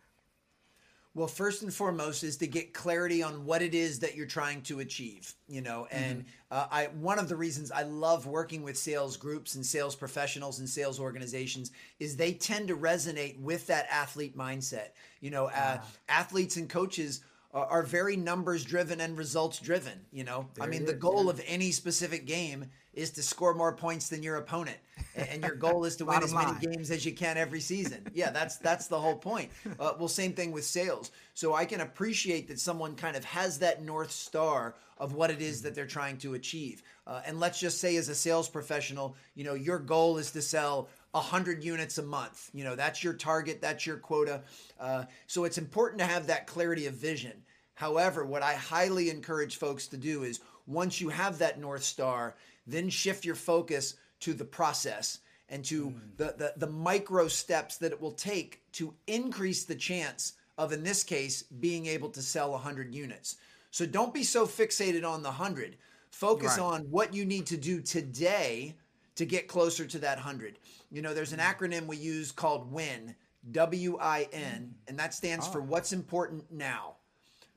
Well, 1.15 1.27
first 1.27 1.63
and 1.63 1.75
foremost 1.75 2.23
is 2.23 2.37
to 2.37 2.47
get 2.47 2.73
clarity 2.73 3.23
on 3.23 3.45
what 3.45 3.61
it 3.61 3.75
is 3.75 3.99
that 4.01 4.15
you're 4.15 4.27
trying 4.27 4.63
to 4.63 4.81
achieve. 4.81 5.35
You 5.49 5.63
know, 5.63 5.89
and 5.91 6.21
mm-hmm. 6.21 6.29
uh, 6.51 6.67
I 6.71 6.85
one 6.87 7.19
of 7.19 7.29
the 7.29 7.37
reasons 7.37 7.73
I 7.73 7.83
love 7.83 8.27
working 8.27 8.63
with 8.63 8.79
sales 8.79 9.17
groups 9.17 9.55
and 9.55 9.65
sales 9.65 9.97
professionals 9.97 10.59
and 10.59 10.69
sales 10.69 11.01
organizations 11.01 11.73
is 11.99 12.17
they 12.17 12.35
tend 12.35 12.69
to 12.69 12.77
resonate 12.77 13.41
with 13.41 13.67
that 13.67 13.87
athlete 13.91 14.37
mindset. 14.37 14.91
You 15.21 15.31
know, 15.31 15.47
uh, 15.47 15.79
athletes 16.09 16.57
and 16.57 16.69
coaches 16.69 17.23
are, 17.55 17.83
very 17.83 18.17
numbers 18.17 18.65
driven 18.65 19.01
and 19.01 19.17
results 19.17 19.59
driven. 19.59 19.95
You 20.13 20.25
know, 20.25 20.49
there 20.55 20.65
I 20.65 20.69
mean, 20.69 20.85
the 20.85 20.93
goal 20.93 21.25
yeah. 21.25 21.31
of 21.31 21.43
any 21.47 21.71
specific 21.73 22.27
game 22.27 22.67
is 22.93 23.11
to 23.13 23.23
score 23.23 23.55
more 23.55 23.73
points 23.73 24.09
than 24.09 24.23
your 24.23 24.37
opponent, 24.37 24.77
and 25.15 25.43
your 25.43 25.55
goal 25.55 25.85
is 25.85 25.97
to 25.97 26.05
win 26.07 26.23
as 26.23 26.35
many 26.35 26.53
games 26.61 26.91
as 26.91 27.07
you 27.07 27.13
can 27.13 27.37
every 27.37 27.61
season. 27.61 28.07
Yeah, 28.13 28.31
that's 28.31 28.57
that's 28.57 28.87
the 28.89 28.99
whole 28.99 29.17
point. 29.17 29.51
Uh, 29.79 29.93
well, 29.97 30.09
same 30.09 30.33
thing 30.33 30.51
with 30.51 30.65
sales. 30.65 31.13
So 31.35 31.55
I 31.55 31.65
can 31.65 31.83
appreciate 31.83 32.49
that 32.49 32.59
someone 32.59 32.97
kind 32.97 33.17
of 33.17 33.25
has 33.25 33.59
that 33.61 33.83
north 33.83 34.11
star 34.11 34.75
of 34.99 35.15
what 35.15 35.31
it 35.31 35.41
is 35.41 35.63
that 35.63 35.75
they're 35.75 35.87
trying 35.87 36.17
to 36.19 36.35
achieve. 36.35 36.83
Uh, 37.07 37.21
and 37.25 37.39
let's 37.39 37.61
just 37.61 37.81
say, 37.81 37.97
as 37.97 38.09
a 38.09 38.15
sales 38.15 38.49
professional, 38.49 39.15
you 39.35 39.45
know, 39.45 39.55
your 39.55 39.79
goal 39.79 40.19
is 40.19 40.31
to 40.33 40.43
sell 40.43 40.89
100 41.13 41.65
units 41.65 41.99
a 41.99 42.03
month. 42.03 42.51
You 42.53 42.65
know, 42.65 42.77
that's 42.77 43.03
your 43.03 43.15
target, 43.15 43.61
that's 43.61 43.87
your 43.87 43.97
quota. 43.97 44.43
Uh, 44.79 45.05
so 45.27 45.45
it's 45.45 45.59
important 45.59 46.01
to 46.01 46.07
have 46.07 46.27
that 46.27 46.47
clarity 46.47 46.87
of 46.87 46.95
vision. 46.95 47.43
However, 47.75 48.25
what 48.25 48.43
I 48.43 48.55
highly 48.55 49.09
encourage 49.09 49.57
folks 49.57 49.87
to 49.89 49.97
do 49.97 50.25
is 50.25 50.41
once 50.67 51.01
you 51.01 51.09
have 51.09 51.39
that 51.39 51.61
North 51.61 51.85
Star, 51.85 52.37
then 52.67 52.91
shift 52.91 53.25
your 53.25 53.35
focus 53.35 53.95
to 54.21 54.35
the 54.35 54.45
process 54.45 55.21
and 55.49 55.65
to 55.65 55.91
mm. 55.91 56.01
the, 56.17 56.35
the, 56.37 56.53
the 56.57 56.71
micro 56.71 57.29
steps 57.29 57.79
that 57.79 57.93
it 57.93 58.01
will 58.01 58.13
take 58.13 58.63
to 58.73 58.95
increase 59.07 59.65
the 59.65 59.75
chance 59.75 60.35
of, 60.59 60.73
in 60.73 60.83
this 60.83 61.03
case, 61.05 61.43
being 61.43 61.87
able 61.87 62.11
to 62.11 62.21
sell 62.21 62.51
100 62.51 62.95
units. 62.95 63.37
So 63.71 63.87
don't 63.87 64.13
be 64.13 64.25
so 64.25 64.47
fixated 64.47 65.09
on 65.09 65.23
the 65.23 65.31
100. 65.31 65.77
Focus 66.11 66.59
right. 66.59 66.65
on 66.65 66.81
what 66.91 67.15
you 67.15 67.25
need 67.25 67.47
to 67.47 67.57
do 67.57 67.81
today 67.81 68.75
to 69.19 69.27
get 69.27 69.49
closer 69.49 69.85
to 69.85 69.99
that 69.99 70.17
100. 70.17 70.59
You 70.91 71.03
know, 71.03 71.13
there's 71.13 71.33
an 71.33 71.41
mm. 71.41 71.55
acronym 71.55 71.87
we 71.87 71.97
use 71.97 72.33
called 72.33 72.73
WIN, 72.73 73.15
W 73.51 73.99
I 74.01 74.29
N, 74.33 74.75
and 74.87 74.99
that 74.99 75.13
stands 75.13 75.47
oh. 75.49 75.53
for 75.53 75.61
what's 75.61 75.93
important 75.93 76.51
now. 76.51 76.95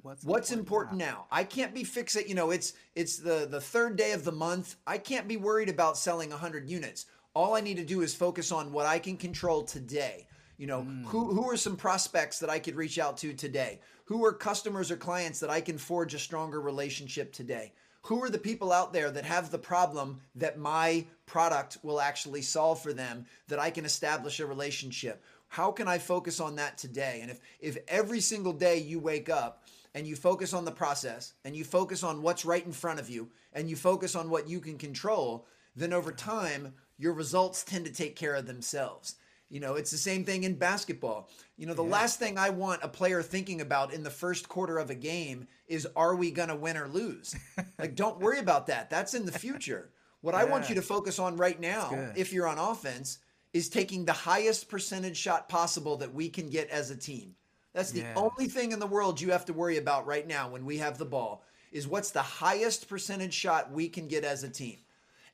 What's, 0.02 0.24
What's 0.24 0.52
important, 0.52 1.00
important 1.00 1.15
now? 1.19 1.26
I 1.30 1.43
can't 1.43 1.76
be 1.76 1.84
fixated. 1.84 2.28
You 2.28 2.34
know, 2.34 2.50
it's 2.50 2.74
it's 2.95 3.17
the 3.17 3.47
the 3.50 3.62
third 3.62 3.95
day 3.95 4.13
of 4.13 4.24
the 4.24 4.32
month. 4.32 4.78
I 4.88 4.97
can't 4.97 5.28
be 5.28 5.38
worried 5.38 5.69
about 5.69 5.95
selling 5.95 6.32
100 6.32 6.67
units. 6.67 7.06
All 7.36 7.56
I 7.56 7.62
need 7.62 7.78
to 7.78 7.86
do 7.86 8.02
is 8.02 8.15
focus 8.15 8.52
on 8.52 8.74
what 8.74 8.88
I 8.88 8.97
can 8.97 9.15
control 9.15 9.62
today. 9.62 10.28
You 10.58 10.65
know, 10.65 10.82
mm. 10.82 11.06
who 11.06 11.32
who 11.36 11.47
are 11.47 11.58
some 11.58 11.76
prospects 11.76 12.39
that 12.39 12.50
I 12.50 12.58
could 12.58 12.76
reach 12.76 12.97
out 12.97 13.17
to 13.17 13.34
today? 13.34 13.80
Who 14.06 14.26
are 14.26 14.34
customers 14.34 14.89
or 14.89 14.97
clients 14.97 15.39
that 15.39 15.52
I 15.52 15.62
can 15.62 15.78
forge 15.78 16.15
a 16.15 16.19
stronger 16.19 16.60
relationship 16.60 17.32
today? 17.32 17.71
Who 18.04 18.24
are 18.24 18.30
the 18.32 18.39
people 18.39 18.71
out 18.71 18.93
there 18.93 19.12
that 19.12 19.26
have 19.26 19.52
the 19.52 19.60
problem 19.60 20.21
that 20.36 20.58
my 20.58 21.06
product 21.32 21.78
will 21.82 22.02
actually 22.02 22.41
solve 22.41 22.82
for 22.82 22.91
them 22.91 23.26
that 23.48 23.58
I 23.58 23.70
can 23.70 23.86
establish 23.86 24.41
a 24.41 24.46
relationship? 24.46 25.24
How 25.48 25.72
can 25.72 25.88
I 25.88 25.98
focus 25.98 26.41
on 26.41 26.58
that 26.58 26.78
today? 26.78 27.20
And 27.22 27.32
if 27.32 27.39
if 27.62 27.78
every 27.88 28.20
single 28.20 28.52
day 28.52 28.80
you 28.80 29.00
wake 29.00 29.30
up 29.30 29.63
and 29.96 30.06
you 30.06 30.17
focus 30.17 30.54
on 30.54 30.65
the 30.65 30.72
process 30.72 31.34
and 31.46 31.56
you 31.56 31.63
focus 31.63 32.04
on 32.04 32.22
what's 32.22 32.44
right 32.44 32.65
in 32.65 32.74
front 32.74 33.00
of 33.00 33.10
you 33.10 33.30
and 33.54 33.70
you 33.70 33.78
focus 33.78 34.13
on 34.13 34.30
what 34.30 34.50
you 34.50 34.60
can 34.60 34.78
control, 34.78 35.48
then 35.74 35.94
over 35.94 36.12
time, 36.12 36.74
your 36.98 37.13
results 37.13 37.63
tend 37.63 37.86
to 37.86 37.94
take 37.94 38.17
care 38.17 38.36
of 38.36 38.46
themselves. 38.46 39.15
You 39.50 39.62
know, 39.62 39.76
it's 39.76 39.91
the 39.91 39.98
same 39.98 40.26
thing 40.26 40.44
in 40.44 40.56
basketball. 40.56 41.30
You 41.56 41.65
know, 41.65 41.74
the 41.74 41.84
yeah. 41.84 41.91
last 41.91 42.20
thing 42.20 42.38
I 42.38 42.50
want 42.50 42.84
a 42.84 42.89
player 42.89 43.22
thinking 43.22 43.62
about 43.62 43.94
in 43.94 44.04
the 44.04 44.10
first 44.10 44.50
quarter 44.50 44.78
of 44.78 44.89
a 44.89 44.96
game 44.96 45.48
is 45.67 45.88
are 45.96 46.15
we 46.15 46.32
going 46.32 46.50
to 46.50 46.56
win 46.56 46.76
or 46.76 46.89
lose? 46.89 47.36
like, 47.80 47.96
don't 47.96 48.20
worry 48.20 48.39
about 48.39 48.67
that. 48.67 48.89
That's 48.89 49.13
in 49.13 49.26
the 49.26 49.32
future. 49.32 49.91
What 50.22 50.36
yeah. 50.36 50.42
I 50.42 50.44
want 50.46 50.70
you 50.70 50.76
to 50.76 50.82
focus 50.82 51.20
on 51.20 51.38
right 51.38 51.60
now, 51.60 52.12
if 52.16 52.32
you're 52.32 52.48
on 52.48 52.58
offense, 52.58 53.20
is 53.54 53.70
taking 53.70 54.06
the 54.06 54.14
highest 54.14 54.70
percentage 54.70 55.18
shot 55.18 55.50
possible 55.50 55.98
that 55.98 56.14
we 56.14 56.30
can 56.30 56.50
get 56.50 56.70
as 56.70 56.90
a 56.90 56.96
team. 56.96 57.36
That's 57.74 57.92
the 57.92 58.02
yeah. 58.02 58.14
only 58.16 58.48
thing 58.48 58.72
in 58.72 58.80
the 58.80 58.88
world 58.88 59.20
you 59.20 59.32
have 59.32 59.46
to 59.46 59.54
worry 59.54 59.78
about 59.78 60.06
right 60.06 60.28
now 60.28 60.50
when 60.50 60.66
we 60.66 60.78
have 60.78 60.98
the 60.98 61.06
ball 61.06 61.44
is 61.72 61.88
what's 61.88 62.12
the 62.12 62.22
highest 62.22 62.90
percentage 62.90 63.34
shot 63.34 63.72
we 63.72 63.88
can 63.88 64.08
get 64.08 64.24
as 64.24 64.44
a 64.44 64.50
team. 64.50 64.78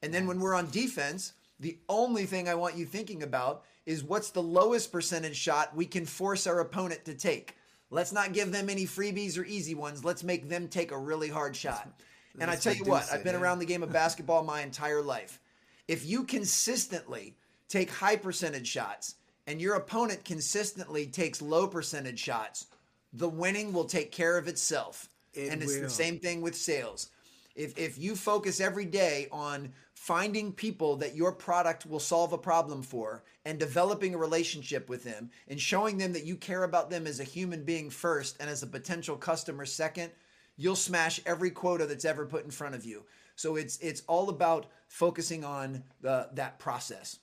And 0.04 0.14
then 0.14 0.28
when 0.28 0.40
we're 0.40 0.54
on 0.54 0.70
defense, 0.70 1.34
the 1.60 1.78
only 1.90 2.26
thing 2.26 2.48
I 2.48 2.56
want 2.56 2.76
you 2.76 2.86
thinking 2.86 3.24
about 3.24 3.64
is 3.88 4.04
what's 4.04 4.30
the 4.30 4.44
lowest 4.44 4.92
percentage 4.92 5.36
shot 5.36 5.76
we 5.76 5.86
can 5.86 6.06
force 6.06 6.46
our 6.46 6.60
opponent 6.60 7.06
to 7.06 7.16
take. 7.16 7.56
Let's 7.90 8.12
not 8.12 8.34
give 8.34 8.52
them 8.52 8.70
any 8.70 8.86
freebies 8.86 9.40
or 9.40 9.46
easy 9.46 9.74
ones. 9.74 10.06
Let's 10.06 10.24
make 10.24 10.50
them 10.50 10.68
take 10.68 10.92
a 10.92 10.98
really 10.98 11.30
hard 11.30 11.56
shot. 11.56 11.90
And 12.40 12.52
I 12.52 12.56
tell 12.56 12.74
you 12.74 12.86
what, 12.86 13.12
I've 13.12 13.24
been 13.24 13.36
yeah. 13.36 13.42
around 13.42 13.60
the 13.60 13.66
game 13.66 13.84
of 13.84 13.92
basketball 14.04 14.44
my 14.44 14.62
entire 14.62 15.02
life. 15.02 15.40
If 15.88 16.06
you 16.06 16.24
consistently 16.24 17.36
take 17.70 17.90
high 17.90 18.16
percentage 18.16 18.68
shots 18.68 19.16
and 19.46 19.62
your 19.62 19.76
opponent 19.76 20.26
consistently 20.26 21.08
takes 21.08 21.42
low 21.42 21.68
percentage 21.68 22.20
shots, 22.20 22.68
the 23.14 23.30
winning 23.30 23.74
will 23.74 23.86
take 23.86 24.12
care 24.12 24.38
of 24.38 24.48
itself. 24.48 25.10
It 25.34 25.52
and 25.52 25.62
it's 25.62 25.76
will. 25.76 25.84
the 25.84 25.90
same 25.90 26.20
thing 26.20 26.42
with 26.42 26.56
sales. 26.56 27.10
If, 27.56 27.78
if 27.78 27.98
you 27.98 28.16
focus 28.16 28.60
every 28.60 28.86
day 28.86 29.28
on 29.32 29.72
finding 29.96 30.52
people 30.52 30.96
that 30.98 31.16
your 31.16 31.32
product 31.32 31.88
will 31.88 32.00
solve 32.00 32.32
a 32.32 32.38
problem 32.38 32.84
for 32.84 33.24
and 33.46 33.58
developing 33.58 34.14
a 34.14 34.18
relationship 34.18 34.90
with 34.90 35.04
them 35.04 35.32
and 35.48 35.60
showing 35.60 35.98
them 35.98 36.14
that 36.14 36.26
you 36.26 36.36
care 36.36 36.66
about 36.66 36.92
them 36.92 37.08
as 37.08 37.20
a 37.20 37.24
human 37.24 37.64
being 37.64 37.90
first 37.90 38.38
and 38.40 38.48
as 38.48 38.62
a 38.62 38.68
potential 38.68 39.16
customer 39.16 39.66
second, 39.66 40.12
you'll 40.58 40.76
smash 40.76 41.22
every 41.26 41.52
quota 41.52 41.86
that's 41.86 42.06
ever 42.06 42.26
put 42.26 42.44
in 42.44 42.52
front 42.52 42.76
of 42.76 42.84
you. 42.84 43.06
So 43.36 43.56
it's 43.56 43.78
it's 43.78 44.02
all 44.08 44.30
about 44.30 44.66
focusing 44.88 45.44
on 45.44 45.84
the 46.02 46.30
that 46.34 46.60
process. 46.60 47.20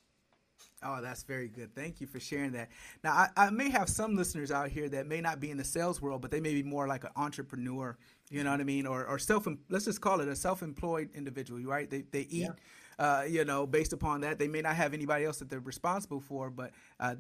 Oh, 0.87 1.01
that's 1.01 1.23
very 1.23 1.49
good. 1.49 1.75
Thank 1.75 2.01
you 2.01 2.07
for 2.07 2.21
sharing 2.21 2.53
that. 2.53 2.69
Now, 3.03 3.13
I, 3.13 3.29
I, 3.39 3.51
may 3.51 3.71
have 3.71 3.89
some 3.89 4.17
listeners 4.17 4.51
out 4.51 4.69
here 4.69 4.87
that 4.91 5.07
may 5.07 5.23
not 5.23 5.41
be 5.41 5.51
in 5.51 5.57
the 5.57 5.65
sales 5.65 6.03
world, 6.03 6.21
but 6.21 6.31
they 6.31 6.41
may 6.41 6.53
be 6.53 6.63
more 6.63 6.87
like 6.87 7.05
an 7.05 7.11
entrepreneur. 7.17 7.97
You 8.31 8.45
know 8.45 8.51
what 8.51 8.61
I 8.61 8.65
mean, 8.65 8.87
or 8.87 9.07
or 9.07 9.19
self. 9.19 9.49
Let's 9.71 9.87
just 9.87 10.01
call 10.01 10.21
it 10.21 10.29
a 10.29 10.37
self-employed 10.37 11.11
individual, 11.15 11.61
right? 11.63 11.89
They 11.89 12.03
they 12.11 12.23
eat. 12.23 12.43
Yeah. 12.43 12.51
Uh, 12.97 13.25
you 13.29 13.45
know, 13.45 13.67
based 13.67 13.93
upon 13.93 14.21
that, 14.21 14.39
they 14.39 14.47
may 14.47 14.63
not 14.63 14.77
have 14.77 14.95
anybody 14.95 15.25
else 15.25 15.39
that 15.39 15.51
they're 15.51 15.59
responsible 15.59 16.21
for, 16.21 16.49
but 16.49 16.71
uh, 17.01 17.17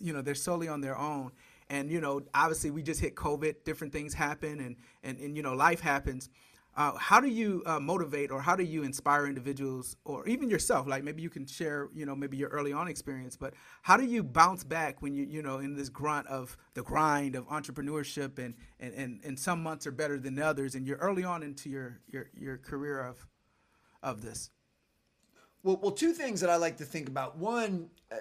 you 0.00 0.12
know, 0.12 0.20
they're 0.20 0.34
solely 0.34 0.68
on 0.68 0.82
their 0.82 0.98
own. 0.98 1.32
And 1.70 1.90
you 1.90 2.00
know, 2.00 2.22
obviously, 2.34 2.70
we 2.70 2.82
just 2.82 3.00
hit 3.00 3.14
COVID. 3.14 3.64
Different 3.64 3.92
things 3.92 4.14
happen, 4.14 4.60
and 4.60 4.76
and 5.02 5.18
and 5.18 5.36
you 5.36 5.42
know, 5.42 5.54
life 5.54 5.80
happens. 5.80 6.30
Uh, 6.78 6.96
how 6.96 7.18
do 7.18 7.26
you 7.26 7.60
uh, 7.66 7.80
motivate 7.80 8.30
or 8.30 8.40
how 8.40 8.54
do 8.54 8.62
you 8.62 8.84
inspire 8.84 9.26
individuals 9.26 9.96
or 10.04 10.24
even 10.28 10.48
yourself 10.48 10.86
like 10.86 11.02
maybe 11.02 11.20
you 11.20 11.28
can 11.28 11.44
share 11.44 11.88
you 11.92 12.06
know 12.06 12.14
maybe 12.14 12.36
your 12.36 12.48
early 12.50 12.72
on 12.72 12.86
experience 12.86 13.36
but 13.36 13.52
how 13.82 13.96
do 13.96 14.04
you 14.04 14.22
bounce 14.22 14.62
back 14.62 15.02
when 15.02 15.12
you 15.12 15.24
you 15.24 15.42
know 15.42 15.58
in 15.58 15.74
this 15.74 15.88
grunt 15.88 16.24
of 16.28 16.56
the 16.74 16.82
grind 16.84 17.34
of 17.34 17.48
entrepreneurship 17.48 18.38
and 18.38 18.54
and 18.78 18.94
and, 18.94 19.20
and 19.24 19.36
some 19.36 19.60
months 19.60 19.88
are 19.88 19.90
better 19.90 20.20
than 20.20 20.38
others 20.38 20.76
and 20.76 20.86
you're 20.86 20.98
early 20.98 21.24
on 21.24 21.42
into 21.42 21.68
your 21.68 21.98
your, 22.06 22.30
your 22.32 22.56
career 22.56 23.00
of 23.00 23.26
of 24.00 24.22
this 24.22 24.50
well 25.64 25.80
well 25.82 25.90
two 25.90 26.12
things 26.12 26.40
that 26.40 26.48
i 26.48 26.54
like 26.54 26.76
to 26.76 26.84
think 26.84 27.08
about 27.08 27.36
one 27.36 27.90
uh, 28.12 28.16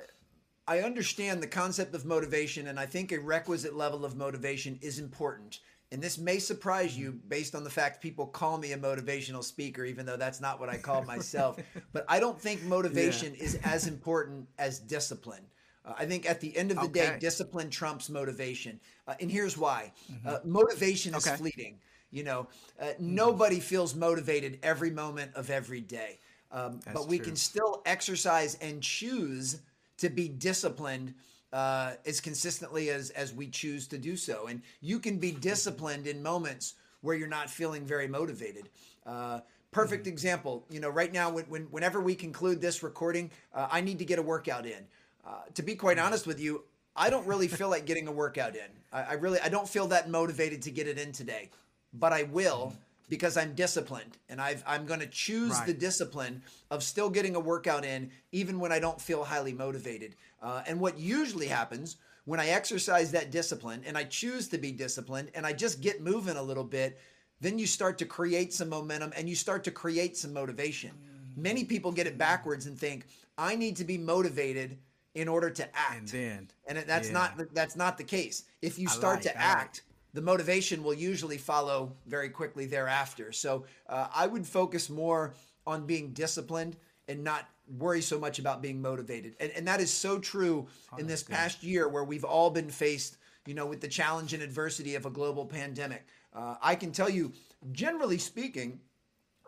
I 0.67 0.79
understand 0.79 1.41
the 1.41 1.47
concept 1.47 1.95
of 1.95 2.05
motivation, 2.05 2.67
and 2.67 2.79
I 2.79 2.85
think 2.85 3.11
a 3.11 3.19
requisite 3.19 3.75
level 3.75 4.03
of 4.03 4.17
motivation 4.17 4.77
is 4.81 4.99
important 4.99 5.59
and 5.91 6.01
this 6.01 6.17
may 6.17 6.37
surprise 6.37 6.97
you 6.97 7.13
based 7.29 7.55
on 7.55 7.63
the 7.63 7.69
fact 7.69 8.01
people 8.01 8.25
call 8.25 8.57
me 8.57 8.73
a 8.73 8.77
motivational 8.77 9.43
speaker, 9.43 9.85
even 9.85 10.05
though 10.05 10.17
that's 10.17 10.41
not 10.41 10.59
what 10.59 10.69
I 10.69 10.77
call 10.77 11.03
myself. 11.05 11.57
but 11.93 12.05
I 12.09 12.19
don't 12.19 12.39
think 12.39 12.63
motivation 12.63 13.33
yeah. 13.35 13.43
is 13.43 13.59
as 13.63 13.87
important 13.87 14.47
as 14.59 14.79
discipline. 14.79 15.43
Uh, 15.85 15.93
I 15.97 16.05
think 16.05 16.29
at 16.29 16.41
the 16.41 16.55
end 16.57 16.71
of 16.71 16.77
the 16.77 16.83
okay. 16.83 17.11
day, 17.11 17.17
discipline 17.19 17.69
trumps 17.69 18.09
motivation. 18.09 18.79
Uh, 19.07 19.13
and 19.21 19.31
here's 19.31 19.57
why 19.57 19.93
mm-hmm. 20.11 20.27
uh, 20.27 20.39
motivation 20.43 21.15
is 21.15 21.25
okay. 21.25 21.37
fleeting. 21.37 21.79
You 22.11 22.23
know, 22.23 22.47
uh, 22.79 22.85
mm-hmm. 22.85 23.15
nobody 23.15 23.59
feels 23.59 23.95
motivated 23.95 24.59
every 24.63 24.91
moment 24.91 25.31
of 25.35 25.49
every 25.49 25.81
day. 25.81 26.19
Um, 26.51 26.79
but 26.93 27.07
we 27.07 27.17
true. 27.17 27.27
can 27.27 27.35
still 27.35 27.81
exercise 27.85 28.55
and 28.61 28.81
choose 28.81 29.59
to 29.97 30.09
be 30.09 30.27
disciplined 30.27 31.13
uh, 31.53 31.93
as 32.05 32.19
consistently 32.19 32.89
as 32.89 33.09
as 33.11 33.33
we 33.33 33.47
choose 33.47 33.87
to 33.87 33.97
do 33.97 34.15
so. 34.15 34.47
And 34.47 34.61
you 34.81 34.99
can 34.99 35.17
be 35.17 35.31
disciplined 35.31 36.07
in 36.07 36.21
moments 36.21 36.75
where 37.01 37.15
you're 37.15 37.27
not 37.27 37.49
feeling 37.49 37.85
very 37.85 38.07
motivated. 38.07 38.69
Uh, 39.05 39.39
perfect 39.71 40.03
mm-hmm. 40.03 40.13
example. 40.13 40.65
You 40.69 40.79
know, 40.79 40.89
right 40.89 41.11
now, 41.11 41.29
when, 41.29 41.45
when 41.45 41.63
whenever 41.65 42.01
we 42.01 42.15
conclude 42.15 42.61
this 42.61 42.83
recording, 42.83 43.31
uh, 43.53 43.67
I 43.71 43.81
need 43.81 43.99
to 43.99 44.05
get 44.05 44.19
a 44.19 44.23
workout 44.23 44.65
in. 44.65 44.85
Uh, 45.25 45.41
to 45.55 45.63
be 45.63 45.75
quite 45.75 45.97
mm-hmm. 45.97 46.07
honest 46.07 46.27
with 46.27 46.39
you, 46.39 46.63
I 46.95 47.09
don't 47.09 47.25
really 47.27 47.47
feel 47.47 47.69
like 47.69 47.85
getting 47.85 48.07
a 48.07 48.11
workout 48.11 48.55
in. 48.55 48.69
I, 48.91 49.03
I, 49.03 49.13
really 49.13 49.39
I 49.39 49.49
don't 49.49 49.67
feel 49.67 49.87
that 49.87 50.09
motivated 50.09 50.61
to 50.63 50.71
get 50.71 50.87
it 50.87 50.97
in 50.97 51.11
today, 51.11 51.49
but 51.93 52.13
I 52.13 52.23
will. 52.23 52.67
Mm-hmm 52.67 52.83
because 53.09 53.37
I'm 53.37 53.53
disciplined 53.53 54.17
and 54.29 54.41
i 54.41 54.55
am 54.67 54.85
going 54.85 54.99
to 54.99 55.07
choose 55.07 55.53
right. 55.53 55.67
the 55.67 55.73
discipline 55.73 56.41
of 56.69 56.83
still 56.83 57.09
getting 57.09 57.35
a 57.35 57.39
workout 57.39 57.85
in 57.85 58.11
even 58.31 58.59
when 58.59 58.71
I 58.71 58.79
don't 58.79 58.99
feel 58.99 59.23
highly 59.23 59.53
motivated. 59.53 60.15
Uh, 60.41 60.63
and 60.67 60.79
what 60.79 60.99
usually 60.99 61.47
happens 61.47 61.97
when 62.25 62.39
I 62.39 62.49
exercise 62.49 63.11
that 63.11 63.31
discipline 63.31 63.81
and 63.85 63.97
I 63.97 64.03
choose 64.03 64.49
to 64.49 64.57
be 64.57 64.71
disciplined 64.71 65.31
and 65.33 65.45
I 65.45 65.53
just 65.53 65.81
get 65.81 66.01
moving 66.01 66.35
a 66.35 66.43
little 66.43 66.65
bit, 66.65 66.99
then 67.39 67.57
you 67.57 67.65
start 67.67 67.97
to 67.99 68.05
create 68.05 68.53
some 68.53 68.69
momentum 68.69 69.13
and 69.15 69.29
you 69.29 69.35
start 69.35 69.63
to 69.65 69.71
create 69.71 70.17
some 70.17 70.33
motivation. 70.33 70.91
Many 71.37 71.63
people 71.63 71.91
get 71.91 72.07
it 72.07 72.17
backwards 72.17 72.65
and 72.65 72.77
think, 72.77 73.05
I 73.37 73.55
need 73.55 73.77
to 73.77 73.85
be 73.85 73.97
motivated 73.97 74.77
in 75.13 75.27
order 75.27 75.49
to 75.49 75.63
act. 75.75 75.99
And 75.99 76.07
then, 76.07 76.47
and 76.67 76.77
that's 76.79 77.07
yeah. 77.07 77.13
not 77.13 77.53
that's 77.53 77.75
not 77.75 77.97
the 77.97 78.03
case. 78.03 78.43
If 78.61 78.77
you 78.77 78.87
start 78.87 79.17
like, 79.17 79.33
to 79.33 79.37
act, 79.37 79.83
like. 79.86 79.86
The 80.13 80.21
motivation 80.21 80.83
will 80.83 80.93
usually 80.93 81.37
follow 81.37 81.93
very 82.05 82.29
quickly 82.29 82.65
thereafter. 82.65 83.31
So 83.31 83.65
uh, 83.87 84.07
I 84.13 84.27
would 84.27 84.45
focus 84.45 84.89
more 84.89 85.33
on 85.65 85.85
being 85.85 86.13
disciplined 86.13 86.77
and 87.07 87.23
not 87.23 87.47
worry 87.77 88.01
so 88.01 88.17
much 88.17 88.39
about 88.39 88.61
being 88.61 88.81
motivated. 88.81 89.35
And, 89.39 89.51
and 89.51 89.67
that 89.67 89.81
is 89.81 89.91
so 89.91 90.19
true 90.19 90.67
oh, 90.93 90.97
in 90.97 91.07
this 91.07 91.23
good. 91.23 91.35
past 91.35 91.63
year 91.63 91.87
where 91.87 92.03
we've 92.03 92.23
all 92.23 92.49
been 92.49 92.69
faced, 92.69 93.17
you 93.45 93.53
know, 93.53 93.65
with 93.65 93.81
the 93.81 93.87
challenge 93.87 94.33
and 94.33 94.41
adversity 94.41 94.95
of 94.95 95.05
a 95.05 95.09
global 95.09 95.45
pandemic. 95.45 96.05
Uh, 96.33 96.55
I 96.61 96.75
can 96.75 96.91
tell 96.91 97.09
you, 97.09 97.33
generally 97.71 98.17
speaking, 98.17 98.79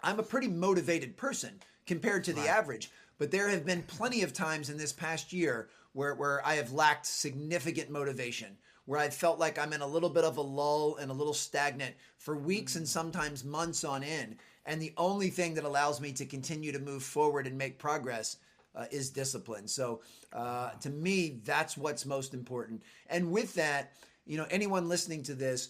I'm 0.03 0.19
a 0.19 0.23
pretty 0.23 0.47
motivated 0.47 1.17
person 1.17 1.59
compared 1.85 2.23
to 2.25 2.33
the 2.33 2.41
right. 2.41 2.49
average. 2.49 2.91
But 3.17 3.31
there 3.31 3.49
have 3.49 3.65
been 3.65 3.83
plenty 3.83 4.23
of 4.23 4.33
times 4.33 4.69
in 4.69 4.77
this 4.77 4.93
past 4.93 5.33
year 5.33 5.69
where, 5.93 6.15
where 6.15 6.45
I 6.45 6.55
have 6.55 6.71
lacked 6.71 7.05
significant 7.05 7.89
motivation, 7.89 8.57
where 8.89 8.99
I 8.99 9.09
felt 9.09 9.37
like 9.37 9.59
I'm 9.59 9.71
in 9.71 9.81
a 9.81 9.87
little 9.87 10.09
bit 10.09 10.23
of 10.23 10.37
a 10.37 10.41
lull 10.41 10.95
and 10.95 11.11
a 11.11 11.13
little 11.13 11.35
stagnant 11.35 11.93
for 12.17 12.35
weeks 12.35 12.75
and 12.75 12.89
sometimes 12.89 13.45
months 13.45 13.83
on 13.83 14.01
end. 14.01 14.37
And 14.65 14.81
the 14.81 14.93
only 14.97 15.29
thing 15.29 15.53
that 15.53 15.63
allows 15.63 16.01
me 16.01 16.11
to 16.13 16.25
continue 16.25 16.71
to 16.71 16.79
move 16.79 17.03
forward 17.03 17.45
and 17.45 17.55
make 17.55 17.77
progress 17.77 18.37
uh, 18.73 18.85
is 18.89 19.11
discipline. 19.11 19.67
So 19.67 20.01
uh, 20.33 20.71
to 20.81 20.89
me, 20.89 21.39
that's 21.45 21.77
what's 21.77 22.03
most 22.07 22.33
important. 22.33 22.81
And 23.11 23.31
with 23.31 23.53
that, 23.53 23.91
you 24.25 24.37
know, 24.37 24.47
anyone 24.49 24.89
listening 24.89 25.21
to 25.23 25.35
this, 25.35 25.69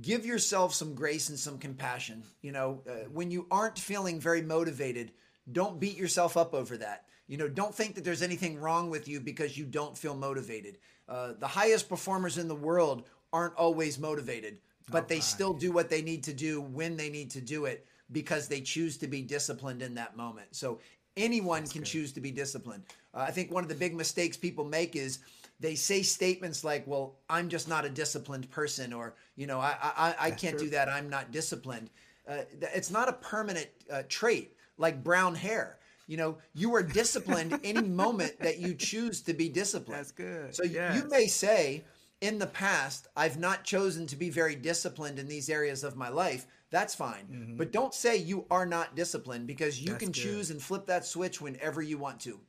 give 0.00 0.24
yourself 0.24 0.72
some 0.72 0.94
grace 0.94 1.30
and 1.30 1.38
some 1.38 1.58
compassion. 1.58 2.22
You 2.42 2.52
know, 2.52 2.80
uh, 2.88 3.08
when 3.12 3.32
you 3.32 3.48
aren't 3.50 3.76
feeling 3.76 4.20
very 4.20 4.42
motivated, 4.42 5.10
don't 5.50 5.80
beat 5.80 5.96
yourself 5.96 6.36
up 6.36 6.54
over 6.54 6.76
that. 6.76 7.06
You 7.26 7.38
know, 7.38 7.48
don't 7.48 7.74
think 7.74 7.96
that 7.96 8.04
there's 8.04 8.22
anything 8.22 8.60
wrong 8.60 8.88
with 8.88 9.08
you 9.08 9.18
because 9.18 9.58
you 9.58 9.64
don't 9.64 9.98
feel 9.98 10.14
motivated. 10.14 10.78
Uh, 11.08 11.32
the 11.38 11.46
highest 11.46 11.88
performers 11.88 12.38
in 12.38 12.48
the 12.48 12.54
world 12.54 13.04
aren't 13.32 13.54
always 13.54 13.98
motivated, 13.98 14.58
but 14.90 15.04
oh, 15.04 15.06
they 15.08 15.20
still 15.20 15.52
do 15.52 15.72
what 15.72 15.88
they 15.88 16.02
need 16.02 16.22
to 16.24 16.32
do 16.32 16.60
when 16.60 16.96
they 16.96 17.08
need 17.08 17.30
to 17.30 17.40
do 17.40 17.64
it 17.64 17.86
because 18.12 18.48
they 18.48 18.60
choose 18.60 18.96
to 18.98 19.06
be 19.06 19.22
disciplined 19.22 19.82
in 19.82 19.94
that 19.94 20.16
moment. 20.16 20.48
So 20.52 20.80
anyone 21.16 21.62
That's 21.62 21.72
can 21.72 21.82
good. 21.82 21.88
choose 21.88 22.12
to 22.12 22.20
be 22.20 22.30
disciplined. 22.30 22.84
Uh, 23.14 23.20
I 23.20 23.30
think 23.30 23.52
one 23.52 23.62
of 23.62 23.68
the 23.68 23.74
big 23.74 23.94
mistakes 23.94 24.36
people 24.36 24.64
make 24.64 24.96
is 24.96 25.20
they 25.58 25.74
say 25.74 26.02
statements 26.02 26.64
like, 26.64 26.86
"Well, 26.86 27.16
I'm 27.28 27.48
just 27.48 27.68
not 27.68 27.84
a 27.84 27.88
disciplined 27.88 28.50
person," 28.50 28.92
or 28.92 29.14
you 29.36 29.46
know, 29.46 29.58
"I 29.58 29.76
I, 29.80 30.14
I 30.18 30.30
can't 30.30 30.58
do 30.58 30.70
that. 30.70 30.88
I'm 30.88 31.08
not 31.08 31.32
disciplined." 31.32 31.90
Uh, 32.28 32.42
it's 32.60 32.90
not 32.90 33.08
a 33.08 33.12
permanent 33.12 33.68
uh, 33.90 34.02
trait 34.08 34.56
like 34.78 35.02
brown 35.02 35.34
hair. 35.34 35.78
You 36.06 36.16
know, 36.16 36.38
you 36.54 36.74
are 36.74 36.82
disciplined 36.82 37.58
any 37.64 37.88
moment 37.88 38.38
that 38.40 38.58
you 38.58 38.74
choose 38.78 39.20
to 39.22 39.34
be 39.34 39.48
disciplined. 39.48 39.98
That's 39.98 40.12
good. 40.12 40.54
So 40.54 40.62
yes. 40.62 40.96
you 40.96 41.08
may 41.08 41.26
say, 41.26 41.84
in 42.20 42.38
the 42.38 42.46
past, 42.46 43.08
I've 43.16 43.38
not 43.38 43.64
chosen 43.64 44.06
to 44.08 44.16
be 44.16 44.30
very 44.30 44.54
disciplined 44.54 45.18
in 45.18 45.26
these 45.26 45.50
areas 45.50 45.84
of 45.84 45.96
my 45.96 46.08
life. 46.08 46.46
That's 46.70 46.94
fine. 46.94 47.26
Mm-hmm. 47.30 47.56
But 47.56 47.72
don't 47.72 47.94
say 47.94 48.16
you 48.16 48.46
are 48.50 48.66
not 48.66 48.96
disciplined 48.96 49.46
because 49.46 49.80
you 49.80 49.90
That's 49.90 50.00
can 50.00 50.12
good. 50.12 50.20
choose 50.20 50.50
and 50.50 50.60
flip 50.60 50.86
that 50.86 51.04
switch 51.04 51.40
whenever 51.40 51.82
you 51.82 51.98
want 51.98 52.20
to. 52.20 52.40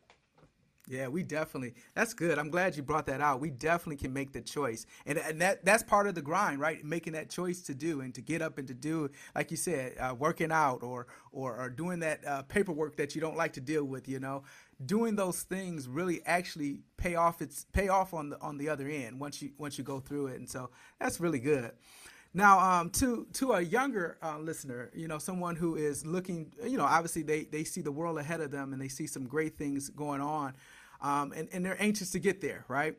Yeah, 0.89 1.09
we 1.09 1.21
definitely. 1.23 1.73
That's 1.95 2.13
good. 2.13 2.39
I'm 2.39 2.49
glad 2.49 2.77
you 2.77 2.83
brought 2.83 3.07
that 3.07 3.19
out. 3.19 3.41
We 3.41 3.49
definitely 3.49 3.97
can 3.97 4.13
make 4.13 4.31
the 4.31 4.39
choice, 4.39 4.85
and 5.05 5.17
and 5.17 5.41
that 5.41 5.65
that's 5.65 5.83
part 5.83 6.07
of 6.07 6.15
the 6.15 6.21
grind, 6.21 6.61
right? 6.61 6.83
Making 6.83 7.11
that 7.13 7.29
choice 7.29 7.61
to 7.63 7.73
do 7.75 7.99
and 7.99 8.15
to 8.15 8.21
get 8.21 8.41
up 8.41 8.57
and 8.57 8.65
to 8.69 8.73
do, 8.73 9.09
like 9.35 9.51
you 9.51 9.57
said, 9.57 9.95
uh, 9.99 10.15
working 10.17 10.49
out 10.49 10.83
or 10.83 11.07
or 11.33 11.57
or 11.57 11.69
doing 11.69 11.99
that 11.99 12.25
uh, 12.25 12.43
paperwork 12.43 12.95
that 12.97 13.15
you 13.15 13.21
don't 13.21 13.35
like 13.35 13.51
to 13.53 13.61
deal 13.61 13.83
with. 13.83 14.07
You 14.07 14.21
know, 14.21 14.43
doing 14.85 15.17
those 15.17 15.41
things 15.43 15.89
really 15.89 16.21
actually 16.25 16.79
pay 16.95 17.15
off. 17.15 17.41
It's 17.41 17.65
pay 17.73 17.89
off 17.89 18.13
on 18.13 18.29
the 18.29 18.39
on 18.39 18.57
the 18.57 18.69
other 18.69 18.87
end 18.87 19.19
once 19.19 19.41
you 19.41 19.51
once 19.57 19.77
you 19.77 19.83
go 19.83 19.99
through 19.99 20.27
it, 20.27 20.39
and 20.39 20.49
so 20.49 20.69
that's 21.01 21.19
really 21.19 21.39
good. 21.39 21.71
Now, 22.33 22.59
um, 22.59 22.89
to 22.91 23.25
to 23.33 23.53
a 23.53 23.61
younger 23.61 24.17
uh, 24.21 24.37
listener, 24.37 24.91
you 24.93 25.07
know, 25.07 25.17
someone 25.17 25.55
who 25.55 25.75
is 25.75 26.05
looking, 26.05 26.51
you 26.63 26.77
know, 26.77 26.85
obviously 26.85 27.23
they 27.23 27.45
they 27.45 27.63
see 27.63 27.81
the 27.81 27.91
world 27.91 28.17
ahead 28.19 28.41
of 28.41 28.51
them 28.51 28.73
and 28.73 28.81
they 28.81 28.89
see 28.89 29.07
some 29.07 29.25
great 29.25 29.57
things 29.57 29.89
going 29.89 30.21
on 30.21 30.53
um, 31.01 31.33
and, 31.33 31.47
and 31.51 31.65
they're 31.65 31.81
anxious 31.81 32.11
to 32.11 32.19
get 32.19 32.41
there, 32.41 32.65
right? 32.67 32.95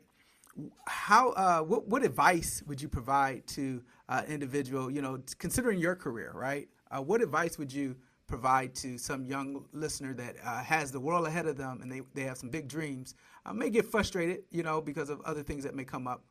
How, 0.87 1.29
uh, 1.31 1.61
what, 1.61 1.87
what 1.87 2.03
advice 2.03 2.63
would 2.67 2.81
you 2.81 2.89
provide 2.89 3.45
to 3.47 3.81
uh, 4.09 4.23
individual, 4.27 4.91
you 4.91 5.01
know, 5.01 5.19
considering 5.37 5.79
your 5.79 5.95
career, 5.95 6.31
right? 6.33 6.67
Uh, 6.91 7.01
what 7.01 7.21
advice 7.21 7.57
would 7.57 7.71
you 7.71 7.95
provide 8.27 8.75
to 8.75 8.97
some 8.97 9.25
young 9.25 9.65
listener 9.73 10.13
that 10.13 10.35
uh, 10.43 10.63
has 10.63 10.91
the 10.91 10.99
world 10.99 11.25
ahead 11.27 11.45
of 11.45 11.57
them 11.57 11.79
and 11.81 11.91
they, 11.91 12.01
they 12.13 12.23
have 12.23 12.37
some 12.37 12.49
big 12.49 12.67
dreams, 12.67 13.15
uh, 13.45 13.53
may 13.53 13.69
get 13.69 13.85
frustrated, 13.85 14.43
you 14.51 14.63
know, 14.63 14.81
because 14.81 15.09
of 15.09 15.21
other 15.21 15.43
things 15.43 15.63
that 15.63 15.75
may 15.75 15.83
come 15.83 16.07
up? 16.07 16.23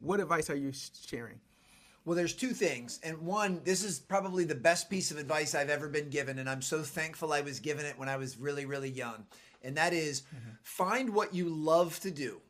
What 0.00 0.20
advice 0.20 0.50
are 0.50 0.56
you 0.56 0.72
sharing? 1.06 1.40
Well, 2.04 2.16
there's 2.16 2.32
two 2.32 2.52
things. 2.52 3.00
And 3.02 3.18
one, 3.18 3.60
this 3.64 3.84
is 3.84 3.98
probably 3.98 4.44
the 4.44 4.54
best 4.54 4.88
piece 4.88 5.10
of 5.10 5.18
advice 5.18 5.54
I've 5.54 5.68
ever 5.68 5.88
been 5.88 6.08
given. 6.08 6.38
And 6.38 6.48
I'm 6.48 6.62
so 6.62 6.82
thankful 6.82 7.32
I 7.32 7.42
was 7.42 7.60
given 7.60 7.84
it 7.84 7.98
when 7.98 8.08
I 8.08 8.16
was 8.16 8.38
really, 8.38 8.64
really 8.64 8.88
young 8.88 9.26
and 9.62 9.76
that 9.76 9.92
is 9.92 10.22
mm-hmm. 10.22 10.50
find 10.62 11.10
what 11.10 11.34
you 11.34 11.48
love 11.48 11.98
to 12.00 12.10
do, 12.10 12.40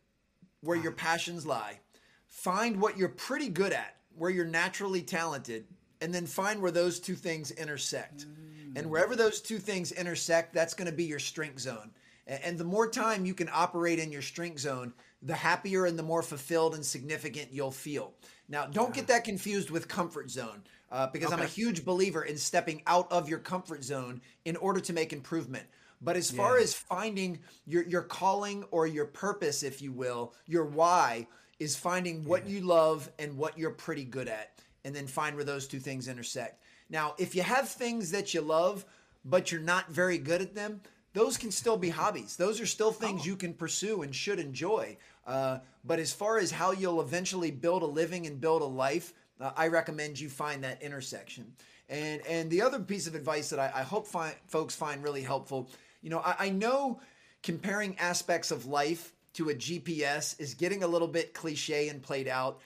where 0.63 0.77
your 0.77 0.93
passions 0.93 1.47
lie. 1.47 1.81
Find 2.27 2.81
what 2.81 2.97
you're 2.97 3.09
pretty 3.09 3.49
good 3.49 3.73
at, 3.73 3.97
where 4.17 4.31
you're 4.31 4.45
naturally 4.45 5.03
talented, 5.03 5.65
and 6.01 6.15
then 6.15 6.27
find 6.27 6.61
where 6.61 6.71
those 6.71 7.01
two 7.01 7.15
things 7.15 7.51
intersect. 7.51 8.27
Mm. 8.27 8.79
And 8.79 8.91
wherever 8.91 9.17
those 9.17 9.41
two 9.41 9.59
things 9.59 9.93
intersect, 9.93 10.55
that's 10.55 10.75
going 10.75 10.91
to 10.91 10.97
be 10.97 11.05
your 11.05 11.19
strength 11.19 11.61
zone. 11.61 11.91
And 12.27 12.59
the 12.59 12.65
more 12.65 12.91
time 12.91 13.25
you 13.25 13.33
can 13.33 13.49
operate 13.51 13.99
in 13.99 14.13
your 14.13 14.23
strength 14.23 14.61
zone, 14.61 14.93
the 15.23 15.35
happier 15.35 15.87
and 15.87 15.99
the 15.99 16.03
more 16.03 16.23
fulfilled 16.23 16.75
and 16.75 16.85
significant 16.85 17.49
you'll 17.53 17.71
feel. 17.71 18.13
Now, 18.49 18.67
don't 18.67 18.93
get 18.93 19.07
that 19.07 19.25
confused 19.25 19.71
with 19.71 19.89
comfort 19.89 20.31
zone, 20.31 20.63
uh, 20.93 21.07
because 21.07 21.33
okay. 21.33 21.41
I'm 21.41 21.47
a 21.47 21.51
huge 21.51 21.85
believer 21.87 22.23
in 22.23 22.37
stepping 22.37 22.83
out 22.87 23.11
of 23.11 23.29
your 23.29 23.39
comfort 23.39 23.83
zone 23.83 24.21
in 24.45 24.57
order 24.57 24.81
to 24.81 24.93
make 24.93 25.15
improvement. 25.15 25.67
But 26.01 26.17
as 26.17 26.31
far 26.31 26.59
as 26.59 26.75
finding 26.75 27.41
your 27.67 27.83
your 27.85 28.03
calling 28.03 28.65
or 28.71 28.87
your 28.87 29.07
purpose, 29.07 29.63
if 29.63 29.83
you 29.83 29.93
will, 29.93 30.33
your 30.47 30.65
why 30.65 31.27
is 31.59 31.77
finding 31.77 32.25
what 32.25 32.47
yeah. 32.47 32.57
you 32.57 32.67
love 32.67 33.11
and 33.19 33.37
what 33.37 33.59
you're 33.59 33.71
pretty 33.71 34.05
good 34.05 34.29
at, 34.29 34.53
and 34.85 34.95
then 34.95 35.07
find 35.07 35.35
where 35.35 35.45
those 35.45 35.67
two 35.67 35.81
things 35.81 36.07
intersect. 36.07 36.63
Now, 36.89 37.15
if 37.19 37.35
you 37.35 37.43
have 37.43 37.69
things 37.69 38.13
that 38.13 38.33
you 38.33 38.41
love, 38.41 38.85
but 39.25 39.51
you're 39.51 39.61
not 39.61 39.91
very 39.91 40.19
good 40.19 40.41
at 40.41 40.55
them, 40.55 40.81
those 41.15 41.37
can 41.37 41.51
still 41.51 41.77
be 41.77 41.89
hobbies. 42.03 42.37
Those 42.37 42.61
are 42.61 42.67
still 42.67 42.93
things 42.93 43.23
oh. 43.25 43.27
you 43.27 43.37
can 43.37 43.55
pursue 43.55 44.03
and 44.03 44.15
should 44.15 44.39
enjoy. 44.39 44.97
Uh, 45.27 45.59
but 45.85 45.99
as 45.99 46.13
far 46.13 46.39
as 46.39 46.51
how 46.51 46.73
you'll 46.73 47.01
eventually 47.01 47.51
build 47.51 47.83
a 47.83 47.87
living 47.87 48.27
and 48.27 48.41
build 48.41 48.63
a 48.63 48.67
life, 48.67 49.13
uh, 49.41 49.51
I 49.57 49.69
recommend 49.69 50.19
you 50.19 50.29
find 50.29 50.65
that 50.65 50.83
intersection. 50.83 51.53
And 51.91 52.27
and 52.27 52.51
the 52.51 52.63
other 52.63 52.81
piece 52.81 53.07
of 53.07 53.15
advice 53.15 53.51
that 53.51 53.59
I, 53.59 53.81
I 53.81 53.83
hope 53.83 54.07
folks 54.47 54.77
find 54.77 55.03
really 55.03 55.23
helpful 55.23 55.71
you 56.03 56.11
know, 56.11 56.21
I, 56.21 56.35
I 56.39 56.51
know 56.51 57.01
comparing 57.43 57.99
aspects 57.99 58.51
of 58.51 58.67
life 58.67 59.13
to 59.35 59.51
a 59.51 59.55
GPS 59.55 60.39
is 60.41 60.55
getting 60.55 60.83
a 60.83 60.87
little 60.87 61.09
bit 61.09 61.35
cliche 61.35 61.89
and 61.89 62.03
played 62.03 62.29
out, 62.29 62.61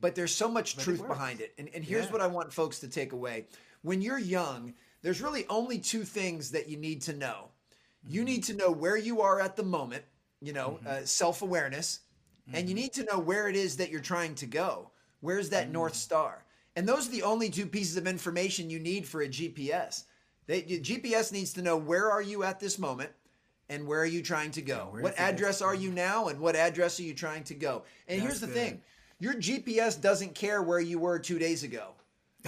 but 0.00 0.14
there's 0.14 0.34
so 0.34 0.48
much 0.48 0.76
but 0.76 0.84
truth 0.84 1.06
behind 1.06 1.40
it. 1.40 1.52
And, 1.58 1.68
and 1.74 1.84
here's 1.84 2.06
yeah. 2.06 2.12
what 2.12 2.20
I 2.20 2.26
want 2.26 2.52
folks 2.52 2.78
to 2.80 2.88
take 2.88 3.12
away. 3.12 3.46
When 3.82 4.02
you're 4.02 4.18
young, 4.18 4.74
there's 5.02 5.20
really 5.20 5.46
only 5.48 5.78
two 5.78 6.04
things 6.04 6.50
that 6.50 6.68
you 6.68 6.76
need 6.76 7.02
to 7.02 7.12
know. 7.12 7.48
You 8.08 8.20
mm-hmm. 8.20 8.26
need 8.26 8.44
to 8.44 8.54
know 8.54 8.70
where 8.70 8.96
you 8.96 9.20
are 9.20 9.40
at 9.40 9.56
the 9.56 9.62
moment, 9.62 10.04
you 10.40 10.52
know, 10.52 10.78
mm-hmm. 10.80 10.88
uh, 10.88 11.04
self 11.04 11.42
awareness, 11.42 12.00
mm-hmm. 12.48 12.56
and 12.56 12.68
you 12.68 12.74
mm-hmm. 12.74 12.82
need 12.82 12.92
to 12.94 13.04
know 13.04 13.18
where 13.18 13.48
it 13.48 13.56
is 13.56 13.76
that 13.76 13.90
you're 13.90 14.00
trying 14.00 14.34
to 14.36 14.46
go. 14.46 14.90
Where's 15.20 15.48
that 15.50 15.70
North 15.70 15.94
mm. 15.94 15.96
Star? 15.96 16.44
And 16.76 16.86
those 16.86 17.08
are 17.08 17.10
the 17.10 17.22
only 17.22 17.48
two 17.48 17.66
pieces 17.66 17.96
of 17.96 18.06
information 18.06 18.68
you 18.68 18.78
need 18.78 19.06
for 19.06 19.22
a 19.22 19.28
GPS. 19.28 20.04
They, 20.46 20.62
GPS 20.62 21.32
needs 21.32 21.52
to 21.54 21.62
know 21.62 21.76
where 21.76 22.10
are 22.10 22.22
you 22.22 22.44
at 22.44 22.60
this 22.60 22.78
moment 22.78 23.10
and 23.68 23.86
where 23.86 24.00
are 24.00 24.06
you 24.06 24.22
trying 24.22 24.52
to 24.52 24.62
go? 24.62 24.92
Yeah, 24.94 25.02
what 25.02 25.18
address 25.18 25.60
are 25.60 25.74
you 25.74 25.90
now 25.90 26.28
and 26.28 26.40
what 26.40 26.54
address 26.54 27.00
are 27.00 27.04
you 27.04 27.14
trying 27.14 27.44
to 27.44 27.54
go? 27.54 27.82
And 28.08 28.20
That's 28.20 28.22
here's 28.22 28.40
the 28.40 28.46
good. 28.46 28.54
thing 28.54 28.82
your 29.18 29.34
GPS 29.34 30.00
doesn't 30.00 30.34
care 30.34 30.62
where 30.62 30.80
you 30.80 30.98
were 30.98 31.18
two 31.18 31.38
days 31.38 31.62
ago. 31.62 31.94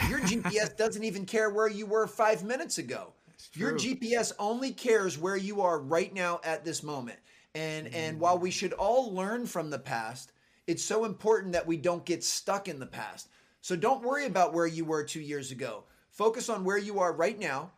Your 0.08 0.20
GPS 0.20 0.76
doesn't 0.76 1.02
even 1.02 1.24
care 1.24 1.50
where 1.50 1.68
you 1.68 1.86
were 1.86 2.06
five 2.06 2.44
minutes 2.44 2.78
ago. 2.78 3.12
Your 3.54 3.72
GPS 3.72 4.32
only 4.38 4.72
cares 4.72 5.16
where 5.16 5.36
you 5.36 5.60
are 5.60 5.78
right 5.78 6.12
now 6.12 6.40
at 6.44 6.64
this 6.64 6.82
moment. 6.82 7.18
And 7.54 7.86
mm. 7.86 7.94
and 7.94 8.20
while 8.20 8.38
we 8.38 8.50
should 8.50 8.72
all 8.74 9.12
learn 9.12 9.46
from 9.46 9.70
the 9.70 9.78
past, 9.78 10.32
it's 10.66 10.84
so 10.84 11.04
important 11.04 11.52
that 11.52 11.66
we 11.66 11.76
don't 11.76 12.04
get 12.04 12.22
stuck 12.22 12.68
in 12.68 12.78
the 12.78 12.86
past. 12.86 13.28
So 13.60 13.74
don't 13.74 14.02
worry 14.02 14.26
about 14.26 14.54
where 14.54 14.66
you 14.66 14.84
were 14.84 15.02
2 15.02 15.20
years 15.20 15.50
ago. 15.50 15.84
Focus 16.10 16.48
on 16.48 16.64
where 16.64 16.78
you 16.78 17.00
are 17.00 17.12
right 17.12 17.38
now 17.38 17.72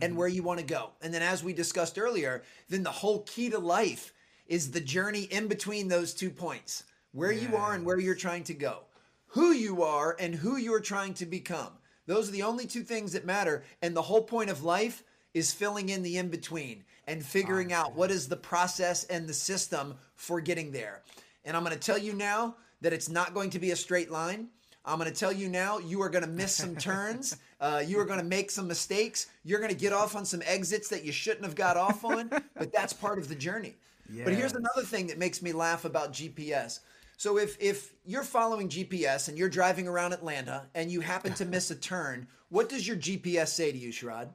and 0.00 0.10
mm-hmm. 0.10 0.18
where 0.18 0.28
you 0.28 0.42
want 0.42 0.60
to 0.60 0.66
go. 0.66 0.90
And 1.02 1.12
then, 1.12 1.22
as 1.22 1.42
we 1.42 1.52
discussed 1.52 1.98
earlier, 1.98 2.42
then 2.68 2.82
the 2.82 2.90
whole 2.90 3.22
key 3.22 3.50
to 3.50 3.58
life 3.58 4.12
is 4.46 4.70
the 4.70 4.80
journey 4.80 5.22
in 5.22 5.46
between 5.48 5.88
those 5.88 6.14
two 6.14 6.30
points 6.30 6.84
where 7.12 7.32
you 7.32 7.56
are 7.56 7.74
and 7.74 7.84
where 7.84 7.98
you're 7.98 8.14
trying 8.14 8.44
to 8.44 8.54
go, 8.54 8.80
who 9.28 9.52
you 9.52 9.82
are 9.82 10.16
and 10.18 10.34
who 10.34 10.56
you're 10.56 10.80
trying 10.80 11.14
to 11.14 11.26
become. 11.26 11.72
Those 12.06 12.28
are 12.28 12.32
the 12.32 12.42
only 12.42 12.66
two 12.66 12.82
things 12.82 13.12
that 13.12 13.26
matter. 13.26 13.64
And 13.82 13.94
the 13.94 14.02
whole 14.02 14.22
point 14.22 14.50
of 14.50 14.64
life 14.64 15.04
is 15.34 15.52
filling 15.52 15.90
in 15.90 16.02
the 16.02 16.16
in 16.16 16.28
between 16.28 16.84
and 17.06 17.24
figuring 17.24 17.72
out 17.72 17.94
what 17.94 18.10
is 18.10 18.28
the 18.28 18.36
process 18.36 19.04
and 19.04 19.26
the 19.28 19.34
system 19.34 19.94
for 20.14 20.40
getting 20.40 20.72
there. 20.72 21.02
And 21.44 21.56
I'm 21.56 21.64
going 21.64 21.74
to 21.74 21.80
tell 21.80 21.98
you 21.98 22.12
now 22.12 22.56
that 22.80 22.92
it's 22.92 23.08
not 23.08 23.34
going 23.34 23.50
to 23.50 23.58
be 23.58 23.70
a 23.70 23.76
straight 23.76 24.10
line. 24.10 24.48
I'm 24.88 24.98
going 24.98 25.12
to 25.12 25.16
tell 25.16 25.32
you 25.32 25.48
now, 25.48 25.78
you 25.78 26.00
are 26.02 26.08
going 26.08 26.24
to 26.24 26.30
miss 26.30 26.54
some 26.54 26.76
turns. 26.76 27.36
Uh, 27.60 27.82
you 27.84 27.98
are 27.98 28.04
going 28.04 28.20
to 28.20 28.24
make 28.24 28.52
some 28.52 28.68
mistakes. 28.68 29.26
You're 29.42 29.58
going 29.58 29.72
to 29.72 29.76
get 29.76 29.92
off 29.92 30.14
on 30.14 30.24
some 30.24 30.40
exits 30.46 30.86
that 30.90 31.04
you 31.04 31.10
shouldn't 31.10 31.44
have 31.44 31.56
got 31.56 31.76
off 31.76 32.04
on, 32.04 32.28
but 32.54 32.72
that's 32.72 32.92
part 32.92 33.18
of 33.18 33.28
the 33.28 33.34
journey. 33.34 33.74
Yes. 34.08 34.24
But 34.24 34.34
here's 34.34 34.52
another 34.52 34.82
thing 34.82 35.08
that 35.08 35.18
makes 35.18 35.42
me 35.42 35.50
laugh 35.50 35.84
about 35.84 36.12
GPS. 36.12 36.78
So 37.16 37.36
if 37.36 37.56
if 37.60 37.94
you're 38.06 38.22
following 38.22 38.68
GPS 38.68 39.28
and 39.28 39.36
you're 39.36 39.48
driving 39.48 39.88
around 39.88 40.12
Atlanta 40.12 40.66
and 40.76 40.88
you 40.88 41.00
happen 41.00 41.34
to 41.34 41.44
miss 41.44 41.72
a 41.72 41.74
turn, 41.80 42.28
what 42.48 42.68
does 42.68 42.86
your 42.86 42.96
GPS 42.96 43.48
say 43.48 43.72
to 43.72 43.76
you, 43.76 43.90
Sherrod? 43.90 44.28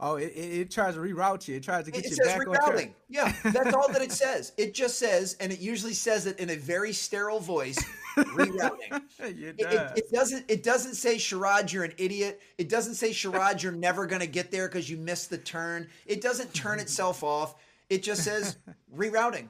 Oh, 0.00 0.16
it, 0.16 0.32
it, 0.34 0.70
tries 0.70 0.94
to 0.94 1.00
reroute 1.00 1.46
you. 1.46 1.56
It 1.56 1.62
tries 1.62 1.84
to 1.84 1.92
get 1.92 2.04
it 2.04 2.10
you 2.10 2.16
says 2.16 2.26
back 2.26 2.40
rerouting. 2.40 2.62
on 2.62 2.72
track. 2.72 2.94
Yeah, 3.08 3.32
that's 3.44 3.72
all 3.72 3.92
that 3.92 4.02
it 4.02 4.10
says. 4.10 4.52
It 4.56 4.74
just 4.74 4.98
says, 4.98 5.36
and 5.38 5.52
it 5.52 5.60
usually 5.60 5.92
says 5.92 6.26
it 6.26 6.40
in 6.40 6.50
a 6.50 6.56
very 6.56 6.92
sterile 6.92 7.38
voice, 7.38 7.78
rerouting. 8.16 9.02
it, 9.18 9.58
does. 9.58 9.98
it, 9.98 10.12
doesn't. 10.12 10.44
It 10.48 10.62
doesn't 10.62 10.94
say 10.94 11.16
Sherrod, 11.16 11.72
you're 11.72 11.84
an 11.84 11.94
idiot. 11.98 12.40
It 12.58 12.68
doesn't 12.68 12.94
say 12.94 13.10
Sherrod, 13.10 13.62
you're 13.62 13.72
never 13.72 14.06
going 14.06 14.20
to 14.20 14.26
get 14.26 14.50
there 14.50 14.68
because 14.68 14.88
you 14.88 14.96
missed 14.96 15.30
the 15.30 15.38
turn. 15.38 15.88
It 16.06 16.20
doesn't 16.20 16.52
turn 16.54 16.80
itself 16.80 17.22
off. 17.24 17.54
It 17.90 18.02
just 18.02 18.24
says 18.24 18.56
rerouting, 18.96 19.48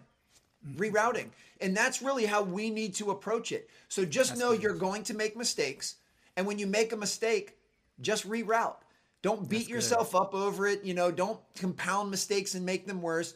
rerouting, 0.76 1.26
mm-hmm. 1.26 1.60
and 1.60 1.76
that's 1.76 2.02
really 2.02 2.26
how 2.26 2.42
we 2.42 2.70
need 2.70 2.94
to 2.96 3.10
approach 3.10 3.52
it. 3.52 3.68
So 3.88 4.04
just 4.04 4.30
that's 4.30 4.40
know 4.40 4.52
good. 4.52 4.62
you're 4.62 4.74
going 4.74 5.02
to 5.04 5.14
make 5.14 5.36
mistakes, 5.36 5.96
and 6.36 6.46
when 6.46 6.58
you 6.58 6.66
make 6.66 6.92
a 6.92 6.96
mistake, 6.96 7.56
just 8.00 8.28
reroute 8.28 8.76
don't 9.22 9.48
beat 9.48 9.58
That's 9.58 9.70
yourself 9.70 10.12
good. 10.12 10.18
up 10.18 10.34
over 10.34 10.66
it. 10.66 10.84
You 10.84 10.94
know, 10.94 11.10
don't 11.10 11.40
compound 11.54 12.10
mistakes 12.10 12.54
and 12.54 12.66
make 12.66 12.86
them 12.86 13.00
worse. 13.00 13.34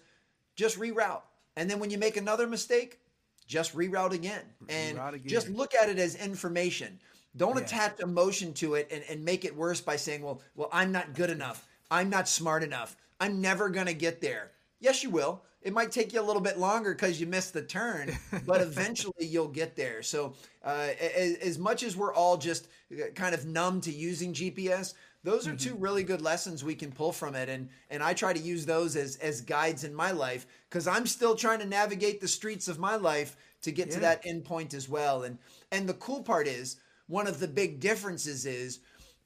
Just 0.56 0.78
reroute. 0.78 1.22
And 1.56 1.70
then 1.70 1.78
when 1.78 1.90
you 1.90 1.98
make 1.98 2.16
another 2.16 2.46
mistake, 2.46 3.00
just 3.46 3.76
reroute 3.76 4.12
again. 4.12 4.42
And 4.68 4.98
reroute 4.98 5.14
again. 5.14 5.28
just 5.28 5.48
look 5.48 5.74
at 5.74 5.88
it 5.88 5.98
as 5.98 6.14
information. 6.16 6.98
Don't 7.36 7.56
yeah. 7.56 7.64
attach 7.64 8.00
emotion 8.00 8.52
to 8.54 8.74
it 8.74 8.88
and, 8.90 9.04
and 9.08 9.24
make 9.24 9.44
it 9.44 9.54
worse 9.54 9.80
by 9.80 9.96
saying, 9.96 10.22
well, 10.22 10.40
well, 10.54 10.68
I'm 10.72 10.92
not 10.92 11.14
good 11.14 11.30
enough. 11.30 11.66
I'm 11.90 12.10
not 12.10 12.28
smart 12.28 12.62
enough. 12.62 12.96
I'm 13.20 13.40
never 13.40 13.68
going 13.68 13.86
to 13.86 13.94
get 13.94 14.20
there. 14.20 14.52
Yes, 14.80 15.02
you 15.02 15.10
will. 15.10 15.42
It 15.62 15.72
might 15.72 15.90
take 15.90 16.12
you 16.12 16.20
a 16.20 16.22
little 16.22 16.42
bit 16.42 16.58
longer 16.58 16.94
because 16.94 17.20
you 17.20 17.26
missed 17.26 17.52
the 17.52 17.62
turn, 17.62 18.16
but 18.46 18.60
eventually 18.62 19.26
you'll 19.26 19.48
get 19.48 19.74
there. 19.74 20.00
So, 20.02 20.34
uh, 20.64 20.90
as, 21.00 21.36
as, 21.38 21.58
much 21.58 21.82
as 21.82 21.96
we're 21.96 22.14
all 22.14 22.36
just 22.36 22.68
uh, 22.92 23.06
kind 23.16 23.34
of 23.34 23.46
numb 23.46 23.80
to 23.80 23.90
using 23.90 24.32
GPS, 24.32 24.94
those 25.26 25.48
are 25.48 25.54
mm-hmm. 25.54 25.70
two 25.70 25.74
really 25.74 26.04
good 26.04 26.22
lessons 26.22 26.62
we 26.62 26.76
can 26.76 26.92
pull 26.92 27.10
from 27.10 27.34
it 27.34 27.48
and 27.48 27.68
and 27.90 28.02
i 28.02 28.14
try 28.14 28.32
to 28.32 28.38
use 28.38 28.64
those 28.64 28.94
as 28.94 29.16
as 29.16 29.40
guides 29.40 29.82
in 29.84 29.92
my 29.92 30.12
life 30.12 30.46
because 30.70 30.86
i'm 30.86 31.04
still 31.04 31.34
trying 31.34 31.58
to 31.58 31.66
navigate 31.66 32.20
the 32.20 32.28
streets 32.28 32.68
of 32.68 32.78
my 32.78 32.94
life 32.94 33.36
to 33.60 33.72
get 33.72 33.88
yeah. 33.88 33.94
to 33.94 34.00
that 34.00 34.24
end 34.24 34.44
point 34.44 34.72
as 34.72 34.88
well 34.88 35.24
and 35.24 35.36
and 35.72 35.86
the 35.86 35.94
cool 35.94 36.22
part 36.22 36.46
is 36.46 36.76
one 37.08 37.26
of 37.26 37.40
the 37.40 37.48
big 37.48 37.80
differences 37.80 38.46
is 38.46 38.78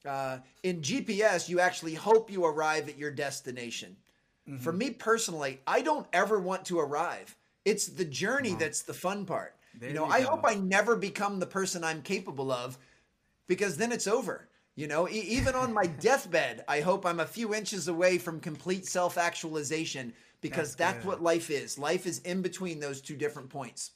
uh, 0.05 0.39
in 0.63 0.81
gps 0.81 1.47
you 1.47 1.59
actually 1.59 1.93
hope 1.93 2.31
you 2.31 2.43
arrive 2.43 2.89
at 2.89 2.97
your 2.97 3.11
destination 3.11 3.95
mm-hmm. 4.49 4.57
for 4.57 4.73
me 4.73 4.89
personally 4.89 5.61
i 5.67 5.81
don't 5.81 6.07
ever 6.11 6.39
want 6.39 6.65
to 6.65 6.79
arrive 6.79 7.35
it's 7.63 7.85
the 7.85 8.05
journey 8.05 8.55
that's 8.55 8.81
the 8.81 8.93
fun 8.93 9.23
part 9.23 9.55
there 9.79 9.89
you 9.89 9.95
know 9.95 10.07
you 10.07 10.11
i 10.11 10.21
hope 10.21 10.41
i 10.45 10.55
never 10.55 10.95
become 10.95 11.39
the 11.39 11.45
person 11.45 11.83
i'm 11.83 12.01
capable 12.01 12.51
of 12.51 12.79
because 13.45 13.77
then 13.77 13.91
it's 13.91 14.07
over 14.07 14.47
you 14.75 14.87
know, 14.87 15.07
e- 15.09 15.25
even 15.27 15.55
on 15.55 15.73
my 15.73 15.85
deathbed, 15.85 16.63
I 16.67 16.81
hope 16.81 17.05
I'm 17.05 17.19
a 17.19 17.25
few 17.25 17.53
inches 17.53 17.87
away 17.87 18.17
from 18.17 18.39
complete 18.39 18.85
self 18.85 19.17
actualization 19.17 20.13
because 20.41 20.75
that's, 20.75 20.95
that's 20.95 21.05
what 21.05 21.21
life 21.21 21.49
is. 21.49 21.77
Life 21.77 22.05
is 22.05 22.19
in 22.19 22.41
between 22.41 22.79
those 22.79 23.01
two 23.01 23.15
different 23.15 23.49
points. 23.49 23.91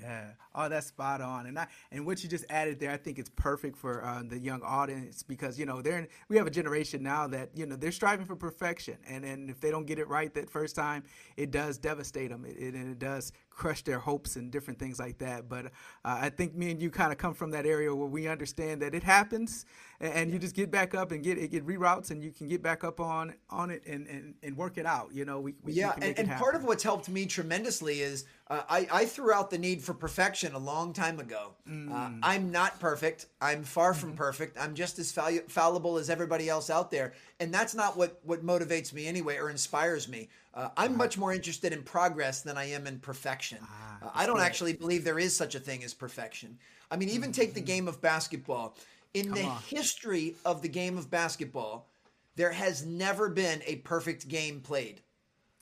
Yeah. 0.00 0.30
Oh, 0.54 0.68
that's 0.68 0.88
spot 0.88 1.20
on. 1.20 1.46
And 1.46 1.58
I 1.58 1.66
and 1.92 2.04
what 2.04 2.22
you 2.22 2.28
just 2.28 2.44
added 2.50 2.80
there, 2.80 2.90
I 2.90 2.96
think 2.96 3.18
it's 3.18 3.30
perfect 3.36 3.76
for 3.76 4.04
uh, 4.04 4.22
the 4.26 4.38
young 4.38 4.62
audience 4.62 5.22
because 5.22 5.58
you 5.58 5.66
know 5.66 5.80
they're 5.80 5.98
in, 5.98 6.08
we 6.28 6.36
have 6.36 6.46
a 6.46 6.50
generation 6.50 7.02
now 7.02 7.28
that 7.28 7.50
you 7.54 7.66
know 7.66 7.76
they're 7.76 7.92
striving 7.92 8.26
for 8.26 8.34
perfection, 8.34 8.96
and 9.08 9.24
and 9.24 9.48
if 9.48 9.60
they 9.60 9.70
don't 9.70 9.86
get 9.86 9.98
it 9.98 10.08
right 10.08 10.32
that 10.34 10.50
first 10.50 10.74
time, 10.74 11.04
it 11.36 11.52
does 11.52 11.78
devastate 11.78 12.30
them. 12.30 12.44
It, 12.44 12.56
it, 12.58 12.74
and 12.74 12.90
it 12.90 12.98
does 12.98 13.32
crush 13.50 13.82
their 13.82 13.98
hopes 13.98 14.36
and 14.36 14.50
different 14.50 14.78
things 14.78 14.98
like 14.98 15.18
that. 15.18 15.48
But 15.48 15.66
uh, 15.66 15.70
I 16.04 16.30
think 16.30 16.54
me 16.54 16.70
and 16.72 16.82
you 16.82 16.90
kind 16.90 17.12
of 17.12 17.18
come 17.18 17.34
from 17.34 17.50
that 17.52 17.66
area 17.66 17.94
where 17.94 18.08
we 18.08 18.26
understand 18.26 18.82
that 18.82 18.94
it 18.94 19.04
happens, 19.04 19.66
and, 20.00 20.12
and 20.14 20.30
you 20.32 20.38
just 20.40 20.56
get 20.56 20.72
back 20.72 20.96
up 20.96 21.12
and 21.12 21.22
get 21.22 21.38
it 21.38 21.52
get 21.52 21.64
reroutes, 21.64 22.10
and 22.10 22.24
you 22.24 22.32
can 22.32 22.48
get 22.48 22.60
back 22.60 22.82
up 22.82 22.98
on 22.98 23.34
on 23.50 23.70
it 23.70 23.86
and 23.86 24.08
and, 24.08 24.34
and 24.42 24.56
work 24.56 24.78
it 24.78 24.86
out. 24.86 25.10
You 25.12 25.24
know, 25.24 25.38
we, 25.38 25.54
we 25.62 25.74
yeah, 25.74 25.92
and, 26.02 26.18
and 26.18 26.30
part 26.32 26.56
of 26.56 26.64
what's 26.64 26.82
helped 26.82 27.08
me 27.08 27.26
tremendously 27.26 28.00
is 28.00 28.24
uh, 28.48 28.62
I 28.68 28.88
I 28.90 29.04
threw 29.04 29.32
out 29.32 29.50
the 29.50 29.58
need 29.58 29.80
for 29.80 29.94
perfection 29.94 30.39
a 30.48 30.58
long 30.58 30.92
time 30.92 31.20
ago. 31.20 31.52
Uh, 31.66 31.70
mm. 31.70 31.92
Uh, 31.92 32.10
I'm 32.22 32.50
not 32.50 32.80
perfect. 32.80 33.26
I'm 33.40 33.62
far 33.62 33.94
from 33.94 34.10
mm-hmm. 34.10 34.18
perfect. 34.18 34.56
I'm 34.58 34.74
just 34.74 34.98
as 34.98 35.12
fall- 35.12 35.46
fallible 35.48 35.98
as 35.98 36.10
everybody 36.10 36.48
else 36.48 36.70
out 36.70 36.90
there, 36.90 37.12
and 37.38 37.52
that's 37.52 37.74
not 37.74 37.96
what 37.96 38.20
what 38.24 38.44
motivates 38.44 38.92
me 38.92 39.06
anyway 39.06 39.36
or 39.36 39.50
inspires 39.50 40.08
me. 40.08 40.28
Uh, 40.52 40.70
I'm 40.76 40.96
much 40.96 41.16
more 41.16 41.32
interested 41.32 41.72
in 41.72 41.82
progress 41.82 42.42
than 42.42 42.56
I 42.56 42.64
am 42.70 42.86
in 42.86 42.98
perfection. 42.98 43.58
Ah, 43.62 43.98
uh, 44.02 44.10
I 44.14 44.26
don't 44.26 44.40
actually 44.40 44.72
believe 44.72 45.04
there 45.04 45.18
is 45.18 45.36
such 45.36 45.54
a 45.54 45.60
thing 45.60 45.84
as 45.84 45.94
perfection. 45.94 46.58
I 46.90 46.96
mean, 46.96 47.08
even 47.10 47.32
take 47.32 47.54
the 47.54 47.60
mm-hmm. 47.60 47.66
game 47.66 47.88
of 47.88 48.00
basketball. 48.00 48.76
In 49.12 49.26
Come 49.26 49.34
the 49.34 49.44
on. 49.44 49.62
history 49.68 50.36
of 50.44 50.62
the 50.62 50.68
game 50.68 50.96
of 50.96 51.10
basketball, 51.10 51.88
there 52.36 52.52
has 52.52 52.86
never 52.86 53.28
been 53.28 53.60
a 53.66 53.76
perfect 53.76 54.28
game 54.28 54.60
played. 54.60 55.00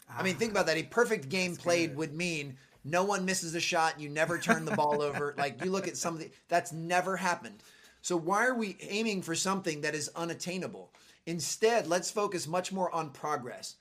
I 0.08 0.22
mean, 0.22 0.36
think 0.36 0.52
ah, 0.52 0.54
about 0.54 0.66
that. 0.66 0.76
A 0.76 0.84
perfect 0.84 1.28
game 1.28 1.56
played 1.56 1.90
good. 1.90 1.98
would 1.98 2.14
mean 2.14 2.56
no 2.90 3.04
one 3.04 3.24
misses 3.24 3.54
a 3.54 3.60
shot. 3.60 4.00
You 4.00 4.08
never 4.08 4.38
turn 4.38 4.64
the 4.64 4.76
ball 4.76 5.02
over. 5.02 5.34
Like 5.38 5.64
you 5.64 5.70
look 5.70 5.86
at 5.86 5.96
some 5.96 6.14
of 6.14 6.20
the, 6.20 6.30
that's 6.48 6.72
never 6.72 7.16
happened. 7.16 7.62
So 8.02 8.16
why 8.16 8.46
are 8.46 8.54
we 8.54 8.76
aiming 8.80 9.22
for 9.22 9.34
something 9.34 9.82
that 9.82 9.94
is 9.94 10.10
unattainable? 10.16 10.90
Instead, 11.26 11.86
let's 11.86 12.10
focus 12.10 12.46
much 12.46 12.72
more 12.72 12.92
on 12.94 13.10
progress. 13.10 13.76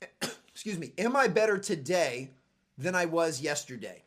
excuse 0.48 0.78
me, 0.78 0.92
am 0.98 1.16
I 1.16 1.28
better 1.28 1.58
today 1.58 2.30
than 2.78 2.94
I 2.94 3.06
was 3.06 3.40
yesterday? 3.40 4.02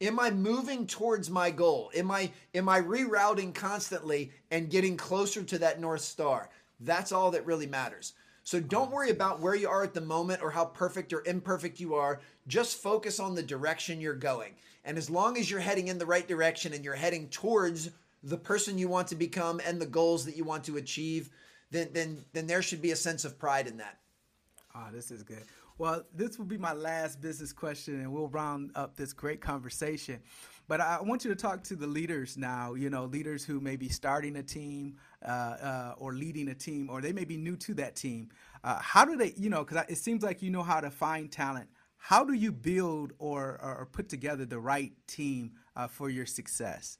Am 0.00 0.18
I 0.18 0.30
moving 0.30 0.86
towards 0.86 1.30
my 1.30 1.50
goal? 1.50 1.90
Am 1.94 2.10
I 2.10 2.30
am 2.54 2.68
I 2.68 2.80
rerouting 2.80 3.54
constantly 3.54 4.32
and 4.50 4.70
getting 4.70 4.96
closer 4.96 5.42
to 5.42 5.58
that 5.58 5.80
north 5.80 6.02
star? 6.02 6.50
That's 6.80 7.12
all 7.12 7.30
that 7.30 7.46
really 7.46 7.66
matters. 7.66 8.14
So 8.44 8.60
don't 8.60 8.90
worry 8.90 9.10
about 9.10 9.40
where 9.40 9.54
you 9.54 9.68
are 9.68 9.82
at 9.82 9.94
the 9.94 10.02
moment 10.02 10.42
or 10.42 10.50
how 10.50 10.66
perfect 10.66 11.12
or 11.12 11.22
imperfect 11.26 11.80
you 11.80 11.94
are. 11.94 12.20
Just 12.46 12.82
focus 12.82 13.18
on 13.18 13.34
the 13.34 13.42
direction 13.42 14.00
you're 14.00 14.14
going. 14.14 14.52
And 14.84 14.98
as 14.98 15.08
long 15.08 15.38
as 15.38 15.50
you're 15.50 15.60
heading 15.60 15.88
in 15.88 15.98
the 15.98 16.06
right 16.06 16.28
direction 16.28 16.74
and 16.74 16.84
you're 16.84 16.94
heading 16.94 17.28
towards 17.28 17.90
the 18.22 18.36
person 18.36 18.76
you 18.76 18.88
want 18.88 19.08
to 19.08 19.14
become 19.14 19.60
and 19.66 19.80
the 19.80 19.86
goals 19.86 20.26
that 20.26 20.36
you 20.36 20.44
want 20.44 20.64
to 20.64 20.76
achieve, 20.76 21.30
then 21.70 21.88
then 21.92 22.24
then 22.34 22.46
there 22.46 22.62
should 22.62 22.82
be 22.82 22.90
a 22.90 22.96
sense 22.96 23.24
of 23.24 23.38
pride 23.38 23.66
in 23.66 23.78
that. 23.78 23.98
Ah, 24.74 24.86
oh, 24.88 24.94
this 24.94 25.10
is 25.10 25.22
good. 25.22 25.42
Well, 25.78 26.04
this 26.14 26.38
will 26.38 26.44
be 26.44 26.58
my 26.58 26.72
last 26.72 27.20
business 27.20 27.52
question, 27.52 28.00
and 28.00 28.12
we'll 28.12 28.28
round 28.28 28.70
up 28.74 28.96
this 28.96 29.12
great 29.12 29.40
conversation. 29.40 30.20
But 30.66 30.80
I 30.80 31.00
want 31.02 31.24
you 31.24 31.30
to 31.30 31.36
talk 31.36 31.62
to 31.64 31.76
the 31.76 31.86
leaders 31.86 32.36
now, 32.36 32.74
you 32.74 32.88
know, 32.88 33.04
leaders 33.04 33.44
who 33.44 33.60
may 33.60 33.76
be 33.76 33.88
starting 33.88 34.36
a 34.36 34.42
team 34.42 34.96
uh, 35.22 35.28
uh, 35.28 35.94
or 35.98 36.14
leading 36.14 36.48
a 36.48 36.54
team, 36.54 36.88
or 36.90 37.00
they 37.00 37.12
may 37.12 37.24
be 37.24 37.36
new 37.36 37.56
to 37.58 37.74
that 37.74 37.96
team. 37.96 38.30
Uh, 38.62 38.78
how 38.80 39.04
do 39.04 39.16
they, 39.16 39.34
you 39.36 39.50
know, 39.50 39.62
because 39.62 39.84
it 39.88 39.98
seems 39.98 40.22
like 40.22 40.40
you 40.40 40.50
know 40.50 40.62
how 40.62 40.80
to 40.80 40.90
find 40.90 41.30
talent. 41.30 41.68
How 41.98 42.24
do 42.24 42.32
you 42.32 42.52
build 42.52 43.12
or, 43.18 43.58
or 43.62 43.88
put 43.90 44.08
together 44.08 44.44
the 44.44 44.58
right 44.58 44.92
team 45.06 45.52
uh, 45.76 45.86
for 45.86 46.08
your 46.10 46.26
success? 46.26 46.98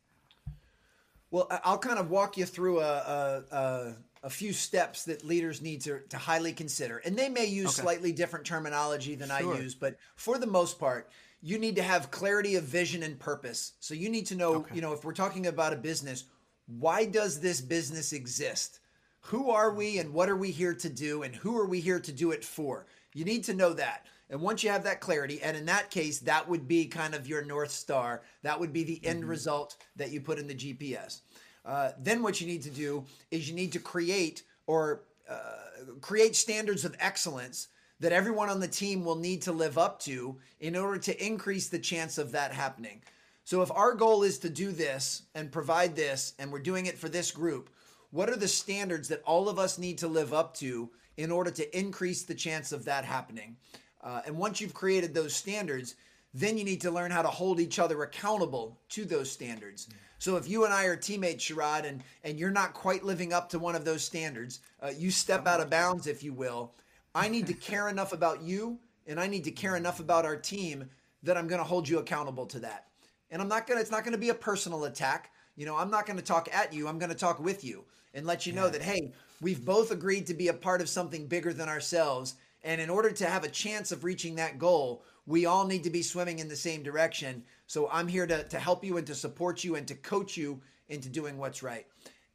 Well, 1.30 1.48
I'll 1.64 1.78
kind 1.78 1.98
of 1.98 2.10
walk 2.10 2.36
you 2.36 2.44
through 2.44 2.80
a, 2.80 3.42
a, 3.50 3.56
a 3.56 3.94
a 4.24 4.30
few 4.30 4.54
steps 4.54 5.04
that 5.04 5.22
leaders 5.22 5.60
need 5.60 5.82
to, 5.82 6.00
to 6.08 6.16
highly 6.16 6.54
consider. 6.54 6.96
And 6.98 7.14
they 7.14 7.28
may 7.28 7.44
use 7.44 7.78
okay. 7.78 7.82
slightly 7.82 8.10
different 8.10 8.46
terminology 8.46 9.16
than 9.16 9.28
sure. 9.28 9.54
I 9.54 9.58
use, 9.58 9.74
but 9.74 9.96
for 10.16 10.38
the 10.38 10.46
most 10.46 10.80
part, 10.80 11.10
you 11.44 11.58
need 11.58 11.76
to 11.76 11.82
have 11.82 12.10
clarity 12.10 12.54
of 12.54 12.64
vision 12.64 13.02
and 13.02 13.18
purpose. 13.18 13.74
So 13.78 13.92
you 13.92 14.08
need 14.08 14.24
to 14.28 14.34
know, 14.34 14.54
okay. 14.54 14.76
you 14.76 14.80
know, 14.80 14.94
if 14.94 15.04
we're 15.04 15.12
talking 15.12 15.48
about 15.48 15.74
a 15.74 15.76
business, 15.76 16.24
why 16.66 17.04
does 17.04 17.38
this 17.38 17.60
business 17.60 18.14
exist? 18.14 18.80
Who 19.20 19.50
are 19.50 19.74
we 19.74 19.98
and 19.98 20.14
what 20.14 20.30
are 20.30 20.38
we 20.38 20.50
here 20.50 20.72
to 20.72 20.88
do 20.88 21.22
and 21.22 21.36
who 21.36 21.54
are 21.58 21.66
we 21.66 21.80
here 21.80 22.00
to 22.00 22.12
do 22.12 22.30
it 22.30 22.42
for? 22.42 22.86
You 23.12 23.26
need 23.26 23.44
to 23.44 23.52
know 23.52 23.74
that. 23.74 24.06
And 24.30 24.40
once 24.40 24.64
you 24.64 24.70
have 24.70 24.84
that 24.84 25.00
clarity, 25.02 25.42
and 25.42 25.54
in 25.54 25.66
that 25.66 25.90
case, 25.90 26.18
that 26.20 26.48
would 26.48 26.66
be 26.66 26.86
kind 26.86 27.14
of 27.14 27.28
your 27.28 27.44
North 27.44 27.72
Star. 27.72 28.22
That 28.42 28.58
would 28.58 28.72
be 28.72 28.82
the 28.82 29.04
end 29.04 29.20
mm-hmm. 29.20 29.28
result 29.28 29.76
that 29.96 30.12
you 30.12 30.22
put 30.22 30.38
in 30.38 30.46
the 30.46 30.54
GPS. 30.54 31.20
Uh, 31.66 31.90
then 31.98 32.22
what 32.22 32.40
you 32.40 32.46
need 32.46 32.62
to 32.62 32.70
do 32.70 33.04
is 33.30 33.50
you 33.50 33.54
need 33.54 33.72
to 33.72 33.80
create 33.80 34.44
or 34.66 35.02
uh, 35.28 35.92
create 36.00 36.36
standards 36.36 36.86
of 36.86 36.96
excellence 37.00 37.68
that 38.00 38.12
everyone 38.12 38.50
on 38.50 38.60
the 38.60 38.68
team 38.68 39.04
will 39.04 39.16
need 39.16 39.42
to 39.42 39.52
live 39.52 39.78
up 39.78 40.00
to 40.00 40.36
in 40.60 40.76
order 40.76 40.98
to 40.98 41.24
increase 41.26 41.68
the 41.68 41.78
chance 41.78 42.18
of 42.18 42.32
that 42.32 42.52
happening. 42.52 43.02
So 43.44 43.62
if 43.62 43.70
our 43.70 43.94
goal 43.94 44.22
is 44.22 44.38
to 44.40 44.48
do 44.48 44.72
this 44.72 45.22
and 45.34 45.52
provide 45.52 45.94
this, 45.94 46.34
and 46.38 46.50
we're 46.50 46.58
doing 46.58 46.86
it 46.86 46.98
for 46.98 47.08
this 47.08 47.30
group, 47.30 47.70
what 48.10 48.30
are 48.30 48.36
the 48.36 48.48
standards 48.48 49.08
that 49.08 49.22
all 49.24 49.48
of 49.48 49.58
us 49.58 49.78
need 49.78 49.98
to 49.98 50.08
live 50.08 50.32
up 50.32 50.54
to 50.56 50.90
in 51.16 51.30
order 51.30 51.50
to 51.50 51.78
increase 51.78 52.22
the 52.22 52.34
chance 52.34 52.72
of 52.72 52.84
that 52.84 53.04
happening? 53.04 53.56
Uh, 54.02 54.22
and 54.26 54.36
once 54.36 54.60
you've 54.60 54.74
created 54.74 55.14
those 55.14 55.34
standards, 55.34 55.94
then 56.32 56.58
you 56.58 56.64
need 56.64 56.80
to 56.80 56.90
learn 56.90 57.10
how 57.10 57.22
to 57.22 57.28
hold 57.28 57.60
each 57.60 57.78
other 57.78 58.02
accountable 58.02 58.78
to 58.88 59.04
those 59.04 59.30
standards. 59.30 59.88
So 60.18 60.36
if 60.36 60.48
you 60.48 60.64
and 60.64 60.72
I 60.72 60.84
are 60.84 60.96
teammates, 60.96 61.44
Sherrod, 61.44 61.84
and, 61.84 62.02
and 62.22 62.38
you're 62.38 62.50
not 62.50 62.72
quite 62.72 63.04
living 63.04 63.32
up 63.32 63.48
to 63.50 63.58
one 63.58 63.74
of 63.74 63.84
those 63.84 64.02
standards, 64.02 64.60
uh, 64.82 64.90
you 64.96 65.10
step 65.10 65.46
out 65.46 65.60
of 65.60 65.70
bounds, 65.70 66.06
if 66.06 66.22
you 66.22 66.32
will. 66.32 66.72
I 67.14 67.28
need 67.28 67.46
to 67.46 67.54
care 67.54 67.88
enough 67.88 68.12
about 68.12 68.42
you 68.42 68.78
and 69.06 69.20
I 69.20 69.26
need 69.26 69.44
to 69.44 69.50
care 69.50 69.76
enough 69.76 70.00
about 70.00 70.24
our 70.24 70.36
team 70.36 70.88
that 71.22 71.36
I'm 71.36 71.46
going 71.46 71.60
to 71.60 71.66
hold 71.66 71.88
you 71.88 71.98
accountable 71.98 72.46
to 72.46 72.58
that. 72.60 72.86
And 73.30 73.40
I'm 73.40 73.48
not 73.48 73.66
going 73.66 73.78
to, 73.78 73.82
it's 73.82 73.90
not 73.90 74.04
going 74.04 74.12
to 74.12 74.18
be 74.18 74.30
a 74.30 74.34
personal 74.34 74.84
attack. 74.84 75.30
You 75.56 75.66
know, 75.66 75.76
I'm 75.76 75.90
not 75.90 76.06
going 76.06 76.18
to 76.18 76.24
talk 76.24 76.48
at 76.52 76.72
you. 76.72 76.88
I'm 76.88 76.98
going 76.98 77.10
to 77.10 77.16
talk 77.16 77.38
with 77.38 77.64
you 77.64 77.84
and 78.14 78.26
let 78.26 78.46
you 78.46 78.52
know 78.52 78.68
that, 78.68 78.82
hey, 78.82 79.12
we've 79.40 79.64
both 79.64 79.90
agreed 79.90 80.26
to 80.26 80.34
be 80.34 80.48
a 80.48 80.54
part 80.54 80.80
of 80.80 80.88
something 80.88 81.26
bigger 81.26 81.52
than 81.52 81.68
ourselves. 81.68 82.34
And 82.62 82.80
in 82.80 82.90
order 82.90 83.10
to 83.12 83.26
have 83.26 83.44
a 83.44 83.48
chance 83.48 83.92
of 83.92 84.04
reaching 84.04 84.34
that 84.36 84.58
goal, 84.58 85.04
we 85.26 85.46
all 85.46 85.66
need 85.66 85.84
to 85.84 85.90
be 85.90 86.02
swimming 86.02 86.38
in 86.38 86.48
the 86.48 86.56
same 86.56 86.82
direction. 86.82 87.44
So 87.66 87.88
I'm 87.92 88.08
here 88.08 88.26
to, 88.26 88.42
to 88.44 88.58
help 88.58 88.84
you 88.84 88.96
and 88.96 89.06
to 89.06 89.14
support 89.14 89.62
you 89.64 89.76
and 89.76 89.86
to 89.88 89.94
coach 89.94 90.36
you 90.36 90.60
into 90.88 91.08
doing 91.08 91.38
what's 91.38 91.62
right. 91.62 91.86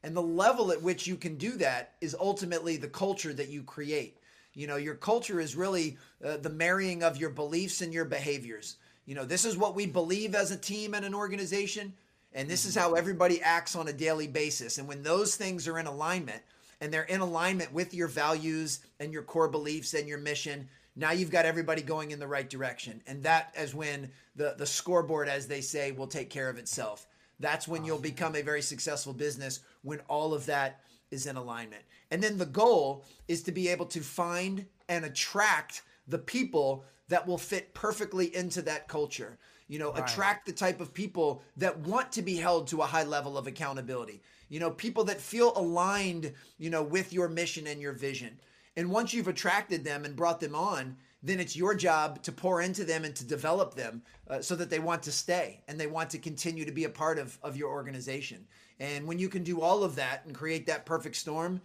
And 0.02 0.16
the 0.16 0.22
level 0.22 0.72
at 0.72 0.82
which 0.82 1.06
you 1.06 1.16
can 1.16 1.36
do 1.36 1.52
that 1.52 1.94
is 2.00 2.16
ultimately 2.18 2.76
the 2.76 2.88
culture 2.88 3.34
that 3.34 3.48
you 3.48 3.62
create. 3.62 4.16
You 4.54 4.66
know, 4.66 4.76
your 4.76 4.94
culture 4.94 5.40
is 5.40 5.56
really 5.56 5.96
uh, 6.24 6.38
the 6.38 6.50
marrying 6.50 7.02
of 7.02 7.16
your 7.16 7.30
beliefs 7.30 7.80
and 7.80 7.92
your 7.92 8.04
behaviors. 8.04 8.76
You 9.06 9.14
know, 9.14 9.24
this 9.24 9.44
is 9.44 9.56
what 9.56 9.74
we 9.74 9.86
believe 9.86 10.34
as 10.34 10.50
a 10.50 10.56
team 10.56 10.94
and 10.94 11.04
an 11.04 11.14
organization, 11.14 11.92
and 12.32 12.48
this 12.48 12.64
is 12.64 12.74
how 12.74 12.94
everybody 12.94 13.42
acts 13.42 13.74
on 13.74 13.88
a 13.88 13.92
daily 13.92 14.28
basis. 14.28 14.78
And 14.78 14.86
when 14.86 15.02
those 15.02 15.36
things 15.36 15.66
are 15.66 15.78
in 15.78 15.86
alignment, 15.86 16.42
and 16.80 16.92
they're 16.92 17.02
in 17.02 17.20
alignment 17.20 17.72
with 17.72 17.94
your 17.94 18.08
values 18.08 18.80
and 18.98 19.12
your 19.12 19.22
core 19.22 19.48
beliefs 19.48 19.94
and 19.94 20.08
your 20.08 20.18
mission, 20.18 20.68
now 20.96 21.12
you've 21.12 21.30
got 21.30 21.44
everybody 21.44 21.82
going 21.82 22.10
in 22.10 22.18
the 22.18 22.26
right 22.26 22.48
direction. 22.48 23.02
And 23.06 23.22
that 23.22 23.54
is 23.58 23.74
when 23.74 24.10
the, 24.36 24.54
the 24.56 24.66
scoreboard, 24.66 25.28
as 25.28 25.46
they 25.46 25.60
say, 25.60 25.92
will 25.92 26.06
take 26.06 26.30
care 26.30 26.48
of 26.48 26.58
itself. 26.58 27.06
That's 27.38 27.68
when 27.68 27.84
you'll 27.84 27.98
become 27.98 28.34
a 28.34 28.42
very 28.42 28.62
successful 28.62 29.12
business 29.12 29.60
when 29.82 30.00
all 30.08 30.34
of 30.34 30.46
that 30.46 30.80
is 31.10 31.26
in 31.26 31.36
alignment. 31.36 31.82
And 32.10 32.22
then 32.22 32.38
the 32.38 32.46
goal 32.46 33.04
is 33.28 33.42
to 33.44 33.52
be 33.52 33.68
able 33.68 33.86
to 33.86 34.00
find 34.00 34.66
and 34.88 35.04
attract 35.04 35.82
the 36.06 36.18
people 36.18 36.84
that 37.08 37.26
will 37.26 37.38
fit 37.38 37.74
perfectly 37.74 38.34
into 38.34 38.62
that 38.62 38.88
culture. 38.88 39.38
You 39.68 39.78
know, 39.78 39.92
right. 39.92 40.02
attract 40.02 40.46
the 40.46 40.52
type 40.52 40.80
of 40.80 40.92
people 40.92 41.42
that 41.56 41.78
want 41.80 42.10
to 42.12 42.22
be 42.22 42.36
held 42.36 42.66
to 42.68 42.82
a 42.82 42.86
high 42.86 43.04
level 43.04 43.38
of 43.38 43.46
accountability. 43.46 44.20
You 44.48 44.58
know, 44.58 44.70
people 44.70 45.04
that 45.04 45.20
feel 45.20 45.52
aligned, 45.54 46.32
you 46.58 46.70
know, 46.70 46.82
with 46.82 47.12
your 47.12 47.28
mission 47.28 47.68
and 47.68 47.80
your 47.80 47.92
vision. 47.92 48.40
And 48.76 48.90
once 48.90 49.14
you've 49.14 49.28
attracted 49.28 49.84
them 49.84 50.04
and 50.04 50.16
brought 50.16 50.40
them 50.40 50.54
on, 50.54 50.96
then 51.22 51.38
it's 51.38 51.54
your 51.54 51.74
job 51.74 52.22
to 52.22 52.32
pour 52.32 52.62
into 52.62 52.84
them 52.84 53.04
and 53.04 53.14
to 53.14 53.24
develop 53.24 53.74
them 53.74 54.02
uh, 54.28 54.40
so 54.40 54.56
that 54.56 54.70
they 54.70 54.78
want 54.78 55.02
to 55.02 55.12
stay 55.12 55.62
and 55.68 55.78
they 55.78 55.86
want 55.86 56.10
to 56.10 56.18
continue 56.18 56.64
to 56.64 56.72
be 56.72 56.84
a 56.84 56.88
part 56.88 57.18
of, 57.18 57.38
of 57.42 57.56
your 57.56 57.70
organization. 57.70 58.46
And 58.80 59.06
when 59.06 59.18
you 59.18 59.28
can 59.28 59.44
do 59.44 59.60
all 59.60 59.84
of 59.84 59.94
that 59.96 60.24
and 60.24 60.34
create 60.34 60.66
that 60.66 60.86
perfect 60.86 61.14
storm, 61.16 61.60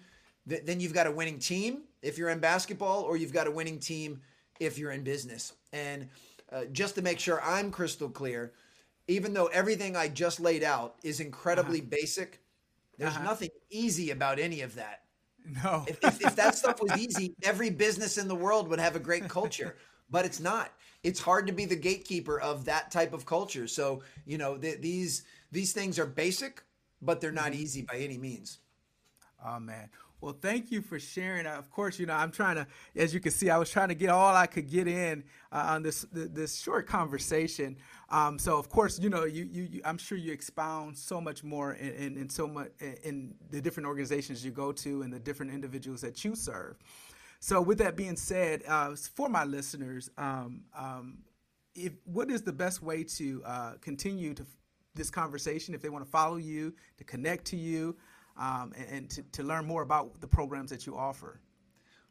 th- 0.47 0.63
then 0.65 0.79
you've 0.79 0.93
got 0.93 1.07
a 1.07 1.11
winning 1.11 1.39
team 1.39 1.83
if 2.01 2.17
you're 2.17 2.29
in 2.29 2.39
basketball, 2.39 3.01
or 3.01 3.17
you've 3.17 3.33
got 3.33 3.47
a 3.47 3.51
winning 3.51 3.79
team 3.79 4.21
if 4.59 4.77
you're 4.77 4.91
in 4.91 5.03
business. 5.03 5.53
And 5.73 6.09
uh, 6.51 6.65
just 6.71 6.95
to 6.95 7.01
make 7.01 7.19
sure 7.19 7.41
I'm 7.41 7.71
crystal 7.71 8.09
clear, 8.09 8.53
even 9.07 9.33
though 9.33 9.47
everything 9.47 9.95
I 9.95 10.09
just 10.09 10.39
laid 10.39 10.63
out 10.63 10.95
is 11.03 11.19
incredibly 11.19 11.79
uh-huh. 11.79 11.89
basic, 11.89 12.41
there's 12.97 13.15
uh-huh. 13.15 13.23
nothing 13.23 13.49
easy 13.69 14.11
about 14.11 14.37
any 14.37 14.61
of 14.61 14.75
that. 14.75 15.01
No. 15.63 15.85
if, 15.87 16.03
if, 16.03 16.25
if, 16.25 16.35
that 16.35 16.55
stuff 16.55 16.81
was 16.81 16.97
easy, 16.97 17.35
every 17.43 17.69
business 17.69 18.17
in 18.17 18.27
the 18.27 18.35
world 18.35 18.67
would 18.67 18.79
have 18.79 18.95
a 18.95 18.99
great 18.99 19.29
culture, 19.29 19.77
but 20.09 20.25
it's 20.25 20.39
not. 20.39 20.71
It's 21.03 21.19
hard 21.19 21.45
to 21.47 21.53
be 21.53 21.65
the 21.65 21.75
gatekeeper 21.75 22.39
of 22.39 22.65
that 22.65 22.89
type 22.89 23.13
of 23.13 23.27
culture. 23.27 23.67
So, 23.67 24.01
you 24.25 24.39
know, 24.39 24.57
th- 24.57 24.81
these 24.81 25.23
these 25.51 25.71
things 25.71 25.99
are 25.99 26.05
basic, 26.07 26.63
but 27.05 27.21
they're 27.21 27.31
not 27.31 27.51
mm-hmm. 27.51 27.61
easy 27.61 27.81
by 27.83 27.97
any 27.97 28.17
means. 28.17 28.59
Oh 29.45 29.59
man. 29.59 29.89
Well, 30.21 30.35
thank 30.41 30.71
you 30.71 30.81
for 30.81 30.97
sharing. 30.97 31.45
Of 31.45 31.69
course, 31.69 31.99
you 31.99 32.05
know 32.05 32.13
I'm 32.13 32.31
trying 32.31 32.55
to, 32.55 32.65
as 32.95 33.13
you 33.13 33.19
can 33.19 33.31
see, 33.31 33.49
I 33.49 33.57
was 33.57 33.69
trying 33.69 33.89
to 33.89 33.95
get 33.95 34.09
all 34.09 34.33
I 34.33 34.47
could 34.47 34.67
get 34.67 34.87
in 34.87 35.23
uh, 35.51 35.65
on 35.69 35.83
this 35.83 36.05
this 36.11 36.59
short 36.59 36.87
conversation. 36.87 37.77
Um, 38.09 38.39
so, 38.39 38.57
of 38.57 38.69
course, 38.69 38.97
you 38.97 39.09
know, 39.09 39.25
you, 39.25 39.47
you, 39.51 39.63
you, 39.63 39.81
I'm 39.83 39.97
sure 39.97 40.17
you 40.17 40.31
expound 40.31 40.97
so 40.97 41.19
much 41.19 41.43
more 41.43 41.73
in, 41.73 41.89
in, 41.93 42.17
in 42.17 42.29
so 42.29 42.47
much 42.47 42.69
in 43.03 43.35
the 43.51 43.61
different 43.61 43.87
organizations 43.87 44.43
you 44.43 44.51
go 44.51 44.71
to 44.71 45.01
and 45.01 45.13
the 45.13 45.19
different 45.19 45.51
individuals 45.51 46.01
that 46.01 46.23
you 46.23 46.35
serve. 46.35 46.77
So, 47.39 47.61
with 47.61 47.77
that 47.79 47.95
being 47.95 48.15
said, 48.15 48.63
uh, 48.67 48.95
for 48.95 49.29
my 49.29 49.43
listeners, 49.43 50.09
um, 50.17 50.61
um, 50.75 51.19
if 51.75 51.93
what 52.05 52.31
is 52.31 52.41
the 52.41 52.53
best 52.53 52.81
way 52.81 53.03
to 53.03 53.43
uh, 53.45 53.73
continue 53.81 54.33
to 54.33 54.45
this 54.95 55.09
conversation 55.09 55.73
if 55.73 55.81
they 55.81 55.89
want 55.89 56.03
to 56.03 56.09
follow 56.09 56.37
you, 56.37 56.73
to 56.97 57.03
connect 57.03 57.45
to 57.45 57.57
you? 57.57 57.95
um, 58.37 58.73
and, 58.77 58.87
and 58.89 59.09
to, 59.11 59.23
to 59.33 59.43
learn 59.43 59.65
more 59.65 59.81
about 59.81 60.19
the 60.21 60.27
programs 60.27 60.69
that 60.71 60.85
you 60.85 60.97
offer? 60.97 61.39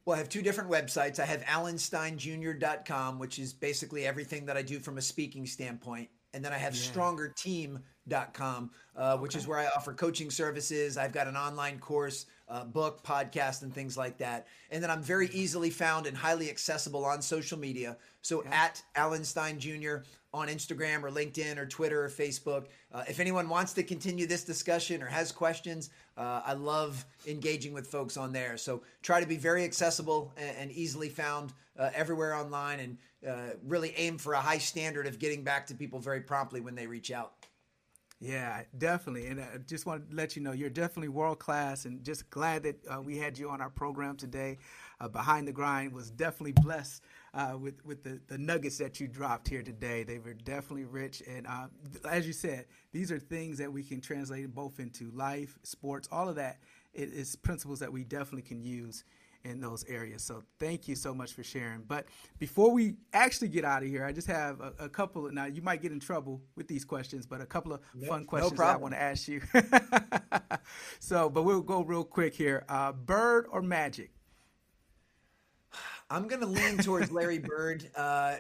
Well, 0.05 0.17
I 0.17 0.19
have 0.19 0.29
two 0.29 0.43
different 0.43 0.71
websites. 0.71 1.19
I 1.19 1.25
have 1.25 1.43
alansteinjr.com, 1.45 3.19
which 3.19 3.39
is 3.39 3.55
basically 3.55 4.07
everything 4.07 4.47
that 4.47 4.57
I 4.57 4.63
do 4.63 4.79
from 4.79 4.99
a 4.99 5.03
speaking 5.03 5.47
standpoint. 5.47 6.09
And 6.35 6.45
then 6.45 6.53
I 6.53 6.59
have 6.59 6.75
yeah. 6.75 6.91
strongerteam.com, 6.91 8.71
uh, 8.97 9.17
which 9.19 9.33
okay. 9.33 9.39
is 9.39 9.47
where 9.47 9.59
I 9.59 9.67
offer 9.67 9.95
coaching 9.95 10.31
services. 10.31 10.99
I've 10.99 11.13
got 11.13 11.27
an 11.27 11.37
online 11.37 11.79
course, 11.79 12.27
uh, 12.49 12.65
book, 12.65 13.03
podcast, 13.03 13.63
and 13.63 13.73
things 13.73 13.97
like 13.97 14.19
that. 14.19 14.49
And 14.71 14.83
then 14.83 14.91
I'm 14.91 15.03
very 15.03 15.29
easily 15.29 15.71
found 15.71 16.07
and 16.07 16.17
highly 16.17 16.51
accessible 16.51 17.05
on 17.05 17.23
social 17.23 17.59
media. 17.59 17.97
So 18.21 18.41
okay. 18.41 18.51
at 18.51 18.83
Alan 18.97 19.25
Stein 19.25 19.59
Jr 19.59 19.99
on 20.35 20.49
Instagram 20.49 21.05
or 21.05 21.11
LinkedIn 21.11 21.57
or 21.57 21.65
Twitter 21.65 22.05
or 22.05 22.09
Facebook. 22.09 22.67
Uh, 22.93 23.05
if 23.09 23.21
anyone 23.21 23.49
wants 23.49 23.73
to 23.75 23.85
continue 23.85 24.27
this 24.27 24.45
discussion 24.45 25.01
or 25.01 25.07
has 25.07 25.31
questions, 25.31 25.91
uh, 26.19 26.43
I 26.45 26.55
love 26.55 27.07
engaging 27.27 27.73
with 27.73 27.87
folks 27.87 28.17
on 28.17 28.33
there. 28.33 28.57
So 28.57 28.83
try 29.03 29.21
to 29.21 29.27
be 29.27 29.37
very 29.37 29.63
accessible 29.65 30.33
and, 30.37 30.57
and 30.59 30.73
easily 30.73 31.09
found 31.09 31.53
uh, 31.79 31.91
everywhere 31.95 32.35
online 32.35 32.81
and 32.81 32.99
uh, 33.27 33.55
really 33.65 33.95
aim 33.97 34.19
for 34.19 34.35
a 34.35 34.41
high 34.41 34.59
standard 34.59 35.07
of 35.07 35.19
getting 35.21 35.45
back 35.45 35.69
to 35.69 35.75
people 35.75 36.01
very 36.01 36.21
promptly 36.21 36.61
when 36.61 36.75
they 36.75 36.87
reach 36.87 37.13
out. 37.13 37.33
Yeah, 38.21 38.63
definitely. 38.79 39.27
And 39.27 39.41
I 39.41 39.59
just 39.67 39.87
want 39.87 40.11
to 40.11 40.17
let 40.17 40.35
you 40.35 40.43
know 40.43 40.53
you're 40.53 40.71
definitely 40.71 41.09
world 41.09 41.39
class 41.39 41.85
and 41.85 42.03
just 42.03 42.29
glad 42.31 42.63
that 42.65 42.77
uh, 42.89 43.01
we 43.01 43.19
had 43.19 43.39
you 43.39 43.51
on 43.51 43.61
our 43.61 43.71
program 43.71 44.17
today. 44.17 44.59
Uh, 45.01 45.09
Behind 45.09 45.47
the 45.47 45.53
Grind 45.53 45.93
was 45.93 46.11
definitely 46.11 46.53
blessed 46.53 47.03
uh, 47.35 47.57
with 47.59 47.85
with 47.85 48.03
the, 48.03 48.21
the 48.29 48.39
nuggets 48.39 48.79
that 48.79 49.01
you 49.01 49.09
dropped 49.09 49.49
here 49.49 49.63
today. 49.63 50.05
They 50.05 50.19
were 50.19 50.35
definitely 50.35 50.85
rich, 50.85 51.23
and 51.29 51.47
uh, 51.47 51.67
as 52.09 52.27
you 52.27 52.33
said, 52.33 52.67
these 52.93 53.11
are 53.11 53.19
things 53.19 53.59
that 53.59 53.73
we 53.73 53.83
can 53.83 54.01
translate 54.01 54.55
both 54.55 54.79
into 54.79 55.11
life, 55.11 55.59
sports, 55.63 56.09
all 56.11 56.29
of 56.29 56.37
that. 56.37 56.59
It 56.93 57.11
is 57.13 57.35
principles 57.37 57.81
that 57.81 57.93
we 57.93 58.05
definitely 58.05 58.43
can 58.43 58.63
use 58.63 59.05
in 59.45 59.61
those 59.61 59.85
areas. 59.89 60.23
So 60.23 60.43
thank 60.59 60.89
you 60.89 60.95
so 60.95 61.15
much 61.15 61.35
for 61.35 61.43
sharing. 61.43 61.83
But 61.83 62.07
before 62.39 62.71
we 62.73 62.95
actually 63.13 63.49
get 63.49 63.65
out 63.65 63.83
of 63.83 63.89
here, 63.89 64.05
I 64.05 64.13
just 64.13 64.27
have 64.29 64.61
a, 64.61 64.73
a 64.79 64.89
couple. 64.89 65.27
Of, 65.27 65.35
now 65.35 65.45
you 65.47 65.61
might 65.61 65.83
get 65.83 65.93
in 65.93 66.01
trouble 66.01 66.41
with 66.57 66.69
these 66.69 66.85
questions, 66.85 67.27
but 67.27 67.41
a 67.41 67.47
couple 67.47 67.73
of 67.73 67.81
yep, 67.95 68.09
fun 68.09 68.25
questions 68.25 68.59
no 68.59 68.65
I 68.65 68.77
want 68.77 68.95
to 68.95 69.01
ask 69.01 69.29
you. 69.29 69.43
so, 70.99 71.29
but 71.29 71.43
we'll 71.43 71.61
go 71.61 71.83
real 71.83 72.05
quick 72.05 72.35
here. 72.35 72.65
Uh, 72.69 72.93
bird 72.93 73.47
or 73.51 73.61
magic? 73.61 74.11
I'm 76.15 76.29
going 76.29 76.41
to 76.41 76.47
lean 76.47 76.79
towards 76.79 77.11
Larry 77.11 77.39
Bird. 77.41 77.89
Uh, 77.97 78.37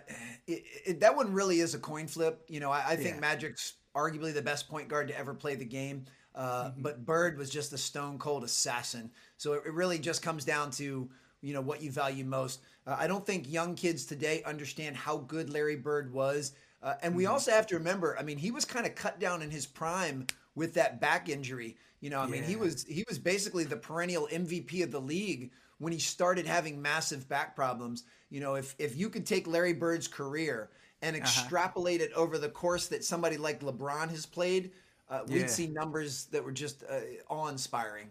it, 0.46 0.62
it, 0.86 1.00
that 1.00 1.16
one 1.16 1.32
really 1.32 1.60
is 1.60 1.74
a 1.74 1.78
coin 1.78 2.06
flip. 2.06 2.44
You 2.48 2.60
know, 2.60 2.70
I, 2.70 2.90
I 2.90 2.96
think 2.96 3.16
yeah. 3.16 3.20
Magic's 3.20 3.74
arguably 3.96 4.32
the 4.32 4.42
best 4.42 4.68
point 4.68 4.88
guard 4.88 5.08
to 5.08 5.18
ever 5.18 5.34
play 5.34 5.56
the 5.56 5.64
game. 5.64 6.04
Uh, 6.34 6.64
mm-hmm. 6.64 6.82
But 6.82 7.04
Bird 7.04 7.36
was 7.36 7.50
just 7.50 7.72
a 7.72 7.78
stone 7.78 8.18
cold 8.18 8.44
assassin. 8.44 9.10
So 9.36 9.54
it, 9.54 9.62
it, 9.66 9.72
really 9.72 9.98
just 9.98 10.22
comes 10.22 10.44
down 10.44 10.70
to 10.72 11.08
you 11.42 11.54
know 11.54 11.60
what 11.60 11.82
you 11.82 11.90
value 11.90 12.24
most. 12.24 12.60
Uh, 12.86 12.96
I 12.98 13.06
don't 13.06 13.26
think 13.26 13.50
young 13.50 13.74
kids 13.74 14.04
today 14.04 14.42
understand 14.44 14.96
how 14.96 15.18
good 15.18 15.50
Larry 15.50 15.76
Bird 15.76 16.12
was. 16.12 16.52
Uh, 16.82 16.94
and 17.02 17.14
we 17.14 17.24
mm-hmm. 17.24 17.32
also 17.32 17.50
have 17.50 17.66
to 17.68 17.76
remember, 17.76 18.16
I 18.18 18.22
mean, 18.22 18.36
he 18.36 18.50
was 18.50 18.64
kind 18.64 18.84
of 18.84 18.94
cut 18.94 19.18
down 19.18 19.42
in 19.42 19.50
his 19.50 19.64
prime 19.64 20.26
with 20.54 20.74
that 20.74 21.00
back 21.00 21.28
injury. 21.28 21.76
You 22.00 22.10
know, 22.10 22.20
I 22.20 22.26
mean, 22.26 22.42
he 22.42 22.56
was 22.56 22.84
he 22.84 23.04
was 23.08 23.18
basically 23.18 23.64
the 23.64 23.78
perennial 23.78 24.28
MVP 24.30 24.82
of 24.82 24.90
the 24.90 25.00
league 25.00 25.50
when 25.78 25.92
he 25.92 25.98
started 25.98 26.46
having 26.46 26.80
massive 26.80 27.28
back 27.28 27.54
problems. 27.54 28.04
You 28.30 28.40
know, 28.40 28.54
if 28.54 28.74
if 28.78 28.96
you 28.96 29.08
could 29.08 29.26
take 29.26 29.46
Larry 29.46 29.72
Bird's 29.72 30.08
career 30.08 30.70
and 31.02 31.16
uh-huh. 31.16 31.22
extrapolate 31.22 32.00
uh-huh. 32.00 32.10
it 32.10 32.16
over 32.16 32.38
the 32.38 32.48
course 32.48 32.88
that 32.88 33.04
somebody 33.04 33.36
like 33.36 33.60
LeBron 33.60 34.10
has 34.10 34.26
played, 34.26 34.72
uh, 35.08 35.20
yeah. 35.26 35.34
we'd 35.34 35.50
see 35.50 35.68
numbers 35.68 36.26
that 36.26 36.44
were 36.44 36.52
just 36.52 36.84
uh, 36.84 37.00
awe-inspiring. 37.28 38.08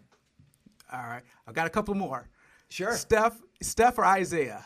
All 0.92 1.02
right, 1.02 1.22
I've 1.46 1.54
got 1.54 1.66
a 1.66 1.70
couple 1.70 1.94
more. 1.94 2.28
Sure. 2.68 2.96
Steph, 2.96 3.40
Steph 3.62 3.98
or 3.98 4.18
Isiah? 4.18 4.64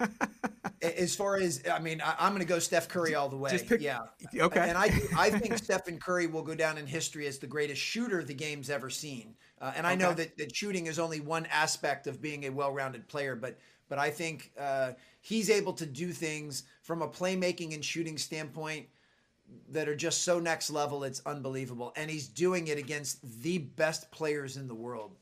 As 0.82 1.16
far 1.16 1.36
as 1.36 1.62
I 1.68 1.80
mean, 1.80 2.00
I, 2.00 2.26
am 2.26 2.32
going 2.32 2.40
to 2.40 2.48
go 2.48 2.60
Steph 2.60 2.88
Curry 2.88 3.16
all 3.16 3.28
the 3.28 3.36
way. 3.36 3.50
Just 3.50 3.66
pick, 3.66 3.80
yeah. 3.80 3.98
Okay. 4.32 4.68
And 4.68 4.78
I 4.78 4.84
I 5.16 5.30
think 5.38 5.58
Stephen 5.58 5.98
Curry 5.98 6.28
will 6.28 6.42
go 6.42 6.54
down 6.54 6.78
in 6.78 6.86
history 6.86 7.26
as 7.26 7.40
the 7.40 7.48
greatest 7.48 7.80
shooter 7.80 8.22
the 8.22 8.34
game's 8.34 8.70
ever 8.70 8.88
seen. 8.88 9.34
Uh, 9.60 9.72
and 9.76 9.86
I 9.86 9.94
okay. 9.94 10.02
know 10.02 10.14
that, 10.14 10.36
that 10.38 10.54
shooting 10.54 10.86
is 10.86 10.98
only 10.98 11.20
one 11.20 11.46
aspect 11.46 12.06
of 12.06 12.22
being 12.22 12.44
a 12.44 12.50
well-rounded 12.50 13.08
player, 13.08 13.34
but 13.34 13.58
but 13.88 13.98
I 13.98 14.10
think 14.10 14.52
uh, 14.60 14.92
he's 15.22 15.48
able 15.48 15.72
to 15.74 15.86
do 15.86 16.12
things 16.12 16.64
from 16.82 17.00
a 17.00 17.08
playmaking 17.08 17.74
and 17.74 17.82
shooting 17.82 18.18
standpoint 18.18 18.86
that 19.70 19.88
are 19.88 19.96
just 19.96 20.22
so 20.22 20.38
next 20.38 20.70
level. 20.70 21.04
It's 21.04 21.22
unbelievable, 21.24 21.92
and 21.96 22.10
he's 22.10 22.28
doing 22.28 22.68
it 22.68 22.78
against 22.78 23.42
the 23.42 23.58
best 23.58 24.10
players 24.10 24.56
in 24.56 24.68
the 24.68 24.74
world. 24.74 25.16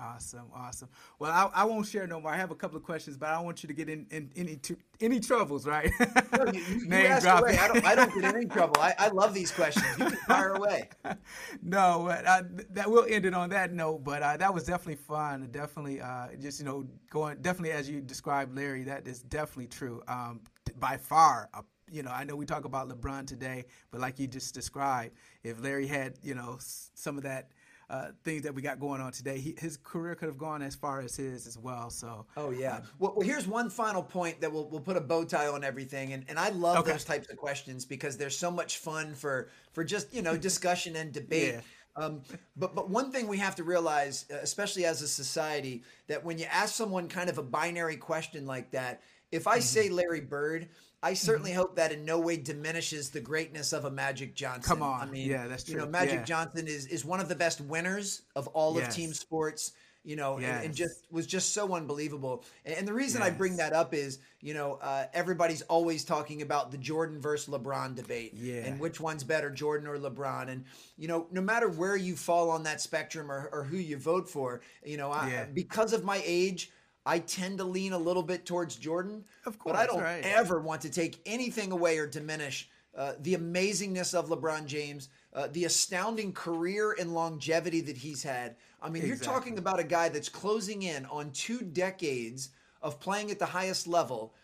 Awesome, 0.00 0.46
awesome. 0.54 0.88
Well, 1.18 1.32
I, 1.32 1.62
I, 1.62 1.64
won't 1.64 1.84
share 1.84 2.06
no 2.06 2.20
more. 2.20 2.30
I 2.30 2.36
have 2.36 2.52
a 2.52 2.54
couple 2.54 2.76
of 2.76 2.84
questions, 2.84 3.16
but 3.16 3.30
I 3.30 3.32
don't 3.32 3.44
want 3.44 3.64
you 3.64 3.66
to 3.66 3.72
get 3.72 3.88
in, 3.88 4.06
in 4.12 4.30
any 4.36 4.54
to, 4.54 4.76
any 5.00 5.18
troubles, 5.18 5.66
right? 5.66 5.90
No, 5.98 6.52
you, 6.52 6.60
you, 6.60 6.84
Name 6.88 7.18
you 7.20 7.28
away. 7.28 7.58
I 7.58 7.66
don't, 7.66 7.84
I 7.84 7.94
don't 7.96 8.14
get 8.14 8.24
any 8.32 8.46
trouble. 8.46 8.80
I, 8.80 8.94
I 8.96 9.08
love 9.08 9.34
these 9.34 9.50
questions. 9.50 9.84
You 9.98 10.04
can 10.04 10.16
fire 10.18 10.50
away. 10.50 10.88
no, 11.62 12.04
but 12.06 12.24
uh, 12.26 12.42
that 12.70 12.88
will 12.88 13.06
end 13.08 13.26
it 13.26 13.34
on 13.34 13.50
that 13.50 13.72
note. 13.72 14.04
But 14.04 14.22
uh, 14.22 14.36
that 14.36 14.54
was 14.54 14.64
definitely 14.64 15.02
fun. 15.02 15.48
Definitely, 15.50 16.00
uh, 16.00 16.28
just 16.40 16.60
you 16.60 16.64
know, 16.64 16.86
going 17.10 17.38
definitely 17.40 17.72
as 17.72 17.90
you 17.90 18.00
described, 18.00 18.54
Larry. 18.56 18.84
That 18.84 19.08
is 19.08 19.22
definitely 19.22 19.66
true. 19.66 20.00
Um, 20.06 20.42
by 20.78 20.96
far, 20.96 21.48
a 21.54 21.64
you 21.90 22.02
know, 22.02 22.10
I 22.10 22.24
know 22.24 22.36
we 22.36 22.46
talk 22.46 22.64
about 22.64 22.88
LeBron 22.88 23.26
today, 23.26 23.64
but 23.90 24.00
like 24.00 24.18
you 24.18 24.26
just 24.26 24.54
described, 24.54 25.14
if 25.42 25.62
Larry 25.62 25.86
had, 25.86 26.18
you 26.22 26.34
know, 26.34 26.58
some 26.60 27.16
of 27.16 27.22
that 27.24 27.50
uh, 27.90 28.08
things 28.24 28.42
that 28.42 28.54
we 28.54 28.60
got 28.60 28.78
going 28.78 29.00
on 29.00 29.12
today. 29.12 29.38
He, 29.38 29.54
his 29.58 29.76
career 29.78 30.14
could 30.14 30.28
have 30.28 30.38
gone 30.38 30.62
as 30.62 30.74
far 30.74 31.00
as 31.00 31.16
his 31.16 31.46
as 31.46 31.56
well. 31.56 31.90
So. 31.90 32.26
Oh 32.36 32.50
yeah. 32.50 32.74
Uh, 32.74 32.80
well, 32.98 33.14
well, 33.16 33.26
here's 33.26 33.46
one 33.46 33.70
final 33.70 34.02
point 34.02 34.40
that 34.40 34.52
we'll 34.52 34.68
we'll 34.68 34.80
put 34.80 34.96
a 34.96 35.00
bow 35.00 35.24
tie 35.24 35.48
on 35.48 35.64
everything, 35.64 36.12
and 36.12 36.24
and 36.28 36.38
I 36.38 36.50
love 36.50 36.78
okay. 36.78 36.92
those 36.92 37.04
types 37.04 37.30
of 37.30 37.36
questions 37.36 37.84
because 37.84 38.16
they're 38.16 38.30
so 38.30 38.50
much 38.50 38.78
fun 38.78 39.14
for 39.14 39.48
for 39.72 39.84
just 39.84 40.12
you 40.12 40.22
know 40.22 40.36
discussion 40.36 40.96
and 40.96 41.12
debate. 41.12 41.38
Yeah. 41.58 41.60
Um, 41.96 42.22
but 42.56 42.76
but 42.76 42.88
one 42.90 43.10
thing 43.10 43.26
we 43.26 43.38
have 43.38 43.56
to 43.56 43.64
realize, 43.64 44.26
uh, 44.30 44.36
especially 44.36 44.84
as 44.84 45.02
a 45.02 45.08
society, 45.08 45.82
that 46.06 46.24
when 46.24 46.38
you 46.38 46.44
ask 46.44 46.74
someone 46.74 47.08
kind 47.08 47.28
of 47.28 47.38
a 47.38 47.42
binary 47.42 47.96
question 47.96 48.46
like 48.46 48.70
that, 48.70 49.02
if 49.32 49.48
I 49.48 49.54
mm-hmm. 49.54 49.62
say 49.62 49.88
Larry 49.88 50.20
Bird, 50.20 50.68
I 51.02 51.14
certainly 51.14 51.50
mm-hmm. 51.50 51.60
hope 51.60 51.76
that 51.76 51.92
in 51.92 52.04
no 52.04 52.18
way 52.18 52.36
diminishes 52.36 53.10
the 53.10 53.20
greatness 53.20 53.72
of 53.72 53.84
a 53.84 53.90
Magic 53.90 54.34
Johnson. 54.34 54.62
Come 54.62 54.82
on, 54.82 55.08
I 55.08 55.10
mean, 55.10 55.28
yeah, 55.28 55.46
that's 55.46 55.64
true. 55.64 55.74
You 55.74 55.80
know, 55.80 55.86
Magic 55.86 56.14
yeah. 56.14 56.24
Johnson 56.24 56.66
is 56.66 56.86
is 56.86 57.04
one 57.04 57.20
of 57.20 57.28
the 57.28 57.36
best 57.36 57.60
winners 57.60 58.22
of 58.34 58.48
all 58.48 58.76
yes. 58.76 58.88
of 58.88 58.94
team 58.94 59.12
sports. 59.12 59.72
You 60.04 60.16
know, 60.16 60.38
yes. 60.38 60.50
and, 60.50 60.66
and, 60.66 60.74
just 60.74 61.06
was 61.10 61.26
just 61.26 61.52
so 61.52 61.74
unbelievable. 61.74 62.44
And, 62.64 62.74
and 62.76 62.88
the 62.88 62.94
reason 62.94 63.20
yes. 63.20 63.30
I 63.30 63.34
bring 63.34 63.56
that 63.56 63.74
up 63.74 63.92
is, 63.92 64.20
you 64.40 64.54
know, 64.54 64.78
uh, 64.80 65.04
everybody's 65.12 65.60
always 65.62 66.02
talking 66.02 66.40
about 66.40 66.70
the 66.70 66.78
Jordan 66.78 67.20
versus 67.20 67.52
LeBron 67.52 67.94
debate, 67.94 68.32
yeah. 68.34 68.64
and 68.64 68.80
which 68.80 69.00
one's 69.00 69.22
better, 69.22 69.50
Jordan 69.50 69.86
or 69.86 69.98
LeBron. 69.98 70.48
And 70.48 70.64
you 70.96 71.08
know, 71.08 71.26
no 71.30 71.42
matter 71.42 71.68
where 71.68 71.96
you 71.96 72.16
fall 72.16 72.48
on 72.48 72.62
that 72.62 72.80
spectrum 72.80 73.30
or, 73.30 73.50
or 73.52 73.64
who 73.64 73.76
you 73.76 73.98
vote 73.98 74.30
for, 74.30 74.62
you 74.84 74.96
know, 74.96 75.10
I, 75.10 75.28
yeah. 75.28 75.44
because 75.44 75.92
of 75.92 76.04
my 76.04 76.22
age. 76.24 76.70
I 77.06 77.20
tend 77.20 77.58
to 77.58 77.64
lean 77.64 77.92
a 77.92 77.98
little 77.98 78.22
bit 78.22 78.44
towards 78.44 78.76
Jordan. 78.76 79.24
Of 79.46 79.58
course, 79.58 79.74
but 79.74 79.80
I 79.80 79.86
don't 79.86 80.02
right. 80.02 80.22
ever 80.24 80.60
want 80.60 80.82
to 80.82 80.90
take 80.90 81.20
anything 81.24 81.72
away 81.72 81.98
or 81.98 82.06
diminish 82.06 82.68
uh, 82.98 83.12
the 83.20 83.36
amazingness 83.36 84.12
of 84.12 84.28
LeBron 84.28 84.66
James, 84.66 85.08
uh, 85.32 85.46
the 85.52 85.64
astounding 85.64 86.32
career 86.32 86.96
and 86.98 87.14
longevity 87.14 87.80
that 87.82 87.96
he's 87.96 88.24
had. 88.24 88.56
I 88.82 88.88
mean, 88.88 89.02
exactly. 89.02 89.08
you're 89.08 89.34
talking 89.34 89.58
about 89.58 89.78
a 89.78 89.84
guy 89.84 90.08
that's 90.08 90.28
closing 90.28 90.82
in 90.82 91.06
on 91.06 91.30
two 91.30 91.60
decades 91.60 92.50
of 92.82 92.98
playing 92.98 93.30
at 93.30 93.38
the 93.38 93.46
highest 93.46 93.86
level, 93.86 94.34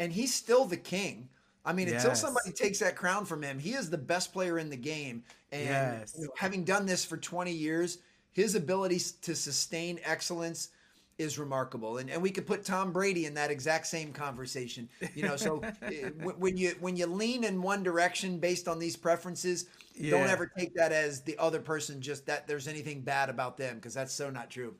and 0.00 0.12
he's 0.12 0.34
still 0.34 0.64
the 0.64 0.76
king. 0.76 1.28
I 1.64 1.72
mean, 1.72 1.88
yes. 1.88 2.02
until 2.02 2.16
somebody 2.16 2.50
takes 2.50 2.80
that 2.80 2.96
crown 2.96 3.26
from 3.26 3.42
him, 3.42 3.58
he 3.58 3.74
is 3.74 3.90
the 3.90 3.98
best 3.98 4.32
player 4.32 4.58
in 4.58 4.70
the 4.70 4.76
game. 4.76 5.22
And 5.52 5.64
yes. 5.66 6.14
you 6.18 6.24
know, 6.24 6.32
having 6.36 6.64
done 6.64 6.86
this 6.86 7.04
for 7.04 7.16
20 7.16 7.52
years, 7.52 7.98
his 8.32 8.54
ability 8.54 9.00
to 9.22 9.36
sustain 9.36 10.00
excellence 10.04 10.70
is 11.20 11.38
remarkable. 11.38 11.98
And 11.98 12.10
and 12.10 12.20
we 12.20 12.30
could 12.30 12.46
put 12.46 12.64
Tom 12.64 12.92
Brady 12.92 13.26
in 13.26 13.34
that 13.34 13.50
exact 13.50 13.86
same 13.86 14.12
conversation. 14.12 14.88
You 15.14 15.24
know, 15.24 15.36
so 15.36 15.62
eh, 15.82 16.08
when 16.24 16.56
you 16.56 16.74
when 16.80 16.96
you 16.96 17.06
lean 17.06 17.44
in 17.44 17.62
one 17.62 17.82
direction 17.82 18.38
based 18.38 18.66
on 18.66 18.78
these 18.78 18.96
preferences, 18.96 19.66
yeah. 19.94 20.10
don't 20.10 20.28
ever 20.28 20.46
take 20.46 20.74
that 20.74 20.92
as 20.92 21.20
the 21.20 21.36
other 21.38 21.60
person 21.60 22.00
just 22.00 22.26
that 22.26 22.48
there's 22.48 22.66
anything 22.66 23.02
bad 23.02 23.28
about 23.28 23.56
them 23.56 23.76
because 23.76 23.94
that's 23.94 24.14
so 24.14 24.30
not 24.30 24.50
true. 24.50 24.74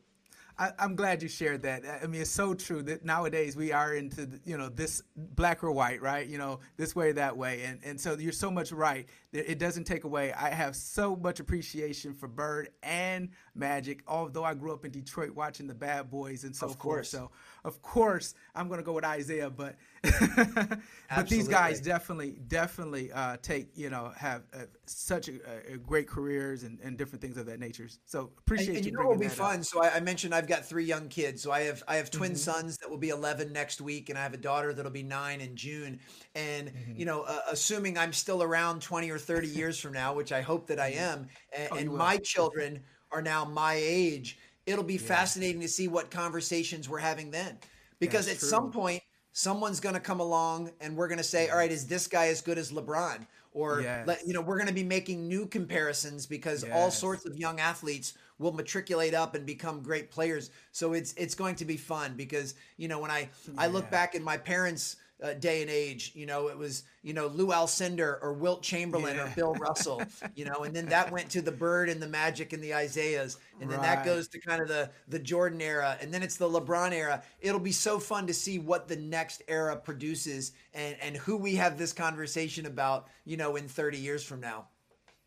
I, 0.61 0.73
am 0.79 0.95
glad 0.95 1.23
you 1.23 1.29
shared 1.29 1.63
that. 1.63 1.85
I 2.03 2.07
mean, 2.07 2.21
it's 2.21 2.31
so 2.31 2.53
true 2.53 2.83
that 2.83 3.03
nowadays 3.03 3.57
we 3.57 3.73
are 3.73 3.95
into 3.95 4.29
you 4.45 4.59
know 4.59 4.69
this 4.69 5.03
black 5.17 5.65
or 5.65 5.73
white, 5.73 6.03
right? 6.03 6.27
You 6.27 6.37
know, 6.37 6.61
this 6.77 6.95
way 6.95 7.09
or 7.09 7.13
that 7.15 7.37
way, 7.37 7.63
and 7.63 7.81
and 7.83 7.99
so 7.99 8.19
you're 8.19 8.31
so 8.31 8.51
much 8.51 8.71
right. 8.71 9.09
It 9.33 9.59
doesn't 9.59 9.85
take 9.85 10.05
away. 10.05 10.33
I 10.35 10.51
have 10.51 10.77
so 10.77 11.17
much 11.17 11.41
appreciation 11.41 12.13
for 12.13 12.29
Bird 12.29 12.69
and 12.83 13.31
Magic, 13.55 14.03
although 14.07 14.45
I 14.45 14.53
grew 14.53 14.73
up 14.73 14.85
in 14.85 14.91
Detroit 14.91 15.31
watching 15.31 15.67
the 15.67 15.75
Bad 15.75 16.11
Boys 16.11 16.45
and 16.45 16.55
so 16.55 16.67
of 16.67 16.77
forth. 16.77 17.07
So 17.07 17.31
of 17.65 17.83
course 17.83 18.35
I'm 18.55 18.69
going 18.69 18.79
to 18.79 18.85
go 18.85 18.93
with 18.93 19.05
Isiah, 19.05 19.51
but 19.51 19.77
but 21.15 21.29
these 21.29 21.47
guys 21.47 21.81
definitely 21.81 22.39
definitely 22.49 23.13
uh, 23.13 23.37
take 23.43 23.69
you 23.77 23.91
know 23.91 24.13
have 24.17 24.43
uh, 24.55 24.61
such 24.87 25.29
a, 25.29 25.75
a 25.75 25.77
great 25.77 26.07
careers 26.07 26.63
and, 26.63 26.79
and, 26.83 26.97
different 26.97 27.21
things 27.21 27.37
of 27.37 27.47
that 27.47 27.61
nature. 27.61 27.89
So 28.07 28.31
appreciate 28.39 28.69
and, 28.69 28.77
and 28.79 28.87
you. 28.87 28.93
know 28.93 29.01
what 29.01 29.11
will 29.11 29.19
be 29.19 29.29
fun. 29.29 29.59
Up. 29.59 29.65
So 29.65 29.83
I, 29.83 29.97
I, 29.97 30.01
mentioned 30.01 30.35
I've 30.35 30.49
got 30.49 30.65
three 30.65 30.85
young 30.85 31.09
kids. 31.09 31.43
So 31.43 31.53
I 31.53 31.61
have 31.63 31.83
I 31.87 31.97
have 31.97 32.11
twin 32.11 32.33
mm-hmm. 32.33 32.37
sons 32.37 32.79
that 32.79 32.89
will 32.89 32.99
be 32.99 33.11
11 33.11 33.53
next 33.53 33.81
week, 33.81 34.09
and 34.09 34.19
I 34.19 34.23
have 34.23 34.35
a 34.35 34.39
daughter 34.39 34.73
that'll 34.73 34.91
be 34.91 35.03
nine 35.03 35.41
in 35.41 35.55
June. 35.55 36.01
And 36.35 36.69
mm-hmm. 36.69 36.97
you 36.97 37.05
know, 37.05 37.23
uh, 37.23 37.41
assuming 37.51 37.99
I'm 37.99 38.15
still 38.15 38.43
around 38.43 38.81
20 38.81 39.11
or 39.11 39.19
30 39.19 39.49
years 39.49 39.79
from 39.79 39.93
now, 39.93 40.15
which 40.15 40.33
I 40.33 40.41
hope 40.41 40.67
that 40.69 40.81
I 40.81 40.93
mm-hmm. 40.93 41.01
am, 41.01 41.27
and, 41.57 41.69
oh, 41.73 41.77
and 41.77 41.93
my 41.93 42.17
children 42.19 42.81
are 43.13 43.23
now 43.23 43.45
my 43.45 43.75
age. 43.75 44.39
It'll 44.67 44.85
be 44.85 44.95
yeah. 44.95 45.01
fascinating 45.01 45.61
to 45.63 45.69
see 45.69 45.89
what 45.89 46.11
conversations 46.11 46.89
we're 46.89 46.99
having 46.99 47.31
then, 47.31 47.59
because 47.99 48.27
That's 48.27 48.39
at 48.39 48.41
true. 48.41 48.49
some 48.49 48.71
point 48.71 49.03
someone's 49.33 49.81
going 49.81 49.95
to 49.95 50.01
come 50.01 50.21
along 50.21 50.71
and 50.81 50.97
we're 50.97 51.09
going 51.09 51.19
to 51.19 51.25
say, 51.25 51.49
all 51.49 51.57
right, 51.57 51.71
is 51.71 51.87
this 51.87 52.07
guy 52.07 52.29
as 52.29 52.41
good 52.41 52.59
as 52.59 52.73
LeBron? 52.73 53.27
Or, 53.53 53.81
yes. 53.81 54.07
let, 54.07 54.27
you 54.27 54.33
know, 54.33 54.41
we're 54.41 54.57
going 54.57 54.69
to 54.69 54.75
be 54.75 54.85
making 54.85 55.27
new 55.27 55.47
comparisons 55.47 56.25
because 56.25 56.63
yes. 56.63 56.73
all 56.73 56.91
sorts 56.91 57.27
of 57.27 57.37
young 57.37 57.59
athletes 57.59 58.15
will 58.39 58.53
matriculate 58.53 59.13
up 59.13 59.35
and 59.35 59.45
become 59.45 59.83
great 59.83 60.11
players. 60.11 60.51
So 60.73 60.95
it's 60.95 61.13
it's 61.15 61.35
going 61.35 61.55
to 61.57 61.65
be 61.65 61.77
fun 61.77 62.15
because 62.17 62.55
you 62.77 62.89
know 62.89 62.99
when 62.99 63.11
I 63.11 63.29
yeah. 63.47 63.55
I 63.59 63.67
look 63.69 63.91
back 63.91 64.15
in 64.15 64.23
my 64.23 64.37
parents' 64.37 64.97
uh, 65.23 65.35
day 65.35 65.63
and 65.63 65.71
age. 65.71 66.13
You 66.15 66.27
know, 66.27 66.49
it 66.49 66.57
was 66.57 66.85
you 67.03 67.13
know 67.13 67.27
Lou 67.29 67.49
Alcindor 67.49 68.19
or 68.23 68.33
Wilt 68.33 68.63
Chamberlain 68.63 69.17
yeah. 69.17 69.25
or 69.25 69.35
Bill 69.35 69.55
Russell. 69.61 70.03
You 70.35 70.45
know, 70.47 70.65
and 70.65 70.75
then 70.75 70.87
that 70.87 71.11
went 71.11 71.31
to 71.31 71.43
the 71.43 71.53
Bird 71.53 71.89
and 71.89 72.01
the 72.01 72.09
Magic 72.09 72.53
and 72.53 72.63
the 72.63 72.71
Isiahs, 72.71 73.37
and 73.61 73.71
then 73.71 73.79
right. 73.79 73.97
that 73.97 74.05
goes 74.05 74.29
to 74.29 74.39
kind 74.39 74.63
of 74.63 74.69
the 74.69 74.91
the 75.09 75.19
Jordan 75.19 75.61
era, 75.61 75.97
and 76.01 76.13
then 76.13 76.23
it's 76.23 76.37
the 76.37 76.49
LeBron 76.49 76.93
era. 76.93 77.23
It'll 77.41 77.61
be 77.61 77.73
so 77.73 77.99
fun 77.99 78.27
to 78.27 78.35
see 78.35 78.59
what 78.59 78.89
the 78.89 78.97
next 78.97 79.43
era 79.49 79.77
produces 79.77 80.53
and 80.75 80.97
and 81.01 81.17
who 81.17 81.37
we 81.37 81.57
have 81.57 81.79
this 81.79 81.93
conversation 81.93 82.67
about. 82.67 83.09
You 83.25 83.37
know, 83.37 83.57
in 83.57 83.69
30 83.69 83.99
years 83.99 84.25
from 84.25 84.41
now. 84.41 84.67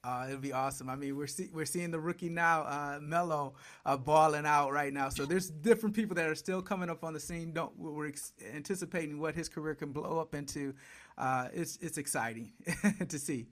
Uh, 0.04 0.26
it'll 0.28 0.42
be 0.42 0.52
awesome. 0.52 0.90
I 0.90 0.98
mean, 0.98 1.16
we're 1.16 1.28
see, 1.28 1.50
we're 1.54 1.66
seeing 1.66 1.90
the 1.90 2.00
rookie 2.00 2.28
now, 2.28 2.64
uh, 2.64 3.00
Melo, 3.02 3.54
uh, 3.86 3.96
balling 3.96 4.46
out 4.46 4.74
right 4.74 4.92
now. 4.92 5.08
So 5.08 5.26
there's 5.26 5.50
different 5.50 5.96
people 5.96 6.14
that 6.16 6.28
are 6.30 6.36
still 6.36 6.62
coming 6.62 6.90
up 6.90 7.06
on 7.06 7.14
the 7.14 7.22
scene. 7.22 7.54
Don't 7.54 7.78
we're 7.78 8.10
ex- 8.10 8.34
anticipating 8.54 9.18
what 9.20 9.34
his 9.34 9.48
career 9.48 9.76
can 9.76 9.94
blow 9.94 10.20
up 10.20 10.36
into. 10.36 10.74
Uh, 11.18 11.48
it's 11.54 11.78
it's 11.82 11.98
exciting 11.98 12.52
to 13.08 13.18
see 13.18 13.48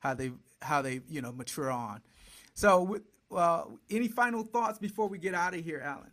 how 0.00 0.14
they 0.14 0.32
how 0.60 0.82
they 0.82 1.02
you 1.08 1.22
know 1.22 1.30
mature 1.30 1.70
on. 1.70 2.00
So, 2.54 2.98
well, 3.30 3.78
any 3.88 4.08
final 4.08 4.42
thoughts 4.42 4.80
before 4.80 5.08
we 5.08 5.18
get 5.18 5.34
out 5.34 5.54
of 5.54 5.64
here, 5.64 5.80
Alan? 5.84 6.10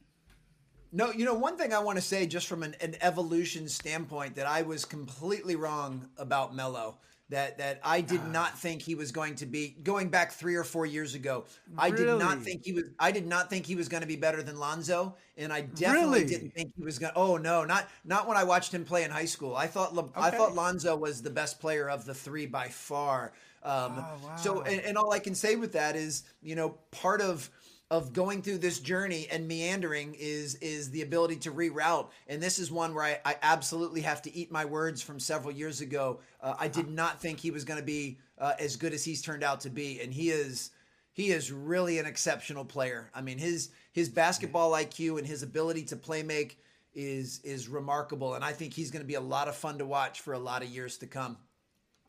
No, 0.92 1.12
you 1.12 1.26
know, 1.26 1.36
one 1.36 1.58
thing 1.58 1.74
I 1.74 1.80
want 1.80 1.98
to 1.98 2.02
say 2.02 2.26
just 2.26 2.48
from 2.48 2.64
an, 2.64 2.76
an 2.82 2.96
evolution 3.02 3.68
standpoint 3.70 4.36
that 4.36 4.48
I 4.48 4.64
was 4.64 4.86
completely 4.86 5.56
wrong 5.56 6.10
about 6.18 6.56
Melo 6.56 6.98
that 7.30 7.60
that 7.60 7.80
I 7.84 8.02
did 8.02 8.22
uh, 8.22 8.28
not 8.28 8.58
think 8.58 8.82
he 8.82 8.96
was 8.96 9.12
going 9.12 9.36
to 9.36 9.46
be 9.46 9.76
going 9.84 10.10
back 10.10 10.32
three 10.32 10.56
or 10.56 10.64
four 10.64 10.86
years 10.86 11.14
ago. 11.14 11.46
I 11.78 11.92
did 11.92 12.08
not 12.18 12.42
think 12.42 12.66
he 12.66 12.74
was. 12.74 12.86
I 13.00 13.12
did 13.12 13.28
not 13.28 13.50
think 13.50 13.66
he 13.66 13.76
was 13.76 13.88
going 13.88 14.02
to 14.02 14.08
be 14.08 14.16
better 14.16 14.42
than 14.42 14.58
Lonzo, 14.58 15.16
and 15.38 15.54
I 15.54 15.62
definitely 15.62 16.22
really? 16.22 16.26
didn't 16.26 16.54
think 16.56 16.74
he 16.76 16.84
was 16.84 16.98
going. 16.98 17.14
Oh 17.16 17.38
no, 17.38 17.64
not 17.66 17.88
not 18.04 18.28
when 18.28 18.36
I 18.36 18.44
watched 18.44 18.74
him 18.74 18.84
play 18.84 19.04
in 19.04 19.12
high 19.12 19.26
school. 19.26 19.56
I 19.56 19.68
thought 19.68 19.96
okay. 19.96 20.10
I 20.16 20.32
thought 20.32 20.56
Lonzo 20.56 20.96
was 20.96 21.22
the 21.22 21.30
best 21.30 21.60
player 21.60 21.88
of 21.90 22.06
the 22.06 22.16
three 22.16 22.48
by 22.48 22.68
far. 22.68 23.34
Um, 23.62 23.96
oh, 23.98 24.28
wow. 24.28 24.36
So, 24.38 24.62
and, 24.62 24.80
and 24.82 24.98
all 24.98 25.12
I 25.12 25.20
can 25.20 25.36
say 25.36 25.58
with 25.58 25.74
that 25.74 25.98
is, 25.98 26.24
you 26.42 26.56
know, 26.56 26.78
part 26.92 27.20
of 27.20 27.50
of 27.92 28.14
going 28.14 28.42
through 28.42 28.60
this 28.60 28.80
journey 28.80 29.28
and 29.32 29.48
meandering 29.48 30.16
is 30.20 30.56
is 30.56 30.92
the 30.92 31.02
ability 31.02 31.38
to 31.38 31.52
reroute. 31.52 32.08
And 32.28 32.42
this 32.42 32.60
is 32.60 32.72
one 32.72 32.94
where 32.94 33.06
i, 33.06 33.20
I 33.26 33.36
absolutely 33.42 34.02
have 34.02 34.22
to 34.24 34.36
eat 34.36 34.52
my 34.52 34.66
words 34.66 35.02
from 35.02 35.20
several 35.20 35.54
years 35.54 35.82
ago. 35.82 36.20
Uh, 36.42 36.56
i 36.60 36.68
did 36.68 36.90
not 36.90 37.20
think 37.20 37.40
he 37.40 37.52
was 37.52 37.64
going 37.64 37.80
to 37.80 37.86
be 37.86 38.20
uh, 38.38 38.54
as 38.60 38.76
good 38.76 38.94
as 38.94 39.04
he's 39.04 39.22
turned 39.22 39.44
out 39.44 39.62
to 39.62 39.70
be. 39.70 40.02
And 40.02 40.14
he 40.14 40.30
is 40.30 40.72
he 41.14 41.32
is 41.32 41.52
really 41.52 41.98
an 41.98 42.06
exceptional 42.06 42.64
player. 42.64 43.10
I 43.14 43.22
mean 43.22 43.38
his 43.38 43.70
his 43.92 44.10
basketball 44.10 44.72
iq 44.74 45.18
and 45.18 45.26
his 45.26 45.44
ability 45.44 45.84
to 45.86 45.96
play 45.96 46.22
make 46.24 46.60
is 46.94 47.40
is 47.44 47.68
remarkable, 47.68 48.34
and 48.36 48.44
I 48.44 48.52
think 48.52 48.74
he's 48.74 48.92
going 48.92 49.04
to 49.04 49.08
be 49.08 49.16
a 49.16 49.22
lot 49.22 49.48
of 49.48 49.56
fun 49.56 49.78
to 49.78 49.86
watch 49.86 50.22
for 50.22 50.34
a 50.34 50.40
lot 50.40 50.64
of 50.64 50.70
years 50.70 50.98
to 51.00 51.08
come. 51.08 51.38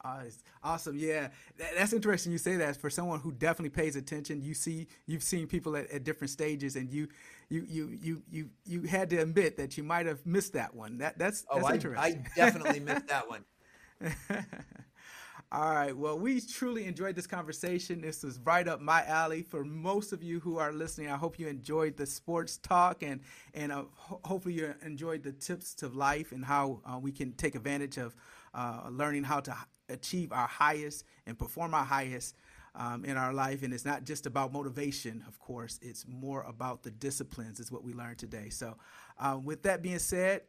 Uh, 0.03 0.23
awesome. 0.63 0.97
Yeah, 0.97 1.29
that, 1.59 1.73
that's 1.77 1.93
interesting. 1.93 2.33
You 2.33 2.39
say 2.39 2.57
that 2.57 2.77
for 2.77 2.89
someone 2.89 3.21
who 3.21 3.33
definitely 3.33 3.71
pays 3.71 3.97
attention. 3.97 4.43
You 4.43 4.55
see, 4.55 4.87
you've 5.07 5.23
seen 5.23 5.47
people 5.47 5.77
at, 5.77 5.91
at, 5.91 6.05
different 6.05 6.31
stages, 6.31 6.77
and 6.77 6.91
you, 6.91 7.09
you, 7.51 7.67
you, 7.69 7.99
you, 8.01 8.23
you, 8.31 8.51
you 8.65 8.83
had 8.83 9.11
to 9.11 9.19
admit 9.19 9.59
that 9.59 9.77
you 9.77 9.85
might 9.85 10.07
have 10.07 10.25
missed 10.25 10.55
that 10.55 10.75
one. 10.75 10.99
That 10.99 11.19
that's, 11.19 11.43
that's 11.43 11.65
oh, 11.65 11.67
I, 11.67 11.75
interesting. 11.75 12.27
I 12.27 12.35
definitely 12.35 12.81
missed 12.81 13.09
that 13.09 13.29
one. 13.29 13.45
All 15.53 15.75
right. 15.75 15.97
Well, 15.97 16.17
we 16.17 16.41
truly 16.41 16.87
enjoyed 16.87 17.17
this 17.17 17.27
conversation. 17.27 18.01
This 18.01 18.23
was 18.23 18.39
right 18.39 18.69
up 18.69 18.81
my 18.81 19.05
alley. 19.05 19.43
For 19.43 19.65
most 19.65 20.13
of 20.13 20.23
you 20.23 20.39
who 20.39 20.59
are 20.59 20.73
listening, 20.73 21.11
I 21.11 21.17
hope 21.17 21.41
you 21.41 21.49
enjoyed 21.49 21.97
the 21.97 22.07
sports 22.07 22.57
talk 22.59 23.03
and 23.03 23.21
and 23.53 23.73
uh, 23.73 23.83
ho- 23.93 24.21
hopefully 24.25 24.55
you 24.55 24.73
enjoyed 24.87 25.25
the 25.25 25.33
tips 25.33 25.75
to 25.75 25.89
life 25.89 26.31
and 26.31 26.45
how 26.45 26.81
uh, 26.87 27.01
we 27.01 27.11
can 27.11 27.33
take 27.33 27.57
advantage 27.57 27.99
of 27.99 28.15
uh, 28.55 28.89
learning 28.91 29.25
how 29.25 29.41
to 29.41 29.57
achieve 29.89 30.33
our 30.33 30.47
highest 30.47 31.05
and 31.27 31.39
perform 31.39 31.75
our 31.75 31.85
highest 31.85 32.37
um, 32.75 33.05
in 33.05 33.17
our 33.17 33.33
life. 33.33 33.63
And 33.63 33.73
it's 33.73 33.85
not 33.85 34.05
just 34.05 34.27
about 34.27 34.53
motivation, 34.53 35.25
of 35.27 35.39
course. 35.39 35.79
It's 35.83 36.07
more 36.07 36.43
about 36.43 36.83
the 36.83 36.91
disciplines. 36.91 37.61
Is 37.61 37.73
what 37.73 37.85
we 37.85 37.93
learned 37.93 38.19
today. 38.19 38.49
So, 38.51 38.77
uh, 39.19 39.39
with 39.43 39.63
that 39.65 39.83
being 39.83 39.99
said, 39.99 40.43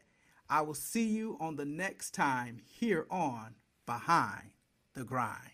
I 0.49 0.61
will 0.61 0.73
see 0.73 1.07
you 1.07 1.37
on 1.39 1.55
the 1.55 1.65
next 1.65 2.13
time 2.13 2.59
here 2.63 3.07
on 3.09 3.55
Behind 3.85 4.51
the 4.93 5.03
grind. 5.03 5.51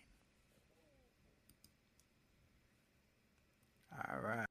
All 3.92 4.20
right. 4.20 4.46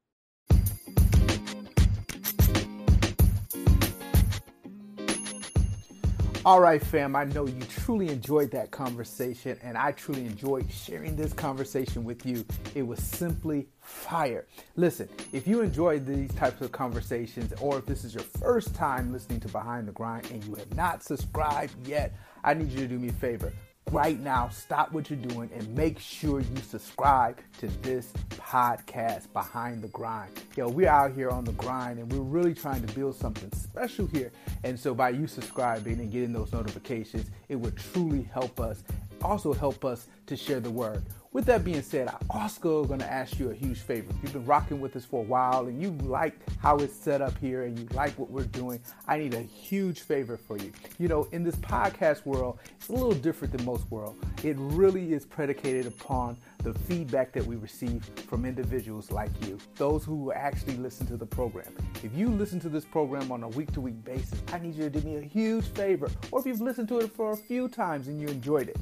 All 6.47 6.61
right, 6.61 6.81
fam, 6.81 7.13
I 7.13 7.25
know 7.25 7.45
you 7.45 7.59
truly 7.63 8.07
enjoyed 8.07 8.51
that 8.51 8.71
conversation, 8.71 9.59
and 9.61 9.77
I 9.77 9.91
truly 9.91 10.25
enjoyed 10.25 10.71
sharing 10.71 11.17
this 11.17 11.33
conversation 11.33 12.05
with 12.05 12.25
you. 12.25 12.45
It 12.73 12.83
was 12.83 13.03
simply 13.03 13.67
fire. 13.81 14.45
Listen, 14.77 15.09
if 15.33 15.45
you 15.45 15.59
enjoyed 15.59 16.05
these 16.05 16.33
types 16.35 16.61
of 16.61 16.71
conversations, 16.71 17.51
or 17.59 17.79
if 17.79 17.85
this 17.85 18.05
is 18.05 18.13
your 18.13 18.23
first 18.23 18.73
time 18.73 19.11
listening 19.11 19.41
to 19.41 19.49
Behind 19.49 19.89
the 19.89 19.91
Grind 19.91 20.31
and 20.31 20.41
you 20.45 20.55
have 20.55 20.73
not 20.73 21.03
subscribed 21.03 21.85
yet, 21.85 22.15
I 22.45 22.53
need 22.53 22.69
you 22.69 22.79
to 22.79 22.87
do 22.87 22.97
me 22.97 23.09
a 23.09 23.11
favor 23.11 23.51
right 23.91 24.19
now, 24.19 24.49
stop 24.49 24.91
what 24.91 25.09
you're 25.09 25.19
doing 25.19 25.49
and 25.53 25.75
make 25.75 25.99
sure 25.99 26.39
you 26.39 26.55
subscribe 26.67 27.39
to 27.59 27.67
this 27.81 28.11
podcast, 28.31 29.31
Behind 29.33 29.81
the 29.81 29.87
Grind. 29.89 30.31
Yo, 30.55 30.67
we're 30.67 30.89
out 30.89 31.13
here 31.13 31.29
on 31.29 31.43
the 31.43 31.53
grind 31.53 31.99
and 31.99 32.11
we're 32.11 32.19
really 32.19 32.53
trying 32.53 32.85
to 32.85 32.93
build 32.93 33.15
something 33.15 33.51
special 33.51 34.07
here. 34.07 34.31
And 34.63 34.79
so, 34.79 34.93
by 34.93 35.09
you 35.09 35.27
subscribing 35.27 35.99
and 35.99 36.11
getting 36.11 36.33
those 36.33 36.51
notifications, 36.51 37.29
it 37.49 37.55
would 37.55 37.77
truly 37.77 38.23
help 38.23 38.59
us, 38.59 38.83
also 39.21 39.53
help 39.53 39.85
us 39.85 40.07
to 40.27 40.35
share 40.35 40.59
the 40.59 40.71
word. 40.71 41.03
With 41.33 41.45
that 41.45 41.65
being 41.65 41.81
said, 41.81 42.07
I 42.07 42.15
also 42.29 42.85
going 42.85 43.01
to 43.01 43.11
ask 43.11 43.37
you 43.37 43.51
a 43.51 43.53
huge 43.53 43.79
favor. 43.79 44.09
If 44.09 44.23
you've 44.23 44.33
been 44.33 44.45
rocking 44.45 44.79
with 44.79 44.95
us 44.95 45.03
for 45.03 45.19
a 45.19 45.25
while 45.25 45.67
and 45.67 45.81
you 45.81 45.91
like 46.07 46.33
how 46.59 46.77
it's 46.77 46.95
set 46.95 47.21
up 47.21 47.37
here 47.37 47.63
and 47.63 47.77
you 47.77 47.85
like 47.93 48.17
what 48.17 48.31
we're 48.31 48.45
doing, 48.45 48.79
I 49.07 49.17
need 49.17 49.33
a 49.33 49.41
huge 49.41 49.99
favor 49.99 50.37
for 50.37 50.57
you. 50.57 50.71
You 50.97 51.09
know, 51.09 51.27
in 51.33 51.43
this 51.43 51.55
podcast 51.57 52.25
world, 52.25 52.59
it's 52.77 52.87
a 52.87 52.93
little 52.93 53.13
different 53.13 53.55
than 53.55 53.65
most 53.65 53.91
world. 53.91 54.17
It 54.43 54.55
really 54.57 55.13
is 55.13 55.25
predicated 55.25 55.85
upon 55.85 56.37
the 56.63 56.73
feedback 56.73 57.33
that 57.33 57.45
we 57.45 57.57
receive 57.57 58.05
from 58.27 58.45
individuals 58.45 59.11
like 59.11 59.29
you, 59.45 59.57
those 59.75 60.05
who 60.05 60.31
actually 60.31 60.77
listen 60.77 61.05
to 61.07 61.17
the 61.17 61.25
program. 61.25 61.67
If 62.03 62.15
you 62.15 62.29
listen 62.29 62.59
to 62.61 62.69
this 62.69 62.85
program 62.85 63.31
on 63.31 63.43
a 63.43 63.49
week 63.49 63.71
to 63.73 63.81
week 63.81 64.03
basis, 64.03 64.41
I 64.53 64.59
need 64.59 64.75
you 64.75 64.89
to 64.89 64.89
do 64.89 65.01
me 65.01 65.17
a 65.17 65.21
huge 65.21 65.65
favor. 65.65 66.09
Or 66.31 66.39
if 66.39 66.45
you've 66.45 66.61
listened 66.61 66.87
to 66.87 66.99
it 66.99 67.11
for 67.11 67.31
a 67.31 67.37
few 67.37 67.67
times 67.67 68.07
and 68.07 68.19
you 68.19 68.27
enjoyed 68.27 68.69
it, 68.69 68.77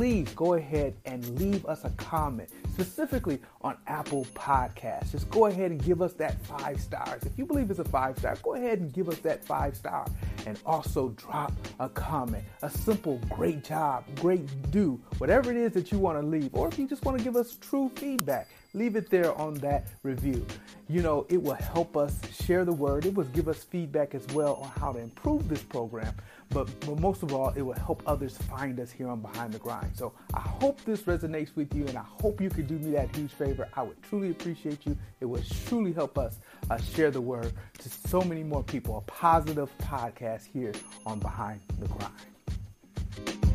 please 0.00 0.32
go 0.32 0.54
ahead 0.54 0.94
and 1.04 1.38
leave 1.38 1.66
us 1.66 1.84
a 1.84 1.90
comment, 1.90 2.48
specifically 2.72 3.38
on 3.60 3.76
Apple 3.86 4.26
Podcasts. 4.34 5.12
Just 5.12 5.28
go 5.28 5.44
ahead 5.44 5.72
and 5.72 5.84
give 5.84 6.00
us 6.00 6.14
that 6.14 6.42
five 6.46 6.80
stars. 6.80 7.22
If 7.24 7.36
you 7.36 7.44
believe 7.44 7.70
it's 7.70 7.80
a 7.80 7.84
five 7.84 8.18
star, 8.18 8.34
go 8.42 8.54
ahead 8.54 8.80
and 8.80 8.90
give 8.90 9.10
us 9.10 9.18
that 9.18 9.44
five 9.44 9.76
star. 9.76 10.06
And 10.46 10.58
also 10.64 11.10
drop 11.18 11.52
a 11.80 11.88
comment, 11.90 12.42
a 12.62 12.70
simple 12.70 13.20
great 13.28 13.62
job, 13.62 14.04
great 14.22 14.48
do, 14.70 14.98
whatever 15.18 15.50
it 15.50 15.58
is 15.58 15.72
that 15.72 15.92
you 15.92 15.98
want 15.98 16.18
to 16.18 16.26
leave. 16.26 16.48
Or 16.54 16.66
if 16.66 16.78
you 16.78 16.88
just 16.88 17.04
want 17.04 17.18
to 17.18 17.22
give 17.22 17.36
us 17.36 17.58
true 17.60 17.92
feedback, 17.94 18.48
leave 18.72 18.96
it 18.96 19.10
there 19.10 19.34
on 19.34 19.52
that 19.56 19.88
review. 20.02 20.46
You 20.88 21.02
know, 21.02 21.26
it 21.28 21.42
will 21.42 21.54
help 21.54 21.98
us 21.98 22.18
share 22.42 22.64
the 22.64 22.72
word. 22.72 23.04
It 23.04 23.14
will 23.14 23.24
give 23.24 23.48
us 23.48 23.64
feedback 23.64 24.14
as 24.14 24.26
well 24.28 24.54
on 24.62 24.70
how 24.80 24.92
to 24.92 24.98
improve 24.98 25.46
this 25.46 25.62
program. 25.62 26.14
But, 26.50 26.68
most 27.00 27.22
of 27.22 27.32
all, 27.32 27.50
it 27.50 27.62
will 27.62 27.74
help 27.74 28.02
others 28.06 28.36
find 28.36 28.78
us 28.80 28.90
here 28.90 29.08
on 29.08 29.20
Behind 29.20 29.52
the 29.52 29.58
Grind. 29.58 29.96
So 29.96 30.12
I 30.34 30.40
hope 30.40 30.84
this 30.84 31.02
resonates 31.02 31.54
with 31.54 31.72
you, 31.74 31.86
and 31.86 31.96
I 31.96 32.04
hope 32.20 32.40
you 32.40 32.50
could 32.50 32.66
do 32.66 32.78
me 32.78 32.90
that 32.92 33.14
huge 33.14 33.32
favor. 33.32 33.68
I 33.74 33.82
would 33.82 34.02
truly 34.02 34.30
appreciate 34.30 34.84
you. 34.84 34.96
It 35.20 35.26
would 35.26 35.44
truly 35.66 35.92
help 35.92 36.18
us 36.18 36.38
uh, 36.68 36.78
share 36.78 37.10
the 37.10 37.20
word 37.20 37.52
to 37.78 37.88
so 37.88 38.20
many 38.22 38.42
more 38.42 38.64
people. 38.64 38.98
A 38.98 39.00
positive 39.02 39.70
podcast 39.78 40.46
here 40.52 40.72
on 41.06 41.20
Behind 41.20 41.60
the 41.78 41.86
Grind. 41.88 43.49